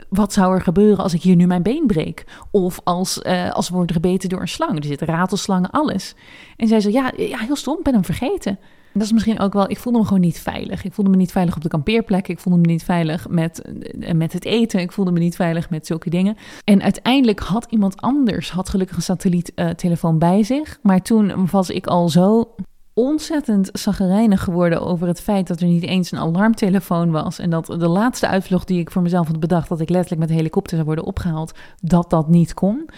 Wat 0.10 0.34
zou 0.34 0.54
er 0.54 0.62
gebeuren 0.62 1.04
als 1.04 1.14
ik 1.14 1.22
hier 1.22 1.36
nu 1.36 1.46
mijn 1.46 1.64
been 1.64 1.88
breek? 1.88 2.26
Of 2.52 2.80
als, 2.84 3.22
uh, 3.24 3.52
als 3.52 3.70
we 3.70 3.76
worden 3.76 3.96
gebeten 3.96 4.30
door 4.30 4.42
een 4.42 4.48
slang. 4.48 4.78
Er 4.78 4.84
zitten 4.84 5.08
ratelslangen, 5.08 5.70
alles. 5.70 6.16
En 6.58 6.68
zij 6.68 6.80
zei, 6.80 6.94
ja, 6.94 7.12
ja 7.18 7.38
heel 7.38 7.56
stom, 7.56 7.80
ben 7.84 7.94
hem 7.94 8.06
vergeten. 8.06 8.52
En 8.52 9.00
dat 9.00 9.02
is 9.02 9.12
misschien 9.12 9.40
ook 9.40 9.54
wel, 9.54 9.70
ik 9.70 9.78
voelde 9.78 10.00
me 10.00 10.06
gewoon 10.06 10.22
niet 10.22 10.40
veilig. 10.40 10.84
Ik 10.84 10.94
voelde 10.94 11.12
me 11.12 11.18
niet 11.18 11.32
veilig 11.32 11.56
op 11.56 11.62
de 11.62 11.70
kampeerplek. 11.70 12.28
Ik 12.28 12.40
voelde 12.40 12.60
me 12.60 12.68
niet 12.68 12.84
veilig 12.84 13.30
met, 13.30 13.62
eh, 13.62 14.14
met 14.14 14.34
het 14.34 14.46
eten. 14.46 14.80
Ik 14.80 14.92
voelde 14.92 15.12
me 15.12 15.20
niet 15.20 15.36
veilig 15.36 15.70
met 15.70 15.86
zulke 15.86 16.10
dingen. 16.10 16.38
En 16.64 16.82
uiteindelijk 16.82 17.40
had 17.40 17.68
iemand 17.70 18.02
anders, 18.02 18.52
had 18.52 18.70
gelukkig 18.70 18.96
een 18.96 19.02
satelliettelefoon 19.02 20.14
uh, 20.14 20.20
bij 20.20 20.44
zich. 20.44 20.80
Maar 20.82 21.02
toen 21.02 21.48
was 21.52 21.70
ik 21.70 21.88
al 21.88 22.10
zo 22.10 22.56
ontzettend 22.93 23.69
zaggerijnig 23.73 24.43
geworden 24.43 24.82
over 24.82 25.08
het 25.08 25.21
feit 25.21 25.47
dat 25.47 25.60
er 25.60 25.67
niet 25.67 25.84
eens 25.84 26.12
een 26.12 26.19
alarmtelefoon 26.19 27.12
was. 27.12 27.39
En 27.39 27.49
dat 27.49 27.65
de 27.65 27.88
laatste 27.88 28.27
uitvlucht 28.27 28.67
die 28.67 28.80
ik 28.80 28.91
voor 28.91 29.01
mezelf 29.01 29.27
had 29.27 29.39
bedacht, 29.39 29.69
dat 29.69 29.80
ik 29.80 29.89
letterlijk 29.89 30.21
met 30.21 30.38
helikopter 30.38 30.75
zou 30.75 30.86
worden 30.86 31.06
opgehaald, 31.06 31.58
dat 31.82 32.10
dat 32.10 32.27
niet 32.27 32.54
kon. 32.54 32.89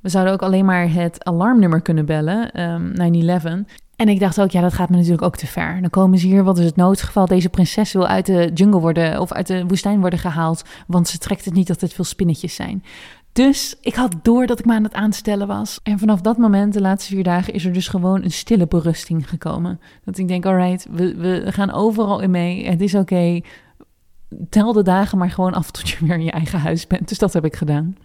We 0.00 0.08
zouden 0.08 0.32
ook 0.32 0.42
alleen 0.42 0.64
maar 0.64 0.92
het 0.92 1.24
alarmnummer 1.24 1.80
kunnen 1.80 2.06
bellen, 2.06 2.60
um, 2.62 2.92
9-11. 2.94 3.66
En 3.96 4.08
ik 4.08 4.20
dacht 4.20 4.40
ook, 4.40 4.50
ja, 4.50 4.60
dat 4.60 4.72
gaat 4.72 4.90
me 4.90 4.96
natuurlijk 4.96 5.22
ook 5.22 5.36
te 5.36 5.46
ver. 5.46 5.80
Dan 5.80 5.90
komen 5.90 6.18
ze 6.18 6.26
hier, 6.26 6.44
wat 6.44 6.58
is 6.58 6.64
het 6.64 6.76
noodgeval? 6.76 7.26
Deze 7.26 7.48
prinses 7.48 7.92
wil 7.92 8.06
uit 8.06 8.26
de 8.26 8.50
jungle 8.54 8.80
worden 8.80 9.20
of 9.20 9.32
uit 9.32 9.46
de 9.46 9.66
woestijn 9.66 10.00
worden 10.00 10.18
gehaald, 10.18 10.62
want 10.86 11.08
ze 11.08 11.18
trekt 11.18 11.44
het 11.44 11.54
niet 11.54 11.66
dat 11.66 11.80
het 11.80 11.92
veel 11.92 12.04
spinnetjes 12.04 12.54
zijn. 12.54 12.84
Dus 13.44 13.76
ik 13.80 13.94
had 13.94 14.14
door 14.22 14.46
dat 14.46 14.58
ik 14.58 14.64
me 14.64 14.74
aan 14.74 14.82
het 14.82 14.94
aanstellen 14.94 15.46
was. 15.46 15.80
En 15.82 15.98
vanaf 15.98 16.20
dat 16.20 16.36
moment, 16.36 16.72
de 16.72 16.80
laatste 16.80 17.14
vier 17.14 17.22
dagen, 17.22 17.52
is 17.52 17.64
er 17.64 17.72
dus 17.72 17.88
gewoon 17.88 18.22
een 18.24 18.30
stille 18.30 18.66
berusting 18.66 19.28
gekomen. 19.28 19.80
Dat 20.04 20.18
ik 20.18 20.28
denk, 20.28 20.46
alright, 20.46 20.86
we, 20.90 21.14
we 21.14 21.52
gaan 21.52 21.70
overal 21.70 22.20
in 22.20 22.30
mee. 22.30 22.66
Het 22.66 22.80
is 22.80 22.94
oké. 22.94 23.40
Tel 24.48 24.72
de 24.72 24.82
dagen 24.82 25.18
maar 25.18 25.30
gewoon 25.30 25.54
af 25.54 25.70
tot 25.70 25.88
je 25.88 25.96
weer 26.06 26.14
in 26.14 26.24
je 26.24 26.30
eigen 26.30 26.58
huis 26.58 26.86
bent. 26.86 27.08
Dus 27.08 27.18
dat 27.18 27.32
heb 27.32 27.44
ik 27.44 27.56
gedaan. 27.56 27.96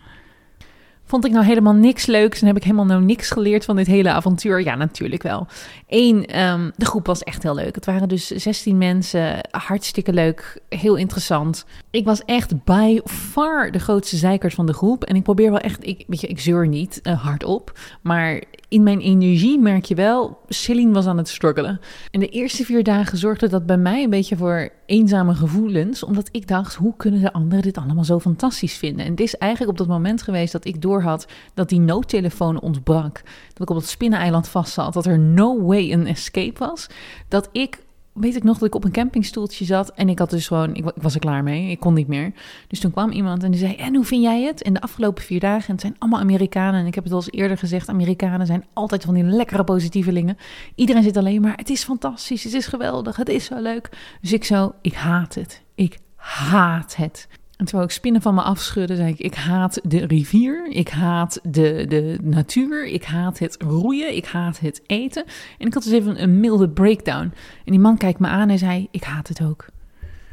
Vond 1.06 1.26
ik 1.26 1.32
nou 1.32 1.46
helemaal 1.46 1.74
niks 1.74 2.06
leuks 2.06 2.42
en 2.42 2.48
heb 2.48 2.56
ik 2.56 2.64
helemaal 2.64 2.86
nou 2.86 3.04
niks 3.04 3.30
geleerd 3.30 3.66
van 3.66 3.76
dit 3.76 3.88
hele 3.88 4.10
avontuur? 4.10 4.64
Ja, 4.64 4.76
natuurlijk 4.76 5.24
wel. 5.24 5.48
Eén, 5.88 6.26
ehm, 6.26 6.70
de 6.76 6.86
groep 6.86 7.06
was 7.06 7.24
echt 7.24 7.44
heel 7.44 7.56
leuk. 7.56 7.76
Het 7.76 7.86
waren 7.86 8.08
dus 8.08 8.28
16 8.28 8.78
mensen, 8.78 9.40
hartstikke 9.52 10.14
leuk, 10.14 10.62
heel 10.70 10.96
interessant. 10.96 11.66
Ik 11.92 12.06
was 12.06 12.26
echt 12.26 12.64
by 12.64 13.00
far 13.06 13.72
de 13.72 13.80
grootste 13.80 14.18
zeikert 14.18 14.54
van 14.54 14.66
de 14.66 14.74
groep. 14.74 15.04
En 15.04 15.16
ik 15.16 15.24
probeer 15.24 15.50
wel 15.52 15.60
echt, 15.60 15.88
ik, 15.88 16.04
weet 16.08 16.22
je, 16.22 16.28
ik 16.28 16.40
zeur 16.40 16.68
niet 16.68 17.00
uh, 17.04 17.24
hardop, 17.24 17.80
maar 18.02 18.44
in 18.74 18.84
mijn 18.84 19.00
energie 19.00 19.60
merk 19.60 19.86
je 19.86 19.96
wel, 19.96 20.40
Celine 20.48 20.94
was 20.94 21.06
aan 21.06 21.18
het 21.18 21.28
struggelen. 21.28 21.80
En 22.12 22.20
de 22.20 22.28
eerste 22.28 22.66
vier 22.66 22.84
dagen 22.84 23.18
zorgde 23.18 23.48
dat 23.48 23.66
bij 23.66 23.78
mij 23.78 24.04
een 24.04 24.10
beetje 24.10 24.38
voor 24.38 24.70
eenzame 24.86 25.34
gevoelens, 25.34 26.04
omdat 26.04 26.30
ik 26.32 26.48
dacht, 26.48 26.76
hoe 26.76 26.94
kunnen 26.98 27.22
de 27.22 27.34
anderen 27.34 27.64
dit 27.64 27.78
allemaal 27.78 28.04
zo 28.04 28.20
fantastisch 28.20 28.78
vinden? 28.78 29.06
En 29.06 29.12
het 29.12 29.20
is 29.20 29.36
eigenlijk 29.36 29.72
op 29.72 29.78
dat 29.78 29.88
moment 29.88 30.22
geweest 30.22 30.52
dat 30.52 30.66
ik 30.66 30.82
doorhad 30.82 31.26
dat 31.54 31.70
die 31.70 31.80
noodtelefoon 31.80 32.60
ontbrak, 32.60 33.22
dat 33.54 33.62
ik 33.62 33.70
op 33.70 33.76
het 33.76 33.88
spinneneiland 33.88 34.48
vast 34.48 34.74
zat, 34.74 34.94
dat 34.94 35.06
er 35.06 35.20
no 35.20 35.62
way 35.62 35.92
een 35.92 36.08
escape 36.08 36.60
was, 36.60 36.88
dat 37.28 37.50
ik 37.52 37.83
weet 38.14 38.36
ik 38.36 38.44
nog 38.44 38.58
dat 38.58 38.68
ik 38.68 38.76
op 38.76 38.84
een 38.84 38.92
campingstoeltje 38.92 39.66
zat 39.66 39.92
en 39.92 40.10
ik 40.10 40.20
had 40.20 40.30
dus 40.30 40.48
gewoon, 40.48 40.76
ik, 40.76 40.92
was 40.96 41.14
er 41.14 41.20
klaar 41.20 41.44
mee, 41.44 41.70
ik 41.70 41.80
kon 41.80 41.94
niet 41.94 42.08
meer. 42.08 42.32
Dus 42.68 42.80
toen 42.80 42.92
kwam 42.92 43.12
iemand 43.12 43.44
en 43.44 43.52
die 43.52 43.60
zei, 43.60 43.76
en 43.76 43.96
hoe 43.96 44.06
vind 44.06 44.24
jij 44.24 44.44
het? 44.44 44.62
In 44.62 44.74
de 44.74 44.82
afgelopen 44.82 45.24
vier 45.24 45.40
dagen, 45.40 45.68
en 45.68 45.72
het 45.72 45.82
zijn 45.82 45.96
allemaal 46.00 46.20
Amerikanen, 46.20 46.80
en 46.80 46.86
ik 46.86 46.96
heb 46.96 47.04
het 47.04 47.14
al 47.14 47.20
eens 47.20 47.32
eerder 47.32 47.58
gezegd, 47.58 47.90
Amerikanen 47.90 48.46
zijn 48.46 48.66
altijd 48.74 49.04
van 49.04 49.14
die 49.14 49.24
lekkere 49.24 49.64
positievelingen. 49.64 50.38
Iedereen 50.76 51.04
zit 51.04 51.18
alleen 51.18 51.42
maar, 51.42 51.56
het 51.56 51.70
is 51.70 51.84
fantastisch, 51.84 52.44
het 52.44 52.54
is 52.54 52.68
geweldig, 52.68 53.16
het 53.16 53.30
is 53.30 53.46
zo 53.46 53.62
leuk. 53.62 53.90
Dus 54.22 54.34
ik 54.34 54.44
zo, 54.44 54.74
ik 54.82 54.94
haat 54.94 55.36
het, 55.36 55.62
ik 55.76 56.00
haat 56.16 56.96
het. 56.96 57.28
En 57.64 57.70
terwijl 57.70 57.90
ik 57.90 57.96
spinnen 57.96 58.22
van 58.22 58.36
me 58.36 58.42
afschudde, 58.42 58.96
zei 58.96 59.10
ik: 59.10 59.20
Ik 59.20 59.36
haat 59.36 59.80
de 59.84 60.06
rivier, 60.06 60.68
ik 60.70 60.90
haat 60.90 61.40
de, 61.44 61.86
de 61.88 62.18
natuur, 62.22 62.86
ik 62.86 63.04
haat 63.04 63.40
het 63.40 63.56
roeien, 63.60 64.16
ik 64.16 64.26
haat 64.26 64.60
het 64.60 64.82
eten. 64.86 65.24
En 65.58 65.68
ik 65.68 65.74
had 65.74 65.84
dus 65.84 65.92
even 65.92 66.24
een 66.24 66.40
milde 66.40 66.70
breakdown. 66.70 67.34
En 67.66 67.72
die 67.72 67.80
man 67.80 67.98
kijkt 67.98 68.20
me 68.20 68.28
aan 68.28 68.50
en 68.50 68.58
zei: 68.58 68.88
Ik 68.92 69.04
haat 69.04 69.28
het 69.28 69.42
ook. 69.44 69.66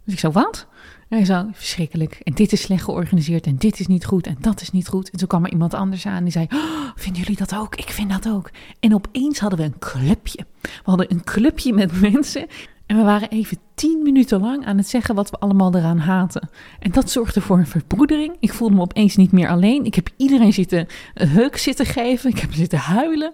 Dus 0.04 0.14
ik 0.14 0.18
zei: 0.18 0.32
Wat? 0.32 0.66
En 1.08 1.16
hij 1.16 1.26
zei: 1.26 1.48
Verschrikkelijk. 1.52 2.20
En 2.22 2.34
dit 2.34 2.52
is 2.52 2.60
slecht 2.60 2.84
georganiseerd 2.84 3.46
en 3.46 3.56
dit 3.56 3.80
is 3.80 3.86
niet 3.86 4.04
goed 4.04 4.26
en 4.26 4.36
dat 4.40 4.60
is 4.60 4.70
niet 4.70 4.88
goed. 4.88 5.10
En 5.10 5.18
toen 5.18 5.28
kwam 5.28 5.44
er 5.44 5.52
iemand 5.52 5.74
anders 5.74 6.06
aan 6.06 6.22
die 6.22 6.32
zei: 6.32 6.46
oh, 6.52 6.90
Vinden 6.94 7.22
jullie 7.22 7.38
dat 7.38 7.54
ook? 7.54 7.74
Ik 7.74 7.90
vind 7.90 8.10
dat 8.10 8.28
ook. 8.28 8.50
En 8.80 8.94
opeens 8.94 9.38
hadden 9.38 9.58
we 9.58 9.64
een 9.64 9.78
clubje. 9.78 10.46
We 10.60 10.68
hadden 10.82 11.12
een 11.12 11.24
clubje 11.24 11.72
met 11.72 12.00
mensen 12.10 12.46
en 12.90 12.96
we 12.96 13.02
waren 13.02 13.28
even 13.28 13.58
tien 13.74 14.02
minuten 14.02 14.40
lang 14.40 14.66
aan 14.66 14.76
het 14.76 14.88
zeggen 14.88 15.14
wat 15.14 15.30
we 15.30 15.38
allemaal 15.38 15.74
eraan 15.74 15.98
haten. 15.98 16.48
En 16.78 16.90
dat 16.90 17.10
zorgde 17.10 17.40
voor 17.40 17.58
een 17.58 17.66
verbroedering. 17.66 18.36
Ik 18.40 18.52
voelde 18.52 18.74
me 18.74 18.80
opeens 18.80 19.16
niet 19.16 19.32
meer 19.32 19.48
alleen. 19.48 19.84
Ik 19.84 19.94
heb 19.94 20.08
iedereen 20.16 20.52
zitten 20.52 20.86
heuk 21.14 21.56
zitten 21.56 21.86
geven. 21.86 22.30
Ik 22.30 22.38
heb 22.38 22.52
zitten 22.52 22.78
huilen. 22.78 23.32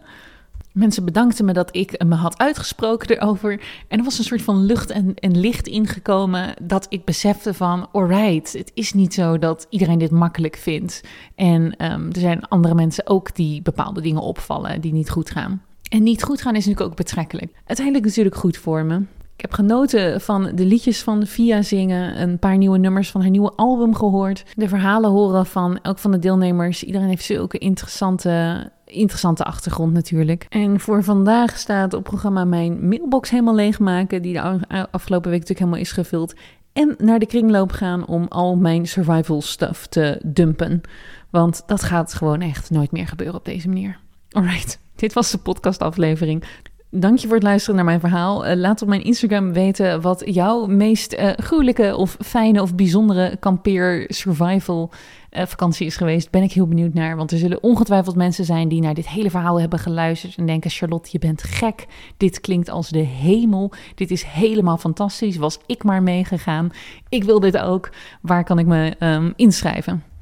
Mensen 0.73 1.05
bedankten 1.05 1.45
me 1.45 1.53
dat 1.53 1.77
ik 1.77 2.05
me 2.05 2.15
had 2.15 2.39
uitgesproken 2.39 3.11
erover. 3.11 3.61
En 3.89 3.99
er 3.99 4.05
was 4.05 4.19
een 4.19 4.25
soort 4.25 4.43
van 4.43 4.65
lucht 4.65 4.91
en, 4.91 5.39
licht 5.39 5.67
ingekomen 5.67 6.55
dat 6.63 6.87
ik 6.89 7.05
besefte 7.05 7.55
van... 7.55 7.89
alright, 7.93 8.53
het 8.53 8.71
is 8.75 8.93
niet 8.93 9.15
zo 9.15 9.39
dat 9.39 9.67
iedereen 9.71 9.99
dit 9.99 10.11
makkelijk 10.11 10.57
vindt. 10.57 11.01
En 11.35 11.63
um, 11.93 12.09
er 12.13 12.21
zijn 12.21 12.49
andere 12.49 12.75
mensen 12.75 13.07
ook 13.07 13.35
die 13.35 13.63
bepaalde 13.63 14.01
dingen 14.01 14.23
opvallen 14.23 14.81
die 14.81 14.93
niet 14.93 15.11
goed 15.11 15.31
gaan. 15.31 15.63
En 15.89 16.03
niet 16.03 16.23
goed 16.23 16.43
gaan 16.43 16.57
is 16.57 16.65
natuurlijk 16.65 16.91
ook 16.91 16.97
betrekkelijk. 16.97 17.53
Uiteindelijk 17.65 18.07
natuurlijk 18.07 18.37
goed 18.37 18.57
voor 18.57 18.85
me. 18.85 19.03
Ik 19.37 19.43
heb 19.43 19.53
genoten 19.53 20.21
van 20.21 20.51
de 20.55 20.65
liedjes 20.65 21.03
van 21.03 21.27
Via 21.27 21.63
zingen, 21.63 22.23
een 22.23 22.39
paar 22.39 22.57
nieuwe 22.57 22.79
nummers 22.79 23.11
van 23.11 23.21
haar 23.21 23.31
nieuwe 23.31 23.53
album 23.57 23.95
gehoord, 23.95 24.45
de 24.55 24.69
verhalen 24.69 25.11
horen 25.11 25.47
van 25.47 25.79
elk 25.83 25.99
van 25.99 26.11
de 26.11 26.19
deelnemers. 26.19 26.85
Iedereen 26.85 27.09
heeft 27.09 27.25
zulke 27.25 27.59
interessante, 27.59 28.71
interessante 28.85 29.45
achtergrond 29.45 29.93
natuurlijk. 29.93 30.47
En 30.49 30.81
voor 30.81 31.05
vandaag 31.05 31.59
staat 31.59 31.95
op 31.95 32.05
programma 32.05 32.45
mijn 32.45 32.89
mailbox 32.89 33.31
helemaal 33.31 33.55
leegmaken, 33.55 34.23
die 34.23 34.33
de 34.33 34.87
afgelopen 34.91 35.31
week 35.31 35.41
natuurlijk 35.41 35.59
helemaal 35.59 35.81
is 35.81 35.93
gevuld. 35.93 36.35
En 36.73 36.95
naar 36.99 37.19
de 37.19 37.27
kringloop 37.27 37.73
gaan 37.73 38.07
om 38.07 38.27
al 38.29 38.57
mijn 38.57 38.87
survival 38.87 39.43
stuff 39.43 39.87
te 39.87 40.21
dumpen. 40.25 40.81
Want 41.31 41.63
dat 41.67 41.83
gaat 41.83 42.15
gewoon 42.15 42.41
echt 42.41 42.71
nooit 42.71 42.93
meer 42.93 43.07
gebeuren 43.07 43.37
op 43.37 43.45
deze 43.45 43.69
manier. 43.69 43.99
Alright, 44.31 44.79
dit 44.95 45.13
was 45.13 45.31
de 45.31 45.39
podcastaflevering. 45.39 46.45
Dank 46.91 47.19
je 47.19 47.27
voor 47.27 47.37
het 47.37 47.45
luisteren 47.45 47.77
naar 47.77 47.85
mijn 47.85 48.01
verhaal. 48.01 48.47
Uh, 48.47 48.55
laat 48.55 48.83
op 48.83 48.89
mijn 48.89 49.05
Instagram 49.05 49.53
weten 49.53 50.01
wat 50.01 50.23
jouw 50.25 50.67
meest 50.67 51.15
uh, 51.15 51.31
gruwelijke 51.37 51.97
of 51.97 52.17
fijne 52.21 52.63
of 52.63 52.75
bijzondere 52.75 53.37
kampeer 53.41 54.05
survival 54.09 54.91
uh, 55.31 55.47
vakantie 55.47 55.87
is 55.87 55.97
geweest. 55.97 56.31
Ben 56.31 56.43
ik 56.43 56.53
heel 56.53 56.67
benieuwd 56.67 56.95
naar, 56.95 57.17
want 57.17 57.31
er 57.31 57.39
zullen 57.39 57.63
ongetwijfeld 57.63 58.17
mensen 58.17 58.45
zijn 58.45 58.69
die 58.69 58.81
naar 58.81 58.95
dit 58.95 59.09
hele 59.09 59.31
verhaal 59.31 59.61
hebben 59.61 59.79
geluisterd 59.79 60.37
en 60.37 60.47
denken: 60.47 60.71
Charlotte, 60.71 61.09
je 61.13 61.19
bent 61.19 61.43
gek. 61.43 61.87
Dit 62.17 62.41
klinkt 62.41 62.69
als 62.69 62.89
de 62.89 62.99
hemel. 62.99 63.73
Dit 63.95 64.11
is 64.11 64.23
helemaal 64.23 64.77
fantastisch. 64.77 65.37
Was 65.37 65.59
ik 65.67 65.85
maar 65.85 66.03
meegegaan. 66.03 66.71
Ik 67.09 67.25
wil 67.25 67.41
dit 67.41 67.59
ook. 67.59 67.91
Waar 68.21 68.45
kan 68.45 68.59
ik 68.59 68.67
me 68.67 68.95
um, 68.99 69.33
inschrijven? 69.37 70.16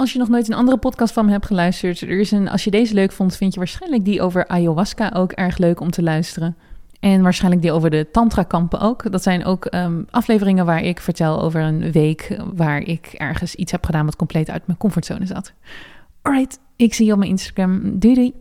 Als 0.00 0.12
je 0.12 0.18
nog 0.18 0.28
nooit 0.28 0.48
een 0.48 0.54
andere 0.54 0.76
podcast 0.76 1.12
van 1.12 1.24
me 1.24 1.30
hebt 1.30 1.46
geluisterd, 1.46 2.00
er 2.00 2.20
is 2.20 2.30
een, 2.30 2.48
als 2.48 2.64
je 2.64 2.70
deze 2.70 2.94
leuk 2.94 3.12
vond, 3.12 3.36
vind 3.36 3.52
je 3.52 3.58
waarschijnlijk 3.58 4.04
die 4.04 4.22
over 4.22 4.48
ayahuasca 4.48 5.10
ook 5.14 5.32
erg 5.32 5.58
leuk 5.58 5.80
om 5.80 5.90
te 5.90 6.02
luisteren. 6.02 6.56
En 7.00 7.22
waarschijnlijk 7.22 7.62
die 7.62 7.72
over 7.72 7.90
de 7.90 8.08
tantra-kampen 8.12 8.80
ook. 8.80 9.12
Dat 9.12 9.22
zijn 9.22 9.44
ook 9.44 9.74
um, 9.74 10.06
afleveringen 10.10 10.66
waar 10.66 10.82
ik 10.82 11.00
vertel 11.00 11.42
over 11.42 11.60
een 11.60 11.92
week 11.92 12.40
waar 12.54 12.80
ik 12.80 13.06
ergens 13.06 13.54
iets 13.54 13.72
heb 13.72 13.84
gedaan 13.84 14.04
wat 14.04 14.16
compleet 14.16 14.50
uit 14.50 14.66
mijn 14.66 14.78
comfortzone 14.78 15.26
zat. 15.26 15.52
Alright, 16.22 16.58
ik 16.76 16.94
zie 16.94 17.06
je 17.06 17.12
op 17.12 17.18
mijn 17.18 17.30
Instagram. 17.30 17.98
Doei 17.98 18.14
doei! 18.14 18.34